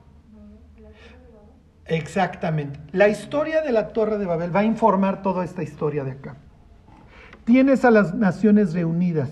Exactamente. 1.87 2.81
La 2.91 3.09
historia 3.09 3.63
de 3.63 3.71
la 3.71 3.89
Torre 3.89 4.19
de 4.19 4.27
Babel 4.27 4.55
va 4.55 4.61
a 4.61 4.65
informar 4.65 5.23
toda 5.23 5.45
esta 5.45 5.63
historia 5.63 6.03
de 6.03 6.11
acá. 6.11 6.37
Tienes 7.45 7.85
a 7.85 7.93
las 7.93 8.15
naciones 8.15 8.73
reunidas. 8.73 9.31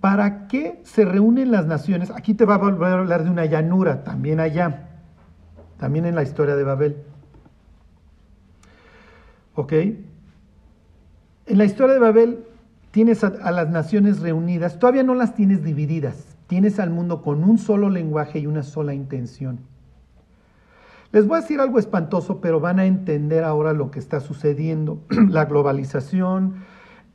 ¿Para 0.00 0.48
qué 0.48 0.80
se 0.84 1.04
reúnen 1.04 1.50
las 1.50 1.66
naciones? 1.66 2.10
Aquí 2.10 2.32
te 2.32 2.46
va 2.46 2.54
a 2.54 2.58
volver 2.58 2.88
a 2.88 2.98
hablar 3.00 3.24
de 3.24 3.30
una 3.30 3.44
llanura, 3.44 4.04
también 4.04 4.40
allá, 4.40 4.88
también 5.76 6.06
en 6.06 6.14
la 6.14 6.22
historia 6.22 6.56
de 6.56 6.64
Babel. 6.64 6.96
¿Ok? 9.54 9.72
En 9.74 11.58
la 11.58 11.64
historia 11.66 11.92
de 11.92 12.00
Babel 12.00 12.47
tienes 12.90 13.24
a, 13.24 13.50
las 13.50 13.68
naciones 13.68 14.20
reunidas, 14.20 14.78
todavía 14.78 15.02
no 15.02 15.14
las 15.14 15.34
tienes 15.34 15.62
divididas, 15.62 16.36
tienes 16.46 16.78
al 16.80 16.90
mundo 16.90 17.22
con 17.22 17.44
un 17.44 17.58
solo 17.58 17.90
lenguaje 17.90 18.38
y 18.38 18.46
una 18.46 18.62
sola 18.62 18.94
intención. 18.94 19.60
Les 21.10 21.26
voy 21.26 21.38
a 21.38 21.40
decir 21.40 21.60
algo 21.60 21.78
espantoso, 21.78 22.40
pero 22.40 22.60
van 22.60 22.78
a 22.78 22.84
entender 22.84 23.44
ahora 23.44 23.72
lo 23.72 23.90
que 23.90 23.98
está 23.98 24.20
sucediendo. 24.20 25.00
La 25.28 25.46
globalización, 25.46 26.56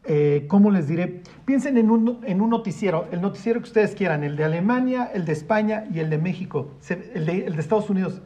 eh, 0.03 0.45
¿cómo 0.47 0.71
les 0.71 0.88
diré? 0.88 1.21
Piensen 1.45 1.78
en 1.78 1.91
un, 1.91 2.49
noticiero, 2.49 3.07
el 3.11 3.21
noticiero 3.21 3.59
que 3.59 3.67
ustedes 3.67 3.93
quieran, 3.93 4.24
el 4.24 4.36
de 4.36 4.45
Alemania, 4.45 5.09
el 5.13 5.26
de 5.26 5.34
España 5.34 5.86
y 5.93 5.99
el 5.99 6.09
de 6.09 6.17
México, 6.17 6.71
el 7.13 7.26
de, 7.26 7.45
el 7.45 7.53
de 7.53 7.61
Estados 7.61 7.89
Unidos. 7.89 8.21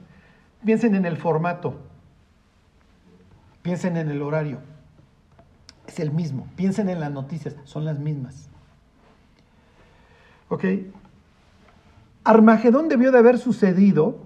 Piensen 0.64 0.96
en 0.96 1.06
el 1.06 1.18
formato, 1.18 1.76
piensen 3.62 3.98
en 3.98 4.10
el 4.10 4.22
horario. 4.22 4.60
Es 5.88 6.00
el 6.00 6.12
mismo. 6.12 6.48
Piensen 6.56 6.90
en 6.90 7.00
las 7.00 7.12
noticias, 7.12 7.56
son 7.64 7.86
las 7.86 7.98
mismas. 7.98 8.50
¿Ok? 10.50 10.66
Armagedón 12.24 12.90
debió 12.90 13.12
de 13.12 13.20
haber 13.20 13.40
sucedido, 13.40 14.20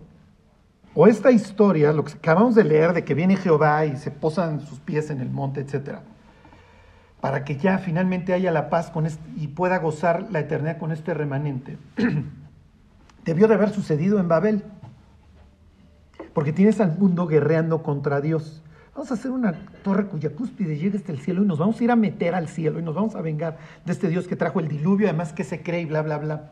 o 0.93 1.07
esta 1.07 1.31
historia, 1.31 1.93
lo 1.93 2.03
que 2.03 2.13
acabamos 2.13 2.55
de 2.55 2.63
leer 2.63 2.93
de 2.93 3.05
que 3.05 3.13
viene 3.13 3.37
Jehová 3.37 3.85
y 3.85 3.95
se 3.95 4.11
posan 4.11 4.59
sus 4.61 4.79
pies 4.79 5.09
en 5.09 5.21
el 5.21 5.29
monte, 5.29 5.61
etcétera 5.61 6.01
para 7.21 7.45
que 7.45 7.55
ya 7.55 7.77
finalmente 7.77 8.33
haya 8.33 8.51
la 8.51 8.69
paz 8.69 8.89
con 8.89 9.05
este, 9.05 9.23
y 9.37 9.47
pueda 9.47 9.77
gozar 9.77 10.27
la 10.31 10.39
eternidad 10.39 10.79
con 10.79 10.91
este 10.91 11.13
remanente, 11.13 11.77
debió 13.25 13.47
de 13.47 13.53
haber 13.53 13.69
sucedido 13.69 14.19
en 14.19 14.27
Babel. 14.27 14.63
Porque 16.33 16.51
tienes 16.53 16.81
al 16.81 16.97
mundo 16.97 17.27
guerreando 17.27 17.83
contra 17.83 18.21
Dios. 18.21 18.63
Vamos 18.93 19.09
a 19.11 19.13
hacer 19.13 19.31
una 19.31 19.53
torre 19.83 20.07
cuya 20.07 20.31
cúspide 20.31 20.77
llegue 20.77 20.97
hasta 20.97 21.11
el 21.11 21.19
cielo 21.19 21.43
y 21.43 21.47
nos 21.47 21.59
vamos 21.59 21.79
a 21.79 21.83
ir 21.83 21.91
a 21.91 21.95
meter 21.95 22.35
al 22.35 22.47
cielo 22.49 22.79
y 22.79 22.83
nos 22.83 22.93
vamos 22.93 23.15
a 23.15 23.21
vengar 23.21 23.57
de 23.85 23.93
este 23.93 24.09
Dios 24.09 24.27
que 24.27 24.35
trajo 24.35 24.59
el 24.59 24.67
diluvio, 24.67 25.07
además 25.07 25.31
que 25.31 25.43
se 25.43 25.61
cree 25.61 25.81
y 25.81 25.85
bla, 25.85 26.01
bla, 26.01 26.17
bla. 26.17 26.51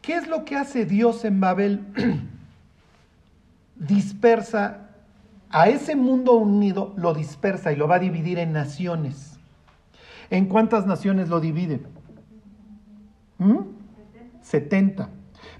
¿Qué 0.00 0.16
es 0.16 0.28
lo 0.28 0.44
que 0.46 0.56
hace 0.56 0.86
Dios 0.86 1.24
en 1.24 1.40
Babel? 1.40 1.80
Dispersa 3.76 4.90
a 5.50 5.68
ese 5.68 5.96
mundo 5.96 6.34
unido 6.34 6.94
lo 6.96 7.12
dispersa 7.12 7.72
y 7.72 7.76
lo 7.76 7.88
va 7.88 7.96
a 7.96 7.98
dividir 7.98 8.38
en 8.38 8.52
naciones. 8.52 9.38
¿En 10.30 10.46
cuántas 10.46 10.86
naciones 10.86 11.28
lo 11.28 11.40
divide? 11.40 11.80
70. 14.42 15.06
¿Mm? 15.06 15.10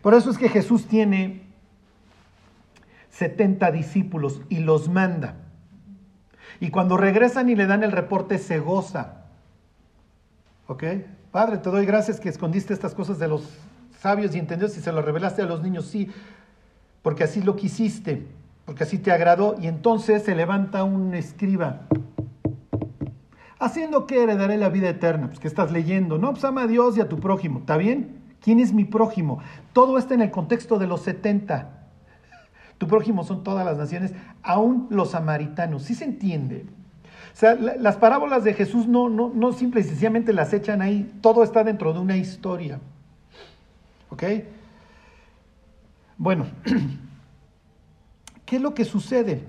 Por 0.00 0.14
eso 0.14 0.30
es 0.30 0.38
que 0.38 0.48
Jesús 0.48 0.86
tiene 0.86 1.49
70 3.20 3.70
discípulos 3.70 4.42
y 4.48 4.58
los 4.58 4.88
manda. 4.88 5.36
Y 6.58 6.70
cuando 6.70 6.96
regresan 6.96 7.48
y 7.48 7.54
le 7.54 7.66
dan 7.66 7.84
el 7.84 7.92
reporte, 7.92 8.38
se 8.38 8.58
goza. 8.58 9.26
¿Ok? 10.66 10.82
Padre, 11.30 11.58
te 11.58 11.70
doy 11.70 11.86
gracias 11.86 12.18
que 12.18 12.28
escondiste 12.28 12.74
estas 12.74 12.94
cosas 12.94 13.20
de 13.20 13.28
los 13.28 13.48
sabios 14.00 14.34
y 14.34 14.38
entendidos 14.38 14.76
y 14.76 14.80
se 14.80 14.90
lo 14.90 15.00
revelaste 15.00 15.42
a 15.42 15.46
los 15.46 15.62
niños. 15.62 15.86
Sí, 15.86 16.10
porque 17.02 17.22
así 17.22 17.40
lo 17.40 17.54
quisiste 17.54 18.26
porque 18.70 18.84
así 18.84 18.98
te 18.98 19.10
agradó, 19.10 19.56
y 19.60 19.66
entonces 19.66 20.22
se 20.22 20.36
levanta 20.36 20.84
un 20.84 21.12
escriba. 21.14 21.88
Haciendo 23.58 24.06
que 24.06 24.22
heredaré 24.22 24.58
la 24.58 24.68
vida 24.68 24.88
eterna, 24.88 25.26
pues 25.26 25.40
que 25.40 25.48
estás 25.48 25.72
leyendo, 25.72 26.18
no, 26.18 26.30
pues 26.30 26.44
ama 26.44 26.62
a 26.62 26.66
Dios 26.68 26.96
y 26.96 27.00
a 27.00 27.08
tu 27.08 27.18
prójimo, 27.18 27.58
¿está 27.58 27.76
bien? 27.76 28.20
¿Quién 28.40 28.60
es 28.60 28.72
mi 28.72 28.84
prójimo? 28.84 29.40
Todo 29.72 29.98
está 29.98 30.14
en 30.14 30.22
el 30.22 30.30
contexto 30.30 30.78
de 30.78 30.86
los 30.86 31.02
70. 31.02 31.79
Tu 32.80 32.88
prójimo 32.88 33.22
son 33.22 33.44
todas 33.44 33.64
las 33.64 33.76
naciones, 33.76 34.14
aún 34.42 34.88
los 34.90 35.10
samaritanos, 35.10 35.82
¿sí 35.82 35.94
se 35.94 36.06
entiende? 36.06 36.64
O 37.32 37.36
sea, 37.36 37.54
las 37.54 37.96
parábolas 37.98 38.42
de 38.42 38.54
Jesús 38.54 38.88
no, 38.88 39.08
no, 39.08 39.30
no 39.32 39.52
simple 39.52 39.82
y 39.82 39.84
sencillamente 39.84 40.32
las 40.32 40.52
echan 40.52 40.82
ahí, 40.82 41.12
todo 41.20 41.44
está 41.44 41.62
dentro 41.62 41.92
de 41.92 42.00
una 42.00 42.16
historia. 42.16 42.80
¿Ok? 44.08 44.24
Bueno, 46.16 46.46
¿Qué 48.50 48.56
es 48.56 48.62
lo 48.62 48.74
que 48.74 48.84
sucede? 48.84 49.44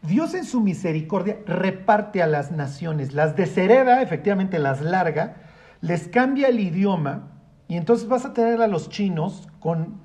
Dios 0.00 0.32
en 0.32 0.46
su 0.46 0.62
misericordia 0.62 1.36
reparte 1.44 2.22
a 2.22 2.26
las 2.26 2.50
naciones, 2.50 3.12
las 3.12 3.36
deshereda, 3.36 4.00
efectivamente 4.00 4.58
las 4.58 4.80
larga, 4.80 5.36
les 5.82 6.08
cambia 6.08 6.48
el 6.48 6.58
idioma 6.58 7.28
y 7.68 7.76
entonces 7.76 8.08
vas 8.08 8.24
a 8.24 8.32
tener 8.32 8.62
a 8.62 8.66
los 8.66 8.88
chinos 8.88 9.48
con 9.60 10.00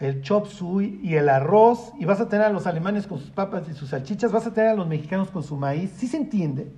el 0.00 0.22
chop 0.22 0.46
suey 0.46 1.00
y 1.02 1.14
el 1.14 1.28
arroz 1.28 1.92
y 1.98 2.04
vas 2.04 2.20
a 2.20 2.28
tener 2.28 2.46
a 2.46 2.52
los 2.52 2.66
alemanes 2.66 3.06
con 3.06 3.18
sus 3.18 3.30
papas 3.30 3.68
y 3.68 3.74
sus 3.74 3.90
salchichas, 3.90 4.32
vas 4.32 4.46
a 4.46 4.52
tener 4.52 4.70
a 4.70 4.74
los 4.74 4.86
mexicanos 4.86 5.30
con 5.30 5.42
su 5.42 5.56
maíz, 5.56 5.92
¿sí 5.96 6.08
se 6.08 6.16
entiende? 6.16 6.72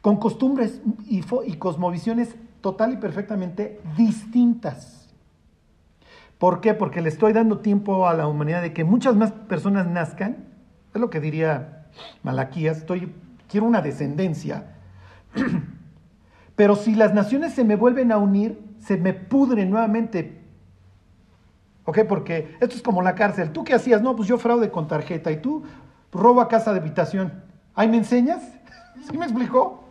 Con 0.00 0.16
costumbres 0.16 0.80
y, 1.06 1.22
y 1.46 1.52
cosmovisiones 1.54 2.34
total 2.60 2.94
y 2.94 2.96
perfectamente 2.96 3.80
distintas. 3.96 5.00
¿Por 6.38 6.62
qué? 6.62 6.72
Porque 6.72 7.02
le 7.02 7.10
estoy 7.10 7.34
dando 7.34 7.58
tiempo 7.58 8.08
a 8.08 8.14
la 8.14 8.26
humanidad 8.26 8.62
de 8.62 8.72
que 8.72 8.82
muchas 8.82 9.14
más 9.14 9.30
personas 9.30 9.86
nazcan. 9.86 10.46
Es 10.94 11.00
lo 11.00 11.10
que 11.10 11.20
diría 11.20 11.88
Malaquías. 12.22 12.78
Estoy, 12.78 13.12
quiero 13.46 13.66
una 13.66 13.82
descendencia. 13.82 14.76
Pero 16.56 16.76
si 16.76 16.94
las 16.94 17.12
naciones 17.12 17.52
se 17.52 17.62
me 17.62 17.76
vuelven 17.76 18.10
a 18.10 18.16
unir, 18.16 18.58
se 18.78 18.96
me 18.96 19.12
pudren 19.12 19.70
nuevamente. 19.70 20.39
¿Ok? 21.90 22.02
Porque 22.08 22.54
esto 22.60 22.76
es 22.76 22.82
como 22.82 23.02
la 23.02 23.16
cárcel. 23.16 23.50
¿Tú 23.50 23.64
qué 23.64 23.74
hacías? 23.74 24.00
No, 24.00 24.14
pues 24.14 24.28
yo 24.28 24.38
fraude 24.38 24.70
con 24.70 24.86
tarjeta 24.86 25.32
y 25.32 25.38
tú 25.38 25.64
robo 26.12 26.40
a 26.40 26.46
casa 26.46 26.72
de 26.72 26.78
habitación. 26.78 27.42
¿Ahí 27.74 27.88
me 27.88 27.96
enseñas? 27.96 28.40
¿Sí 29.10 29.18
me 29.18 29.24
explicó? 29.24 29.82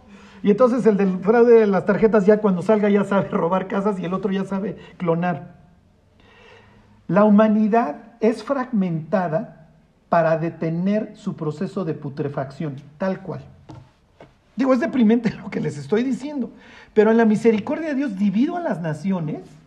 Y 0.41 0.50
entonces 0.50 0.86
el 0.86 0.95
del 0.95 1.20
fraude 1.20 1.60
de 1.60 1.68
las 1.68 1.86
tarjetas 1.86 2.26
ya 2.26 2.38
cuando 2.38 2.62
salga 2.62 2.89
ya 2.89 3.04
sabe 3.04 3.28
robar 3.32 3.68
casas 3.68 4.00
y 4.00 4.06
el 4.06 4.14
otro 4.14 4.32
ya 4.32 4.45
sabe 4.45 4.78
clonar. 4.95 5.56
La 7.10 7.26
humanidad 7.26 7.97
es 8.22 8.45
fragmentada 8.45 9.68
para 10.08 10.38
detener 10.38 11.18
su 11.18 11.36
proceso 11.36 11.84
de 11.84 11.95
putrefacción, 11.95 12.78
tal 12.97 13.20
cual. 13.24 13.41
Digo, 14.56 14.74
es 14.74 14.80
deprimente 14.80 15.32
lo 15.43 15.50
que 15.50 15.60
les 15.60 15.78
estoy 15.78 16.04
diciendo, 16.04 16.50
pero 16.93 17.12
en 17.12 17.18
la 17.18 17.26
misericordia 17.26 17.89
de 17.89 17.95
Dios 17.95 18.16
divido 18.16 18.56
a 18.56 18.62
las 18.62 18.80
naciones 18.80 19.59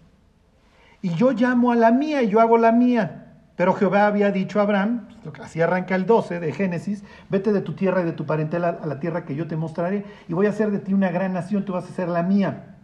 y 1.02 1.10
yo 1.10 1.32
llamo 1.32 1.72
a 1.72 1.76
la 1.76 1.90
mía 1.90 2.22
y 2.22 2.28
yo 2.28 2.40
hago 2.40 2.56
la 2.56 2.72
mía. 2.72 3.18
Pero 3.56 3.74
Jehová 3.74 4.06
había 4.06 4.30
dicho 4.30 4.60
a 4.60 4.62
Abraham, 4.62 5.08
pues, 5.22 5.40
así 5.40 5.60
arranca 5.60 5.94
el 5.94 6.06
12 6.06 6.40
de 6.40 6.52
Génesis, 6.52 7.04
vete 7.28 7.52
de 7.52 7.60
tu 7.60 7.74
tierra 7.74 8.00
y 8.00 8.04
de 8.04 8.12
tu 8.12 8.24
parentela 8.24 8.78
a 8.82 8.86
la 8.86 8.98
tierra 8.98 9.24
que 9.24 9.34
yo 9.34 9.46
te 9.46 9.56
mostraré 9.56 10.04
y 10.28 10.32
voy 10.32 10.46
a 10.46 10.50
hacer 10.50 10.70
de 10.70 10.78
ti 10.78 10.94
una 10.94 11.10
gran 11.10 11.32
nación, 11.32 11.64
tú 11.64 11.74
vas 11.74 11.84
a 11.84 11.92
ser 11.92 12.08
la 12.08 12.22
mía. 12.22 12.76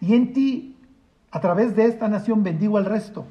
Y 0.00 0.14
en 0.14 0.32
ti, 0.32 0.78
a 1.30 1.40
través 1.40 1.74
de 1.74 1.86
esta 1.86 2.08
nación, 2.08 2.44
bendigo 2.44 2.76
al 2.76 2.84
resto. 2.84 3.26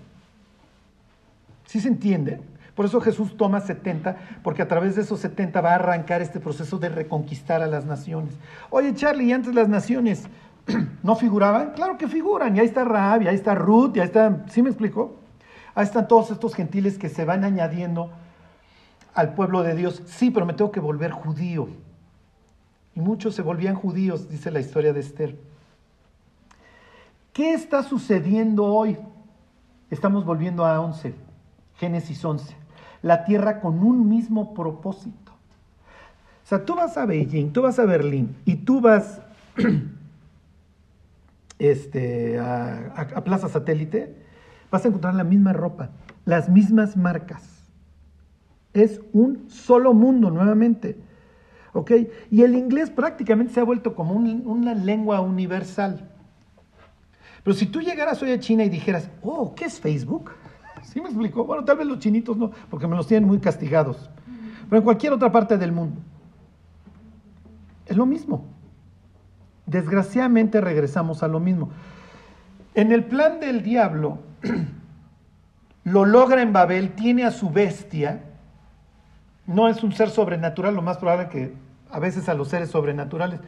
¿Sí 1.65 1.79
se 1.79 1.87
entiende? 1.87 2.41
Por 2.75 2.85
eso 2.85 2.99
Jesús 2.99 3.37
toma 3.37 3.61
70, 3.61 4.17
porque 4.41 4.63
a 4.63 4.67
través 4.67 4.95
de 4.95 5.03
esos 5.03 5.19
70 5.19 5.61
va 5.61 5.71
a 5.71 5.75
arrancar 5.75 6.21
este 6.21 6.39
proceso 6.39 6.79
de 6.79 6.89
reconquistar 6.89 7.61
a 7.61 7.67
las 7.67 7.85
naciones. 7.85 8.33
Oye, 8.71 8.93
Charlie, 8.95 9.25
¿y 9.25 9.31
antes 9.31 9.53
las 9.53 9.69
naciones 9.69 10.27
no 11.03 11.15
figuraban? 11.15 11.71
Claro 11.71 11.97
que 11.97 12.07
figuran, 12.07 12.55
y 12.55 12.59
ahí 12.59 12.65
está 12.65 12.83
Raab, 12.83 13.23
y 13.23 13.27
ahí 13.27 13.35
está 13.35 13.55
Ruth, 13.55 13.95
y 13.95 13.99
ahí 13.99 14.05
está, 14.05 14.45
¿sí 14.49 14.61
me 14.61 14.69
explico? 14.69 15.15
Ahí 15.75 15.85
están 15.85 16.07
todos 16.07 16.31
estos 16.31 16.53
gentiles 16.53 16.97
que 16.97 17.09
se 17.09 17.25
van 17.25 17.43
añadiendo 17.43 18.11
al 19.13 19.33
pueblo 19.33 19.63
de 19.63 19.75
Dios. 19.75 20.03
Sí, 20.05 20.31
pero 20.31 20.45
me 20.45 20.53
tengo 20.53 20.71
que 20.71 20.79
volver 20.79 21.11
judío. 21.11 21.67
Y 22.95 22.99
muchos 22.99 23.33
se 23.35 23.41
volvían 23.41 23.75
judíos, 23.75 24.29
dice 24.29 24.51
la 24.51 24.59
historia 24.59 24.93
de 24.93 24.99
Esther. 24.99 25.35
¿Qué 27.31 27.53
está 27.53 27.81
sucediendo 27.81 28.65
hoy? 28.65 28.97
Estamos 29.89 30.25
volviendo 30.25 30.65
a 30.65 30.79
11. 30.79 31.15
Génesis 31.77 32.23
11. 32.23 32.55
La 33.01 33.25
tierra 33.25 33.59
con 33.59 33.79
un 33.79 34.07
mismo 34.07 34.53
propósito. 34.53 35.31
O 36.43 36.47
sea, 36.47 36.63
tú 36.63 36.75
vas 36.75 36.97
a 36.97 37.05
Beijing, 37.05 37.51
tú 37.51 37.63
vas 37.63 37.79
a 37.79 37.85
Berlín 37.85 38.35
y 38.45 38.55
tú 38.55 38.81
vas 38.81 39.21
este, 41.63 42.37
a, 42.39 43.23
Plaza 43.23 43.47
Satélite, 43.47 44.15
vas 44.69 44.83
a 44.83 44.89
encontrar 44.89 45.15
la 45.15 45.23
misma 45.23 45.53
ropa, 45.53 45.91
las 46.25 46.49
mismas 46.49 46.97
marcas. 46.97 47.71
Es 48.73 49.01
un 49.13 49.49
solo 49.49 49.93
mundo 49.93 50.29
nuevamente. 50.29 50.97
¿Ok? 51.73 51.91
Y 52.29 52.43
el 52.43 52.55
inglés 52.55 52.89
prácticamente 52.89 53.53
se 53.53 53.59
ha 53.59 53.63
vuelto 53.63 53.95
como 53.95 54.13
una 54.13 54.73
lengua 54.73 55.21
universal. 55.21 56.09
Pero 57.43 57.55
si 57.55 57.65
tú 57.65 57.81
llegaras 57.81 58.21
hoy 58.21 58.31
a 58.31 58.39
China 58.39 58.63
y 58.63 58.69
dijeras, 58.69 59.09
oh, 59.21 59.55
¿qué 59.55 59.65
es 59.65 59.79
Facebook? 59.79 60.31
¿Sí 60.83 61.01
me 61.01 61.07
explicó? 61.07 61.45
Bueno, 61.45 61.63
tal 61.63 61.77
vez 61.77 61.87
los 61.87 61.99
chinitos 61.99 62.37
no, 62.37 62.51
porque 62.69 62.87
me 62.87 62.95
los 62.95 63.07
tienen 63.07 63.27
muy 63.27 63.39
castigados. 63.39 64.09
Pero 64.69 64.77
en 64.77 64.83
cualquier 64.83 65.13
otra 65.13 65.31
parte 65.31 65.57
del 65.57 65.71
mundo. 65.71 66.01
Es 67.85 67.97
lo 67.97 68.05
mismo. 68.05 68.45
Desgraciadamente 69.73 70.61
regresamos 70.61 71.23
a 71.23 71.27
lo 71.27 71.39
mismo. 71.39 71.71
En 72.75 72.91
el 72.91 73.05
plan 73.05 73.39
del 73.39 73.63
diablo, 73.63 74.19
lo 75.83 76.05
logra 76.05 76.43
en 76.43 76.53
Babel, 76.53 76.91
tiene 76.91 77.25
a 77.25 77.31
su 77.31 77.49
bestia, 77.49 78.21
no 79.47 79.67
es 79.67 79.83
un 79.83 79.91
ser 79.91 80.11
sobrenatural, 80.11 80.75
lo 80.75 80.83
más 80.83 80.97
probable 80.97 81.27
que 81.29 81.55
a 81.89 81.97
veces 81.97 82.29
a 82.29 82.35
los 82.35 82.49
seres 82.49 82.69
sobrenaturales 82.69 83.39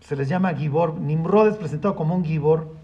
se 0.00 0.16
les 0.16 0.28
llama 0.28 0.52
Gibor, 0.52 0.98
Nimrod 0.98 1.48
es 1.48 1.56
presentado 1.56 1.94
como 1.94 2.16
un 2.16 2.24
Gibor, 2.24 2.74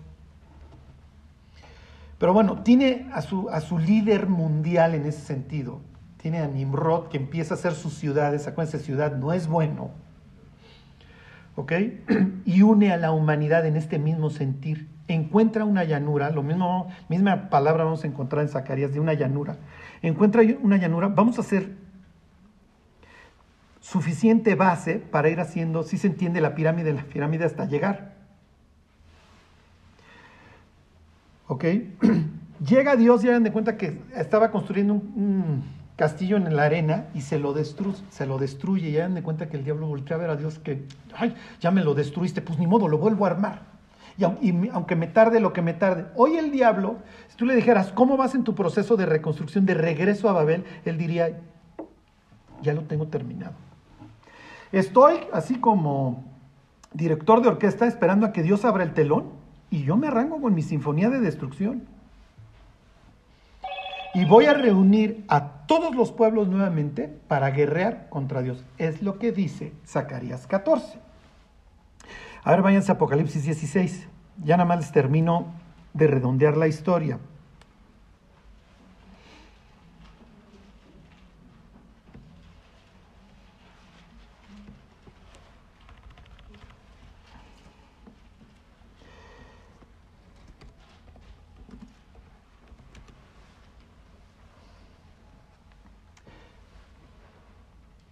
pero 2.18 2.32
bueno, 2.32 2.62
tiene 2.62 3.10
a 3.12 3.22
su, 3.22 3.48
a 3.50 3.60
su 3.60 3.76
líder 3.78 4.28
mundial 4.28 4.94
en 4.94 5.04
ese 5.04 5.20
sentido. 5.20 5.80
Tiene 6.16 6.38
a 6.38 6.46
Nimrod 6.46 7.08
que 7.08 7.18
empieza 7.18 7.54
a 7.54 7.58
hacer 7.58 7.74
sus 7.74 7.92
ciudades. 7.92 8.46
Acuérdense, 8.46 8.78
ciudad 8.78 9.14
no 9.16 9.34
es 9.34 9.48
bueno. 9.48 9.90
¿Ok? 11.56 11.72
Y 12.44 12.62
une 12.62 12.92
a 12.92 12.96
la 12.96 13.10
humanidad 13.10 13.66
en 13.66 13.76
este 13.76 13.98
mismo 13.98 14.30
sentir. 14.30 14.88
Encuentra 15.08 15.64
una 15.64 15.84
llanura, 15.84 16.30
lo 16.30 16.42
mismo, 16.42 16.88
misma 17.08 17.50
palabra 17.50 17.84
vamos 17.84 18.04
a 18.04 18.06
encontrar 18.06 18.42
en 18.42 18.48
Zacarías, 18.48 18.92
de 18.92 19.00
una 19.00 19.14
llanura. 19.14 19.56
Encuentra 20.02 20.42
una 20.62 20.76
llanura, 20.76 21.08
vamos 21.08 21.38
a 21.38 21.40
hacer 21.40 21.74
suficiente 23.80 24.56
base 24.56 24.98
para 24.98 25.28
ir 25.28 25.40
haciendo, 25.40 25.82
si 25.82 25.96
se 25.96 26.08
entiende, 26.08 26.40
la 26.40 26.54
pirámide, 26.54 26.92
la 26.92 27.04
pirámide 27.04 27.44
hasta 27.44 27.66
llegar. 27.66 28.14
¿Ok? 31.46 31.64
Llega 32.66 32.96
Dios 32.96 33.22
y 33.22 33.28
hagan 33.28 33.44
de 33.44 33.52
cuenta 33.52 33.76
que 33.76 34.00
estaba 34.16 34.50
construyendo 34.50 34.94
un, 34.94 35.62
castillo 35.96 36.36
en 36.36 36.54
la 36.54 36.64
arena 36.64 37.06
y 37.14 37.22
se 37.22 37.38
lo, 37.38 37.52
destruye, 37.54 37.98
se 38.10 38.26
lo 38.26 38.38
destruye. 38.38 38.90
Y 38.90 38.96
hagan 38.98 39.14
de 39.14 39.22
cuenta 39.22 39.48
que 39.48 39.56
el 39.56 39.64
diablo 39.64 39.86
voltea 39.86 40.16
a 40.16 40.20
ver 40.20 40.30
a 40.30 40.36
Dios 40.36 40.58
que, 40.58 40.84
ay, 41.14 41.34
ya 41.60 41.70
me 41.70 41.82
lo 41.82 41.94
destruiste, 41.94 42.42
pues 42.42 42.58
ni 42.58 42.66
modo, 42.66 42.86
lo 42.86 42.98
vuelvo 42.98 43.26
a 43.26 43.30
armar. 43.30 43.62
Y, 44.18 44.24
y, 44.24 44.70
aunque 44.72 44.96
me 44.96 45.06
tarde 45.06 45.40
lo 45.40 45.52
que 45.52 45.62
me 45.62 45.74
tarde. 45.74 46.06
Hoy 46.14 46.36
el 46.36 46.50
diablo, 46.50 46.96
si 47.28 47.36
tú 47.36 47.46
le 47.46 47.54
dijeras, 47.54 47.92
¿cómo 47.92 48.16
vas 48.16 48.34
en 48.34 48.44
tu 48.44 48.54
proceso 48.54 48.96
de 48.96 49.06
reconstrucción, 49.06 49.66
de 49.66 49.74
regreso 49.74 50.28
a 50.28 50.32
Babel? 50.32 50.64
Él 50.84 50.98
diría, 50.98 51.40
ya 52.62 52.74
lo 52.74 52.82
tengo 52.82 53.06
terminado. 53.08 53.54
Estoy 54.72 55.14
así 55.32 55.56
como 55.56 56.24
director 56.92 57.42
de 57.42 57.48
orquesta 57.48 57.86
esperando 57.86 58.26
a 58.26 58.32
que 58.32 58.42
Dios 58.42 58.64
abra 58.64 58.84
el 58.84 58.92
telón 58.94 59.30
y 59.70 59.84
yo 59.84 59.96
me 59.96 60.08
arranco 60.08 60.40
con 60.40 60.54
mi 60.54 60.62
sinfonía 60.62 61.10
de 61.10 61.20
destrucción 61.20 61.95
y 64.16 64.24
voy 64.24 64.46
a 64.46 64.54
reunir 64.54 65.26
a 65.28 65.66
todos 65.66 65.94
los 65.94 66.10
pueblos 66.10 66.48
nuevamente 66.48 67.06
para 67.28 67.50
guerrear 67.50 68.08
contra 68.08 68.40
Dios. 68.40 68.64
Es 68.78 69.02
lo 69.02 69.18
que 69.18 69.30
dice 69.30 69.74
Zacarías 69.86 70.46
14. 70.46 70.98
A 72.42 72.50
ver, 72.50 72.62
váyanse 72.62 72.90
a 72.90 72.94
Apocalipsis 72.94 73.44
16. 73.44 74.08
Ya 74.42 74.56
nada 74.56 74.66
más 74.66 74.78
les 74.78 74.90
termino 74.90 75.52
de 75.92 76.06
redondear 76.06 76.56
la 76.56 76.66
historia. 76.66 77.18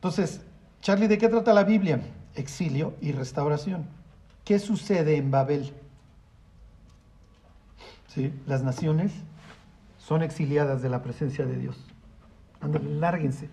Entonces, 0.05 0.43
Charlie, 0.83 1.09
¿de 1.09 1.17
qué 1.17 1.31
trata 1.31 1.55
la 1.55 1.65
Biblia? 1.65 1.99
Exilio 2.35 2.93
y 3.01 3.13
restauración. 3.13 3.87
¿Qué 4.45 4.59
sucede 4.59 5.17
en 5.17 5.31
Babel? 5.31 5.73
¿Sí? 8.09 8.31
Las 8.47 8.63
naciones 8.63 9.15
son 9.97 10.23
exiliadas 10.23 10.83
de 10.83 10.91
la 10.91 11.03
presencia 11.03 11.47
de 11.47 11.57
Dios. 11.57 11.83
Ándale, 12.61 12.91
lárguense. 12.97 13.49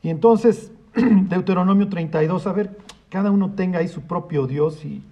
Y 0.00 0.10
entonces, 0.10 0.70
Deuteronomio 0.94 1.88
32, 1.88 2.46
a 2.46 2.52
ver, 2.52 2.78
cada 3.08 3.32
uno 3.32 3.50
tenga 3.50 3.80
ahí 3.80 3.88
su 3.88 4.02
propio 4.02 4.46
Dios 4.46 4.84
y, 4.84 5.02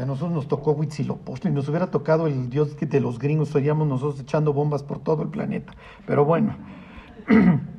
a 0.00 0.06
nosotros 0.06 0.32
nos 0.32 0.48
tocó 0.48 0.72
Huitzilopochtli 0.72 1.50
y 1.50 1.52
nos 1.52 1.68
hubiera 1.68 1.90
tocado 1.90 2.28
el 2.28 2.48
Dios 2.48 2.74
de 2.80 3.00
los 3.00 3.18
gringos, 3.18 3.50
seríamos 3.50 3.86
nosotros 3.88 4.20
echando 4.20 4.54
bombas 4.54 4.82
por 4.82 5.00
todo 5.00 5.22
el 5.22 5.28
planeta. 5.28 5.74
Pero 6.06 6.24
bueno. 6.24 6.56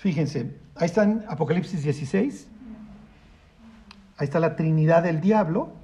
Fíjense, 0.00 0.56
ahí 0.76 0.86
está 0.86 1.02
Apocalipsis 1.28 1.82
16, 1.82 2.48
ahí 4.16 4.24
está 4.24 4.40
la 4.40 4.56
Trinidad 4.56 5.02
del 5.02 5.20
Diablo. 5.20 5.74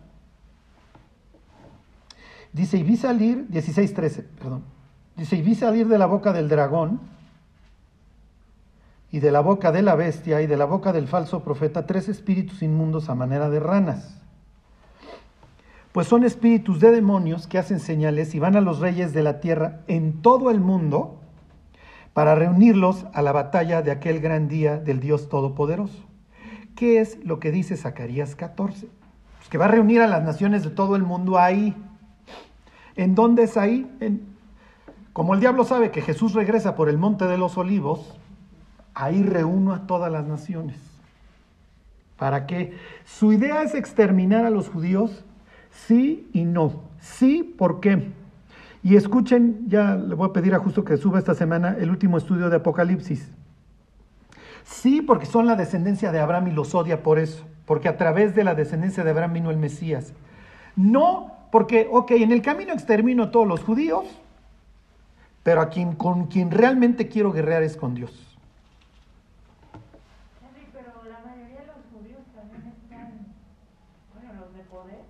Dice, 2.51 2.79
y 2.79 2.83
vi 2.83 2.97
salir, 2.97 3.47
16.13, 3.51 4.25
perdón. 4.39 4.65
Dice, 5.17 5.37
y 5.37 5.43
vi 5.43 5.55
salir 5.55 5.87
de 5.87 5.99
la 5.99 6.07
boca 6.07 6.33
del 6.33 6.49
dragón 6.49 6.99
y 9.13 9.21
de 9.21 9.31
la 9.31 9.41
boca 9.41 9.71
de 9.71 9.83
la 9.83 9.95
bestia 9.97 10.41
y 10.41 10.47
de 10.47 10.57
la 10.57 10.65
boca 10.65 10.95
del 10.95 11.09
falso 11.09 11.45
profeta 11.45 11.85
tres 11.85 12.09
espíritus 12.09 12.63
inmundos 12.63 13.11
a 13.11 13.15
manera 13.15 13.51
de 13.51 13.61
ranas. 13.61 14.19
Pues 15.93 16.07
son 16.07 16.25
espíritus 16.25 16.81
de 16.81 16.91
demonios 16.91 17.47
que 17.47 17.59
hacen 17.59 17.81
señales 17.81 18.35
y 18.35 18.39
van 18.39 18.57
a 18.57 18.63
los 18.63 18.79
reyes 18.79 19.13
de 19.13 19.23
la 19.23 19.41
tierra 19.41 19.83
en 19.89 20.23
todo 20.23 20.51
el 20.51 20.61
mundo 20.61 21.21
para 22.17 22.35
reunirlos 22.35 23.05
a 23.13 23.21
la 23.21 23.31
batalla 23.31 23.83
de 23.83 23.91
aquel 23.91 24.21
gran 24.21 24.49
día 24.49 24.79
del 24.79 25.01
Dios 25.01 25.29
Todopoderoso. 25.29 26.03
¿Qué 26.75 26.99
es 26.99 27.23
lo 27.23 27.41
que 27.41 27.51
dice 27.51 27.77
Zacarías 27.77 28.35
14? 28.35 28.89
Pues 29.37 29.49
que 29.51 29.59
va 29.59 29.67
a 29.67 29.69
reunir 29.69 30.01
a 30.01 30.07
las 30.07 30.23
naciones 30.23 30.65
de 30.65 30.71
todo 30.71 30.97
el 30.97 31.03
mundo 31.03 31.39
ahí. 31.39 31.77
¿En 32.95 33.15
dónde 33.15 33.43
es 33.43 33.59
ahí? 33.59 33.87
como 35.13 35.35
el 35.35 35.41
diablo 35.41 35.65
sabe 35.65 35.91
que 35.91 36.01
Jesús 36.01 36.33
regresa 36.33 36.75
por 36.75 36.89
el 36.89 36.97
monte 36.97 37.27
de 37.27 37.37
los 37.37 37.59
olivos, 37.59 38.17
ahí 38.95 39.23
reúno 39.23 39.75
a 39.75 39.87
todas 39.87 40.11
las 40.11 40.25
naciones. 40.27 40.79
¿Para 42.17 42.47
qué? 42.47 42.79
Su 43.05 43.35
idea 43.35 43.63
es 43.63 43.75
exterminar 43.75 44.47
a 44.47 44.51
los 44.51 44.71
judíos, 44.71 45.23
sí 45.71 46.31
y 46.33 46.45
no. 46.45 46.81
Sí, 46.99 47.43
¿por 47.43 47.81
qué? 47.81 48.11
Y 48.87 48.95
escuchen, 48.95 49.65
ya 49.67 49.97
le 49.97 50.15
voy 50.15 50.29
a 50.29 50.33
pedir 50.33 50.55
a 50.55 50.61
Justo 50.61 50.85
que 50.85 50.97
suba 50.97 51.19
esta 51.19 51.35
semana 51.35 51.77
el 51.77 51.91
último 51.91 52.19
estudio 52.19 52.49
de 52.49 52.59
Apocalipsis. 52.59 53.33
Sí, 54.63 55.03
porque 55.03 55.27
son 55.27 55.49
la 55.49 55.57
descendencia 55.57 56.13
de 56.13 56.21
Abraham 56.21 56.47
y 56.47 56.51
los 56.53 56.73
odia 56.73 57.03
por 57.03 57.19
eso, 57.19 57.45
porque 57.65 57.89
a 57.89 57.97
través 57.97 58.37
de 58.37 58.45
la 58.45 58.55
descendencia 58.55 59.03
de 59.03 59.11
Abraham 59.11 59.33
vino 59.33 59.51
el 59.51 59.57
Mesías. 59.57 60.13
No, 60.77 61.33
porque, 61.51 61.89
ok, 61.91 62.13
en 62.13 62.31
el 62.31 62.43
camino 62.43 62.73
extermino 62.73 63.25
a 63.25 63.31
todos 63.33 63.49
los 63.49 63.65
judíos, 63.65 64.05
pero 65.43 65.63
a 65.63 65.69
quien, 65.69 65.97
con 65.97 66.29
quien 66.29 66.53
realmente 66.53 67.09
quiero 67.09 67.33
guerrear 67.33 67.65
es 67.65 67.77
con 67.77 67.97
Dios. 67.97 68.39
pero 70.73 70.93
la 71.11 71.29
mayoría 71.29 71.63
de 71.63 71.67
los 71.67 71.83
judíos 71.93 72.21
también 72.37 72.73
están, 72.81 73.35
bueno, 74.15 74.41
los 74.41 74.55
de 74.55 74.63
poder. 74.71 75.01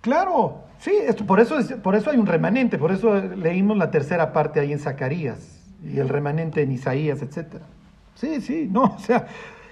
Claro, 0.00 0.71
Sí, 0.82 0.90
por, 1.28 1.38
eso 1.38 1.58
por 1.80 1.94
eso 1.94 2.10
hay 2.10 2.16
un 2.16 2.26
remanente, 2.26 2.76
por 2.76 2.90
eso 2.90 3.14
leímos 3.14 3.76
la 3.76 3.92
tercera 3.92 4.32
parte 4.32 4.58
ahí 4.58 4.72
en 4.72 4.80
Zacarías 4.80 5.62
y 5.80 6.00
el 6.00 6.08
remanente 6.08 6.60
en 6.60 6.72
Isaías, 6.72 7.22
etc. 7.22 7.58
Sí, 8.16 8.40
sí, 8.40 8.68
no, 8.68 8.82
o 8.96 8.98
sea, 8.98 9.28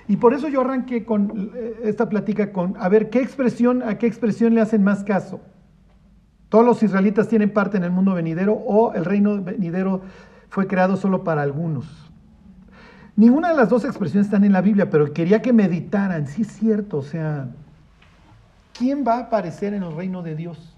y 0.06 0.18
por 0.18 0.34
eso 0.34 0.46
yo 0.46 0.61
arranqué 0.61 1.04
con 1.04 1.50
eh, 1.56 1.80
esta 1.82 2.08
plática 2.08 2.52
con, 2.52 2.76
a 2.78 2.88
ver, 2.88 3.11
¿qué 3.11 3.20
expresión, 3.20 3.82
a 3.82 3.98
qué 3.98 4.06
expresión 4.06 4.54
le 4.54 4.61
hacen 4.61 4.84
más 4.84 5.02
caso? 5.02 5.40
¿Todos 6.48 6.64
los 6.64 6.80
israelitas 6.80 7.26
tienen 7.26 7.52
parte 7.52 7.76
en 7.76 7.82
el 7.82 7.90
mundo 7.90 8.14
venidero 8.14 8.52
o 8.52 8.94
el 8.94 9.04
reino 9.04 9.42
venidero 9.42 10.02
fue 10.48 10.68
creado 10.68 10.96
solo 10.96 11.24
para 11.24 11.42
algunos? 11.42 12.08
Ninguna 13.16 13.48
de 13.48 13.56
las 13.56 13.68
dos 13.68 13.84
expresiones 13.84 14.28
están 14.28 14.44
en 14.44 14.52
la 14.52 14.61
Biblia, 14.61 14.88
pero 14.90 15.12
quería 15.12 15.42
que 15.42 15.52
meditaran, 15.52 16.28
sí 16.28 16.42
es 16.42 16.52
cierto, 16.52 16.98
o 16.98 17.02
sea, 17.02 17.48
¿quién 18.78 19.04
va 19.04 19.14
a 19.14 19.20
aparecer 19.22 19.74
en 19.74 19.82
el 19.82 19.96
reino 19.96 20.22
de 20.22 20.36
Dios? 20.36 20.76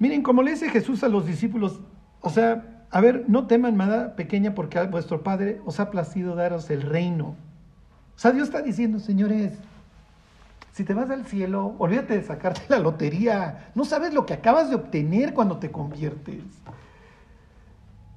Miren, 0.00 0.22
como 0.22 0.42
le 0.42 0.52
dice 0.52 0.70
Jesús 0.70 1.04
a 1.04 1.08
los 1.08 1.26
discípulos, 1.26 1.78
o 2.22 2.30
sea, 2.30 2.86
a 2.90 3.00
ver, 3.00 3.26
no 3.28 3.46
teman, 3.46 3.76
nada 3.76 4.16
pequeña, 4.16 4.54
porque 4.54 4.82
vuestro 4.86 5.22
Padre 5.22 5.60
os 5.66 5.78
ha 5.78 5.90
placido 5.90 6.34
daros 6.34 6.70
el 6.70 6.82
reino. 6.82 7.36
O 8.16 8.18
sea, 8.18 8.32
Dios 8.32 8.48
está 8.48 8.62
diciendo, 8.62 8.98
señores, 8.98 9.52
si 10.72 10.84
te 10.84 10.94
vas 10.94 11.10
al 11.10 11.26
cielo, 11.26 11.74
olvídate 11.78 12.16
de 12.16 12.22
sacarte 12.22 12.62
la 12.68 12.78
lotería. 12.78 13.70
No 13.74 13.84
sabes 13.84 14.14
lo 14.14 14.24
que 14.24 14.32
acabas 14.32 14.70
de 14.70 14.76
obtener 14.76 15.34
cuando 15.34 15.58
te 15.58 15.70
conviertes. 15.70 16.42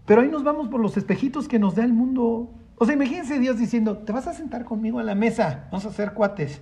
Pero 0.05 0.21
ahí 0.21 0.29
nos 0.29 0.45
vamos 0.45 0.69
por 0.69 0.79
los 0.79 0.95
espejitos 0.95 1.49
que 1.49 1.59
nos 1.59 1.75
da 1.75 1.83
el 1.83 1.91
mundo. 1.91 2.49
O 2.77 2.85
sea, 2.85 2.95
imagínense 2.95 3.39
Dios 3.39 3.57
diciendo, 3.57 3.97
te 3.97 4.13
vas 4.13 4.27
a 4.27 4.33
sentar 4.33 4.63
conmigo 4.63 4.99
a 4.99 5.03
la 5.03 5.15
mesa, 5.15 5.65
vamos 5.69 5.85
a 5.85 5.89
hacer 5.89 6.13
cuates. 6.13 6.61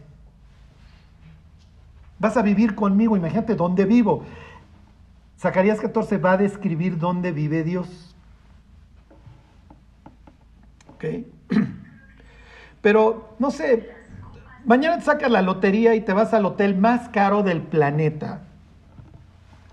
Vas 2.17 2.37
a 2.37 2.41
vivir 2.41 2.73
conmigo, 2.73 3.15
imagínate 3.15 3.55
dónde 3.55 3.85
vivo. 3.85 4.23
Zacarías 5.41 5.79
14 5.79 6.19
va 6.19 6.33
a 6.33 6.37
describir 6.37 6.99
dónde 6.99 7.31
vive 7.31 7.63
Dios. 7.63 8.15
¿Ok? 10.93 11.05
Pero, 12.81 13.35
no 13.39 13.49
sé, 13.49 13.89
mañana 14.65 14.99
te 14.99 15.05
sacas 15.05 15.31
la 15.31 15.41
lotería 15.41 15.95
y 15.95 16.01
te 16.01 16.13
vas 16.13 16.35
al 16.35 16.45
hotel 16.45 16.77
más 16.77 17.09
caro 17.09 17.41
del 17.41 17.63
planeta. 17.63 18.43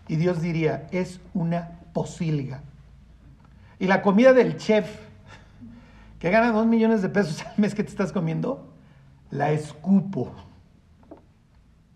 Y 0.07 0.17
Dios 0.17 0.41
diría, 0.41 0.87
es 0.91 1.21
una 1.35 1.81
posilga. 1.93 2.63
Y 3.79 3.89
la 3.89 4.01
comida 4.01 4.33
del 4.33 4.57
chef, 4.57 4.89
que 6.19 6.31
gana 6.31 6.51
dos 6.51 6.67
millones 6.67 7.03
de 7.03 7.11
pesos 7.11 7.45
al 7.45 7.53
mes 7.59 7.75
que 7.75 7.85
te 7.85 7.91
estás 7.91 8.11
comiendo, 8.11 8.73
la 9.31 9.51
escupo. 9.51 10.35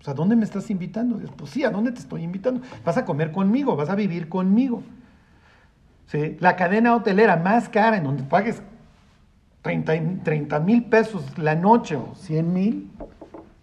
Pues, 0.02 0.08
¿a 0.08 0.14
dónde 0.14 0.34
me 0.34 0.42
estás 0.42 0.68
invitando? 0.68 1.20
Pues 1.36 1.52
sí, 1.52 1.62
¿a 1.62 1.70
dónde 1.70 1.92
te 1.92 2.00
estoy 2.00 2.24
invitando? 2.24 2.60
Vas 2.84 2.96
a 2.96 3.04
comer 3.04 3.30
conmigo, 3.30 3.76
vas 3.76 3.88
a 3.88 3.94
vivir 3.94 4.28
conmigo. 4.28 4.82
¿Sí? 6.06 6.36
La 6.40 6.56
cadena 6.56 6.96
hotelera 6.96 7.36
más 7.36 7.68
cara, 7.68 7.98
en 7.98 8.04
donde 8.04 8.24
pagues 8.24 8.62
30 9.62 10.58
mil 10.58 10.86
pesos 10.86 11.38
la 11.38 11.54
noche 11.54 11.94
o 11.94 12.16
100 12.16 12.52
mil. 12.52 12.90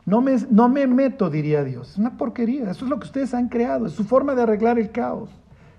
No 0.05 0.21
me, 0.21 0.37
no 0.49 0.69
me 0.69 0.87
meto, 0.87 1.29
diría 1.29 1.65
Dios. 1.65 1.91
Es 1.91 1.97
una 1.97 2.17
porquería. 2.17 2.71
Eso 2.71 2.85
es 2.85 2.89
lo 2.89 2.99
que 2.99 3.07
ustedes 3.07 3.33
han 3.33 3.49
creado. 3.49 3.85
Es 3.85 3.91
su 3.91 4.05
forma 4.05 4.33
de 4.33 4.43
arreglar 4.43 4.79
el 4.79 4.91
caos. 4.91 5.29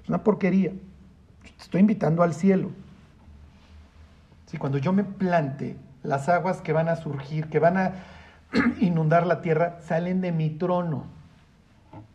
Es 0.02 0.10
una 0.10 0.22
porquería. 0.22 0.72
Te 1.42 1.62
estoy 1.62 1.80
invitando 1.80 2.22
al 2.22 2.34
cielo. 2.34 2.70
Si 4.44 4.58
cuando 4.58 4.76
yo 4.76 4.92
me 4.92 5.04
plante, 5.04 5.76
las 6.02 6.28
aguas 6.28 6.60
que 6.60 6.74
van 6.74 6.90
a 6.90 6.96
surgir, 6.96 7.48
que 7.48 7.58
van 7.58 7.78
a 7.78 7.94
inundar 8.80 9.26
la 9.26 9.40
tierra, 9.42 9.78
salen 9.82 10.20
de 10.20 10.32
mi 10.32 10.50
trono. 10.50 11.04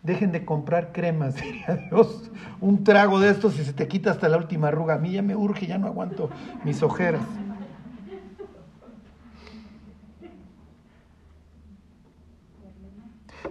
Dejen 0.04 0.32
de 0.32 0.46
comprar 0.46 0.92
cremas, 0.92 1.36
diría 1.42 1.88
Dios. 1.90 2.32
Un 2.62 2.84
trago 2.84 3.20
de 3.20 3.30
estos 3.30 3.60
y 3.60 3.64
se 3.66 3.74
te 3.74 3.88
quita 3.88 4.12
hasta 4.12 4.30
la 4.30 4.38
última 4.38 4.68
arruga. 4.68 4.96
A 4.96 5.00
mí 5.00 5.12
ya 5.12 5.22
me 5.22 5.36
urge, 5.36 5.68
ya 5.68 5.78
no 5.78 5.88
aguanto 5.88 6.30
mis 6.64 6.84
ojeras. 6.84 7.22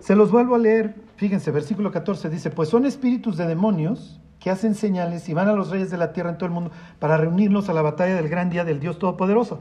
Se 0.01 0.15
los 0.15 0.31
vuelvo 0.31 0.55
a 0.55 0.59
leer. 0.59 0.95
Fíjense, 1.17 1.51
versículo 1.51 1.91
14 1.91 2.29
dice, 2.29 2.51
pues 2.51 2.69
son 2.69 2.85
espíritus 2.85 3.37
de 3.37 3.47
demonios 3.47 4.21
que 4.39 4.51
hacen 4.51 4.75
señales 4.75 5.29
y 5.31 5.33
van 5.33 5.49
a 5.49 5.55
los 5.55 5.71
reyes 5.71 5.91
de 5.91 5.97
la 5.97 6.13
tierra 6.13 6.29
en 6.29 6.37
todo 6.37 6.47
el 6.47 6.53
mundo 6.53 6.71
para 6.99 7.17
reunirnos 7.17 7.71
a 7.71 7.73
la 7.73 7.81
batalla 7.81 8.15
del 8.15 8.29
gran 8.29 8.51
día 8.51 8.65
del 8.65 8.81
Dios 8.81 8.99
Todopoderoso. 8.99 9.61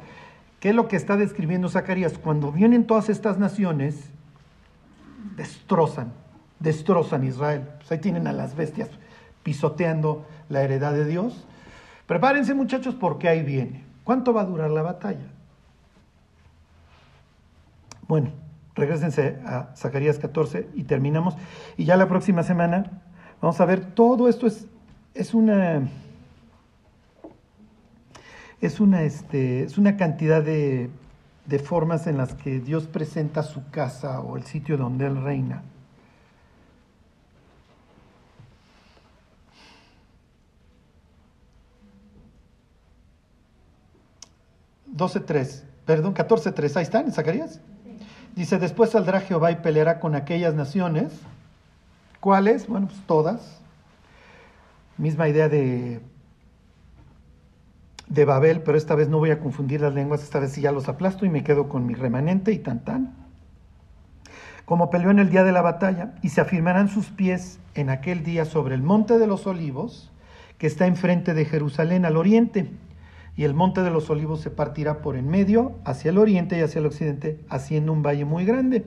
¿Qué 0.64 0.70
es 0.70 0.76
lo 0.76 0.88
que 0.88 0.96
está 0.96 1.18
describiendo 1.18 1.68
Zacarías? 1.68 2.18
Cuando 2.18 2.50
vienen 2.50 2.88
todas 2.88 3.10
estas 3.10 3.38
naciones, 3.38 4.10
destrozan, 5.36 6.14
destrozan 6.62 7.26
Israel. 7.26 7.68
Pues 7.80 7.92
ahí 7.92 7.98
tienen 7.98 8.28
a 8.28 8.32
las 8.32 8.56
bestias 8.56 8.88
pisoteando 9.44 10.26
la 10.48 10.62
heredad 10.62 10.94
de 10.94 11.04
Dios. 11.04 11.46
Prepárense 12.08 12.54
muchachos 12.54 12.96
porque 12.96 13.28
ahí 13.28 13.44
viene. 13.44 13.84
¿Cuánto 14.06 14.34
va 14.34 14.44
a 14.44 14.46
durar 14.46 14.72
la 14.72 14.84
batalla? 14.84 15.28
Bueno, 18.08 18.32
regresense 18.74 19.42
a 19.46 19.76
Zacarías 19.76 20.18
14 20.18 20.70
y 20.76 20.86
terminamos. 20.86 21.36
Y 21.76 21.84
ya 21.84 21.98
la 21.98 22.08
próxima 22.08 22.42
semana 22.42 23.02
vamos 23.42 23.60
a 23.60 23.66
ver, 23.66 23.84
todo 23.94 24.30
esto 24.30 24.48
es 24.48 24.66
es 25.14 25.34
una, 25.34 25.82
es 28.64 28.80
una, 28.80 29.04
este, 29.04 29.64
es 29.64 29.78
una 29.78 29.98
cantidad 29.98 30.42
de, 30.42 30.90
de 31.46 31.60
formas 31.60 32.08
en 32.08 32.16
las 32.18 32.34
que 32.34 32.62
Dios 32.62 32.86
presenta 32.88 33.44
su 33.44 33.70
casa 33.72 34.22
o 34.22 34.38
el 34.38 34.44
sitio 34.44 34.78
donde 34.78 35.06
Él 35.06 35.22
reina. 35.22 35.64
$12.3, 44.96 45.64
perdón, 45.86 46.14
14.3, 46.14 46.78
ahí 46.78 46.84
están, 46.84 47.06
en 47.06 47.12
Zacarías. 47.12 47.60
Dice, 48.34 48.60
después 48.60 48.92
saldrá 48.92 49.20
Jehová 49.20 49.52
y 49.52 49.58
peleará 49.58 50.00
con 50.00 50.16
aquellas 50.16 50.54
naciones. 50.54 51.12
¿Cuáles? 52.22 52.68
Bueno, 52.68 52.88
pues 52.88 53.02
todas 53.06 53.60
Misma 54.98 55.28
idea 55.28 55.50
de, 55.50 56.00
de 58.14 58.26
Babel, 58.26 58.62
pero 58.62 58.78
esta 58.78 58.96
vez 58.96 59.10
no 59.10 59.18
voy 59.18 59.32
a 59.32 59.40
confundir 59.40 59.82
las 59.82 59.94
lenguas, 59.94 60.24
esta 60.24 60.40
vez 60.40 60.52
sí 60.52 60.62
ya 60.62 60.72
los 60.72 60.88
aplasto 60.88 61.26
y 61.26 61.30
me 61.30 61.44
quedo 61.44 61.68
con 61.68 61.86
mi 61.86 61.96
remanente 61.96 62.52
y 62.52 62.60
tan 62.60 62.84
tan. 62.84 63.16
Como 64.66 64.90
peleó 64.90 65.12
en 65.12 65.20
el 65.20 65.30
día 65.30 65.44
de 65.44 65.52
la 65.52 65.62
batalla, 65.62 66.16
y 66.22 66.30
se 66.30 66.42
afirmarán 66.42 66.88
sus 66.88 67.08
pies 67.08 67.60
en 67.74 67.90
aquel 67.90 68.24
día 68.24 68.46
sobre 68.46 68.76
el 68.76 68.82
monte 68.82 69.18
de 69.18 69.28
los 69.28 69.48
olivos, 69.48 70.12
que 70.58 70.68
está 70.68 70.86
enfrente 70.86 71.34
de 71.34 71.46
Jerusalén 71.46 72.06
al 72.06 72.16
oriente, 72.16 72.72
y 73.36 73.44
el 73.44 73.54
monte 73.54 73.82
de 73.82 73.90
los 73.90 74.10
olivos 74.10 74.42
se 74.42 74.52
partirá 74.52 75.02
por 75.02 75.16
en 75.16 75.28
medio, 75.28 75.74
hacia 75.84 76.12
el 76.12 76.18
oriente 76.18 76.58
y 76.58 76.62
hacia 76.62 76.80
el 76.80 76.86
occidente, 76.86 77.42
haciendo 77.50 77.92
un 77.92 78.04
valle 78.04 78.26
muy 78.26 78.46
grande. 78.46 78.86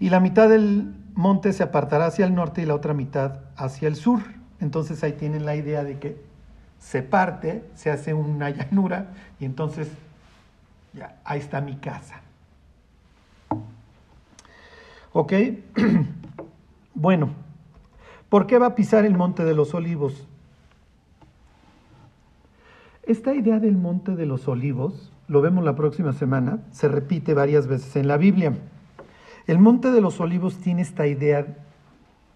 Y 0.00 0.10
la 0.10 0.20
mitad 0.20 0.48
del 0.48 0.94
monte 1.14 1.52
se 1.52 1.62
apartará 1.62 2.06
hacia 2.06 2.26
el 2.26 2.34
norte 2.34 2.60
y 2.60 2.66
la 2.66 2.74
otra 2.74 2.92
mitad 2.92 3.40
hacia 3.56 3.88
el 3.88 3.96
sur 3.96 4.20
entonces 4.60 5.02
ahí 5.04 5.12
tienen 5.12 5.44
la 5.44 5.56
idea 5.56 5.84
de 5.84 5.98
que 5.98 6.20
se 6.78 7.02
parte, 7.02 7.64
se 7.74 7.90
hace 7.90 8.14
una 8.14 8.50
llanura 8.50 9.08
y 9.40 9.44
entonces 9.44 9.88
ya, 10.92 11.16
ahí 11.24 11.40
está 11.40 11.60
mi 11.60 11.76
casa. 11.76 12.20
¿Ok? 15.12 15.32
bueno, 16.94 17.30
¿por 18.28 18.46
qué 18.46 18.58
va 18.58 18.66
a 18.66 18.74
pisar 18.74 19.04
el 19.04 19.16
monte 19.16 19.44
de 19.44 19.54
los 19.54 19.74
olivos? 19.74 20.26
Esta 23.04 23.34
idea 23.34 23.58
del 23.58 23.76
monte 23.76 24.16
de 24.16 24.26
los 24.26 24.48
olivos, 24.48 25.10
lo 25.28 25.40
vemos 25.40 25.64
la 25.64 25.74
próxima 25.74 26.12
semana, 26.12 26.60
se 26.72 26.88
repite 26.88 27.32
varias 27.32 27.66
veces 27.66 27.96
en 27.96 28.06
la 28.06 28.18
Biblia. 28.18 28.52
El 29.46 29.58
monte 29.58 29.90
de 29.90 30.02
los 30.02 30.20
olivos 30.20 30.58
tiene 30.58 30.82
esta 30.82 31.06
idea 31.06 31.46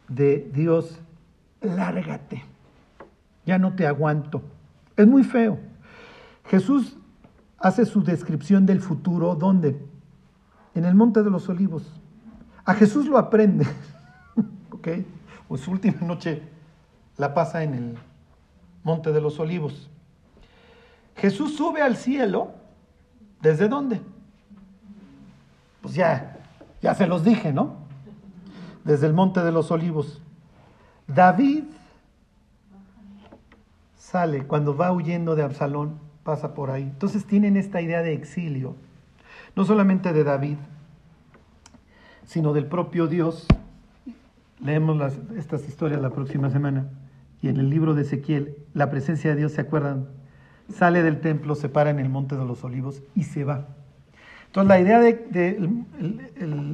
de 0.08 0.50
Dios 0.54 0.98
lárgate, 1.60 2.42
ya 3.44 3.58
no 3.58 3.74
te 3.74 3.86
aguanto. 3.86 4.42
Es 4.96 5.06
muy 5.06 5.24
feo. 5.24 5.58
Jesús 6.46 6.96
hace 7.58 7.86
su 7.86 8.02
descripción 8.02 8.66
del 8.66 8.80
futuro, 8.80 9.34
¿dónde? 9.34 9.80
En 10.74 10.84
el 10.84 10.94
Monte 10.94 11.22
de 11.22 11.30
los 11.30 11.48
Olivos. 11.48 11.84
A 12.64 12.74
Jesús 12.74 13.06
lo 13.06 13.18
aprende, 13.18 13.66
¿ok? 14.70 14.88
Pues 15.48 15.60
su 15.60 15.70
última 15.70 16.00
noche 16.02 16.42
la 17.16 17.34
pasa 17.34 17.62
en 17.62 17.74
el 17.74 17.98
Monte 18.84 19.12
de 19.12 19.20
los 19.20 19.38
Olivos. 19.38 19.90
Jesús 21.16 21.56
sube 21.56 21.82
al 21.82 21.96
cielo, 21.96 22.52
¿desde 23.40 23.68
dónde? 23.68 24.00
Pues 25.82 25.94
ya, 25.94 26.38
ya 26.80 26.94
se 26.94 27.06
los 27.06 27.24
dije, 27.24 27.52
¿no? 27.52 27.76
Desde 28.84 29.06
el 29.06 29.12
Monte 29.12 29.40
de 29.42 29.52
los 29.52 29.70
Olivos. 29.70 30.20
David 31.06 31.64
sale 34.12 34.44
cuando 34.44 34.76
va 34.76 34.92
huyendo 34.92 35.34
de 35.34 35.42
Absalón, 35.42 35.98
pasa 36.22 36.52
por 36.52 36.70
ahí. 36.70 36.82
Entonces 36.82 37.24
tienen 37.24 37.56
esta 37.56 37.80
idea 37.80 38.02
de 38.02 38.12
exilio, 38.12 38.76
no 39.56 39.64
solamente 39.64 40.12
de 40.12 40.22
David, 40.22 40.58
sino 42.26 42.52
del 42.52 42.66
propio 42.66 43.06
Dios. 43.06 43.46
Leemos 44.60 45.02
estas 45.36 45.66
historias 45.66 46.00
la 46.00 46.10
próxima 46.10 46.50
semana. 46.50 46.90
Y 47.40 47.48
en 47.48 47.56
el 47.56 47.70
libro 47.70 47.94
de 47.94 48.02
Ezequiel, 48.02 48.56
la 48.74 48.90
presencia 48.90 49.30
de 49.30 49.36
Dios, 49.36 49.52
¿se 49.52 49.62
acuerdan? 49.62 50.06
Sale 50.68 51.02
del 51.02 51.20
templo, 51.20 51.54
se 51.54 51.68
para 51.68 51.90
en 51.90 51.98
el 51.98 52.08
monte 52.08 52.36
de 52.36 52.44
los 52.44 52.62
olivos 52.62 53.02
y 53.16 53.24
se 53.24 53.44
va. 53.44 53.66
Entonces 54.46 54.68
la 54.68 54.78
idea 54.78 55.00
de, 55.00 55.56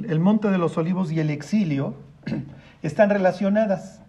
el 0.08 0.20
monte 0.20 0.50
de 0.50 0.58
los 0.58 0.76
olivos 0.76 1.12
y 1.12 1.20
el 1.20 1.30
exilio 1.30 1.94
están 2.82 3.10
relacionadas 3.10 4.02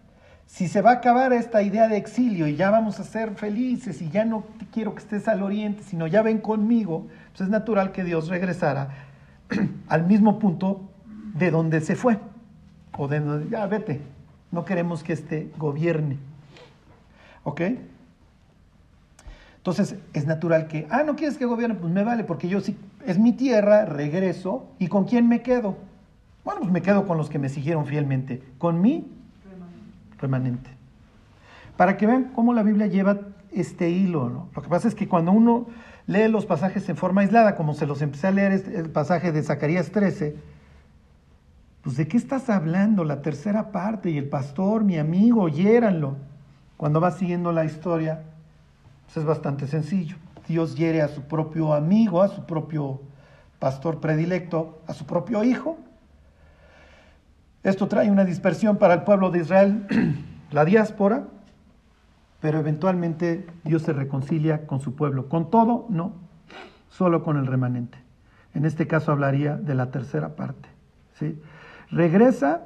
si 0.49 0.67
se 0.67 0.81
va 0.81 0.89
a 0.89 0.93
acabar 0.95 1.31
esta 1.31 1.61
idea 1.61 1.87
de 1.87 1.97
exilio 1.97 2.47
y 2.47 2.55
ya 2.55 2.71
vamos 2.71 2.99
a 2.99 3.03
ser 3.03 3.35
felices 3.35 4.01
y 4.01 4.09
ya 4.09 4.25
no 4.25 4.45
quiero 4.73 4.95
que 4.95 4.99
estés 4.99 5.27
al 5.27 5.43
oriente, 5.43 5.83
sino 5.83 6.07
ya 6.07 6.23
ven 6.23 6.39
conmigo, 6.39 7.05
pues 7.31 7.41
es 7.41 7.49
natural 7.49 7.91
que 7.91 8.03
Dios 8.03 8.29
regresara 8.29 8.89
al 9.87 10.07
mismo 10.07 10.39
punto 10.39 10.81
de 11.35 11.51
donde 11.51 11.81
se 11.81 11.95
fue. 11.95 12.17
O 12.97 13.07
de 13.07 13.19
donde, 13.19 13.49
ya 13.51 13.67
vete, 13.67 14.01
no 14.51 14.65
queremos 14.65 15.03
que 15.03 15.13
este 15.13 15.51
gobierne. 15.55 16.17
¿Ok? 17.43 17.61
Entonces 19.57 19.97
es 20.13 20.25
natural 20.25 20.67
que, 20.67 20.87
ah, 20.89 21.03
no 21.03 21.15
quieres 21.15 21.37
que 21.37 21.45
gobierne, 21.45 21.75
pues 21.75 21.93
me 21.93 22.03
vale, 22.03 22.23
porque 22.23 22.49
yo 22.49 22.59
sí, 22.59 22.75
es 23.05 23.19
mi 23.19 23.33
tierra, 23.33 23.85
regreso, 23.85 24.65
¿y 24.79 24.87
con 24.87 25.05
quién 25.05 25.29
me 25.29 25.43
quedo? 25.43 25.77
Bueno, 26.43 26.61
pues 26.61 26.71
me 26.71 26.81
quedo 26.81 27.05
con 27.05 27.17
los 27.17 27.29
que 27.29 27.37
me 27.37 27.49
siguieron 27.49 27.85
fielmente, 27.85 28.41
con 28.57 28.81
mí 28.81 29.18
remanente. 30.19 30.69
Para 31.77 31.97
que 31.97 32.07
vean 32.07 32.31
cómo 32.35 32.53
la 32.53 32.63
Biblia 32.63 32.87
lleva 32.87 33.19
este 33.51 33.89
hilo. 33.89 34.47
Lo 34.55 34.61
que 34.61 34.69
pasa 34.69 34.87
es 34.87 34.95
que 34.95 35.07
cuando 35.07 35.31
uno 35.31 35.67
lee 36.07 36.27
los 36.27 36.45
pasajes 36.45 36.87
en 36.89 36.97
forma 36.97 37.21
aislada, 37.21 37.55
como 37.55 37.73
se 37.73 37.85
los 37.85 38.01
empecé 38.01 38.27
a 38.27 38.31
leer 38.31 38.51
este, 38.51 38.77
el 38.77 38.89
pasaje 38.89 39.31
de 39.31 39.43
Zacarías 39.43 39.91
13, 39.91 40.35
pues 41.81 41.97
¿de 41.97 42.07
qué 42.07 42.17
estás 42.17 42.49
hablando? 42.49 43.03
La 43.03 43.21
tercera 43.21 43.71
parte 43.71 44.09
y 44.09 44.17
el 44.17 44.27
pastor, 44.27 44.83
mi 44.83 44.97
amigo, 44.97 45.47
hiéranlo. 45.47 46.17
Cuando 46.77 47.01
va 47.01 47.11
siguiendo 47.11 47.51
la 47.51 47.65
historia, 47.65 48.23
pues 49.05 49.17
es 49.17 49.25
bastante 49.25 49.67
sencillo. 49.67 50.17
Dios 50.47 50.75
hiere 50.75 51.01
a 51.01 51.07
su 51.07 51.21
propio 51.23 51.73
amigo, 51.73 52.21
a 52.21 52.27
su 52.27 52.45
propio 52.45 53.01
pastor 53.59 53.99
predilecto, 53.99 54.81
a 54.87 54.93
su 54.93 55.05
propio 55.05 55.43
hijo, 55.43 55.77
esto 57.63 57.87
trae 57.87 58.09
una 58.09 58.25
dispersión 58.25 58.77
para 58.77 58.93
el 58.93 59.03
pueblo 59.03 59.31
de 59.31 59.39
Israel, 59.39 59.85
la 60.51 60.65
diáspora, 60.65 61.25
pero 62.39 62.59
eventualmente 62.59 63.45
Dios 63.63 63.81
se 63.81 63.93
reconcilia 63.93 64.65
con 64.65 64.79
su 64.79 64.95
pueblo. 64.95 65.27
Con 65.27 65.49
todo, 65.49 65.85
no, 65.89 66.13
solo 66.89 67.23
con 67.23 67.37
el 67.37 67.47
remanente. 67.47 67.97
En 68.53 68.65
este 68.65 68.87
caso 68.87 69.11
hablaría 69.11 69.57
de 69.57 69.75
la 69.75 69.91
tercera 69.91 70.35
parte. 70.35 70.69
¿sí? 71.13 71.41
Regresa, 71.91 72.61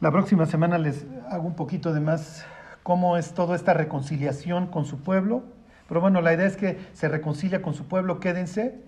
la 0.00 0.10
próxima 0.10 0.46
semana 0.46 0.78
les 0.78 1.06
hago 1.30 1.46
un 1.46 1.54
poquito 1.54 1.92
de 1.92 2.00
más 2.00 2.44
cómo 2.82 3.16
es 3.16 3.32
toda 3.32 3.54
esta 3.54 3.74
reconciliación 3.74 4.66
con 4.66 4.84
su 4.84 5.00
pueblo, 5.00 5.42
Pero 5.88 6.02
bueno, 6.02 6.20
la 6.20 6.34
idea 6.34 6.46
es 6.46 6.58
que 6.58 6.78
se 6.92 7.08
reconcilia 7.08 7.62
con 7.62 7.72
su 7.72 7.86
pueblo, 7.86 8.20
quédense, 8.20 8.78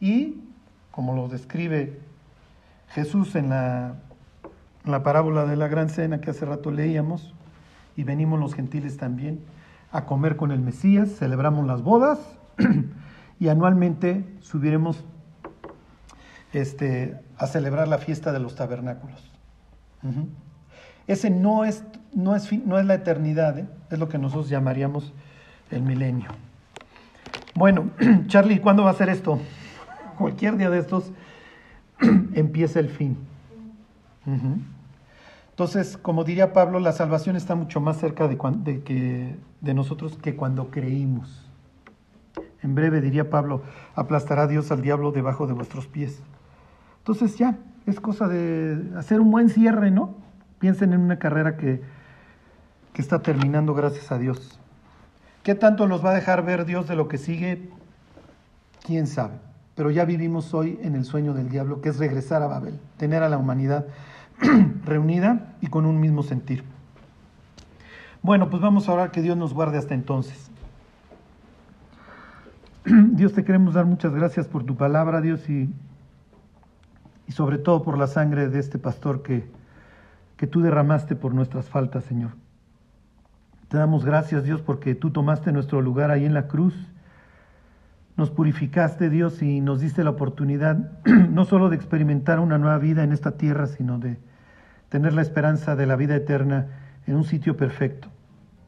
y 0.00 0.44
como 0.92 1.16
lo 1.16 1.26
describe 1.26 1.98
Jesús 2.88 3.34
en 3.34 3.50
la, 3.50 3.94
la 4.84 5.02
parábola 5.02 5.46
de 5.46 5.56
la 5.56 5.68
gran 5.68 5.88
cena 5.88 6.20
que 6.20 6.30
hace 6.30 6.44
rato 6.44 6.70
leíamos, 6.70 7.34
y 7.96 8.04
venimos 8.04 8.40
los 8.40 8.54
gentiles 8.54 8.96
también 8.96 9.40
a 9.92 10.06
comer 10.06 10.36
con 10.36 10.50
el 10.50 10.60
Mesías, 10.60 11.08
celebramos 11.18 11.66
las 11.66 11.82
bodas 11.82 12.18
y 13.38 13.48
anualmente 13.48 14.24
subiremos 14.40 15.04
este, 16.52 17.20
a 17.38 17.46
celebrar 17.46 17.88
la 17.88 17.98
fiesta 17.98 18.32
de 18.32 18.40
los 18.40 18.54
tabernáculos. 18.56 19.30
Ese 21.06 21.30
no 21.30 21.64
es, 21.64 21.84
no 22.12 22.34
es, 22.34 22.52
no 22.52 22.78
es 22.78 22.84
la 22.84 22.94
eternidad, 22.94 23.58
¿eh? 23.58 23.68
es 23.90 23.98
lo 23.98 24.08
que 24.08 24.18
nosotros 24.18 24.48
llamaríamos 24.48 25.12
el 25.70 25.82
milenio. 25.82 26.30
Bueno, 27.54 27.90
Charlie, 28.26 28.58
¿cuándo 28.58 28.84
va 28.84 28.90
a 28.90 28.94
ser 28.94 29.08
esto? 29.08 29.38
Cualquier 30.18 30.56
día 30.56 30.70
de 30.70 30.80
estos 30.80 31.12
empieza 32.34 32.80
el 32.80 32.88
fin. 32.88 33.16
Entonces, 35.50 35.96
como 35.96 36.24
diría 36.24 36.52
Pablo, 36.52 36.80
la 36.80 36.92
salvación 36.92 37.36
está 37.36 37.54
mucho 37.54 37.80
más 37.80 37.98
cerca 37.98 38.26
de, 38.26 38.36
que, 38.82 39.36
de 39.60 39.74
nosotros 39.74 40.18
que 40.20 40.34
cuando 40.34 40.70
creímos. 40.70 41.48
En 42.62 42.74
breve, 42.74 43.00
diría 43.00 43.30
Pablo, 43.30 43.62
aplastará 43.94 44.46
Dios 44.46 44.72
al 44.72 44.82
diablo 44.82 45.12
debajo 45.12 45.46
de 45.46 45.52
vuestros 45.52 45.86
pies. 45.86 46.22
Entonces 46.98 47.36
ya, 47.36 47.58
es 47.86 48.00
cosa 48.00 48.26
de 48.26 48.82
hacer 48.96 49.20
un 49.20 49.30
buen 49.30 49.50
cierre, 49.50 49.90
¿no? 49.90 50.14
Piensen 50.58 50.92
en 50.94 51.00
una 51.00 51.18
carrera 51.18 51.56
que, 51.56 51.82
que 52.92 53.02
está 53.02 53.20
terminando 53.20 53.74
gracias 53.74 54.10
a 54.10 54.18
Dios. 54.18 54.58
¿Qué 55.42 55.54
tanto 55.54 55.86
nos 55.86 56.02
va 56.02 56.10
a 56.10 56.14
dejar 56.14 56.44
ver 56.44 56.64
Dios 56.64 56.88
de 56.88 56.96
lo 56.96 57.06
que 57.06 57.18
sigue? 57.18 57.68
¿Quién 58.82 59.06
sabe? 59.06 59.34
Pero 59.74 59.90
ya 59.90 60.04
vivimos 60.04 60.54
hoy 60.54 60.78
en 60.82 60.94
el 60.94 61.04
sueño 61.04 61.34
del 61.34 61.48
diablo, 61.48 61.80
que 61.80 61.88
es 61.88 61.98
regresar 61.98 62.42
a 62.42 62.46
Babel, 62.46 62.78
tener 62.96 63.22
a 63.22 63.28
la 63.28 63.38
humanidad 63.38 63.86
reunida 64.84 65.54
y 65.60 65.66
con 65.66 65.86
un 65.86 66.00
mismo 66.00 66.22
sentir. 66.22 66.64
Bueno, 68.22 68.48
pues 68.50 68.62
vamos 68.62 68.88
a 68.88 68.92
orar 68.92 69.10
que 69.10 69.20
Dios 69.20 69.36
nos 69.36 69.52
guarde 69.52 69.78
hasta 69.78 69.94
entonces. 69.94 70.50
Dios 72.84 73.32
te 73.32 73.44
queremos 73.44 73.74
dar 73.74 73.84
muchas 73.84 74.14
gracias 74.14 74.46
por 74.46 74.64
tu 74.64 74.76
palabra, 74.76 75.20
Dios, 75.20 75.48
y, 75.50 75.68
y 77.26 77.32
sobre 77.32 77.58
todo 77.58 77.82
por 77.82 77.98
la 77.98 78.06
sangre 78.06 78.48
de 78.48 78.60
este 78.60 78.78
pastor 78.78 79.22
que, 79.22 79.44
que 80.36 80.46
tú 80.46 80.60
derramaste 80.60 81.16
por 81.16 81.34
nuestras 81.34 81.68
faltas, 81.68 82.04
Señor. 82.04 82.30
Te 83.68 83.76
damos 83.76 84.04
gracias, 84.04 84.44
Dios, 84.44 84.60
porque 84.60 84.94
tú 84.94 85.10
tomaste 85.10 85.50
nuestro 85.50 85.82
lugar 85.82 86.10
ahí 86.10 86.24
en 86.24 86.34
la 86.34 86.46
cruz. 86.46 86.74
Nos 88.16 88.30
purificaste, 88.30 89.10
Dios, 89.10 89.42
y 89.42 89.60
nos 89.60 89.80
diste 89.80 90.04
la 90.04 90.10
oportunidad 90.10 90.92
no 91.30 91.44
solo 91.44 91.68
de 91.68 91.76
experimentar 91.76 92.38
una 92.38 92.58
nueva 92.58 92.78
vida 92.78 93.02
en 93.02 93.12
esta 93.12 93.32
tierra, 93.32 93.66
sino 93.66 93.98
de 93.98 94.18
tener 94.88 95.12
la 95.12 95.22
esperanza 95.22 95.74
de 95.74 95.86
la 95.86 95.96
vida 95.96 96.14
eterna 96.14 96.68
en 97.06 97.16
un 97.16 97.24
sitio 97.24 97.56
perfecto. 97.56 98.08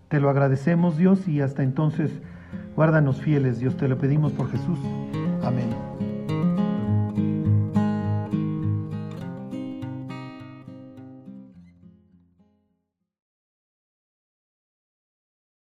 Te 0.08 0.20
lo 0.20 0.30
agradecemos, 0.30 0.96
Dios, 0.96 1.28
y 1.28 1.40
hasta 1.40 1.62
entonces, 1.62 2.10
guárdanos 2.74 3.20
fieles, 3.20 3.58
Dios, 3.58 3.76
te 3.76 3.88
lo 3.88 3.98
pedimos 3.98 4.32
por 4.32 4.50
Jesús. 4.50 4.78
Amén. 5.42 6.05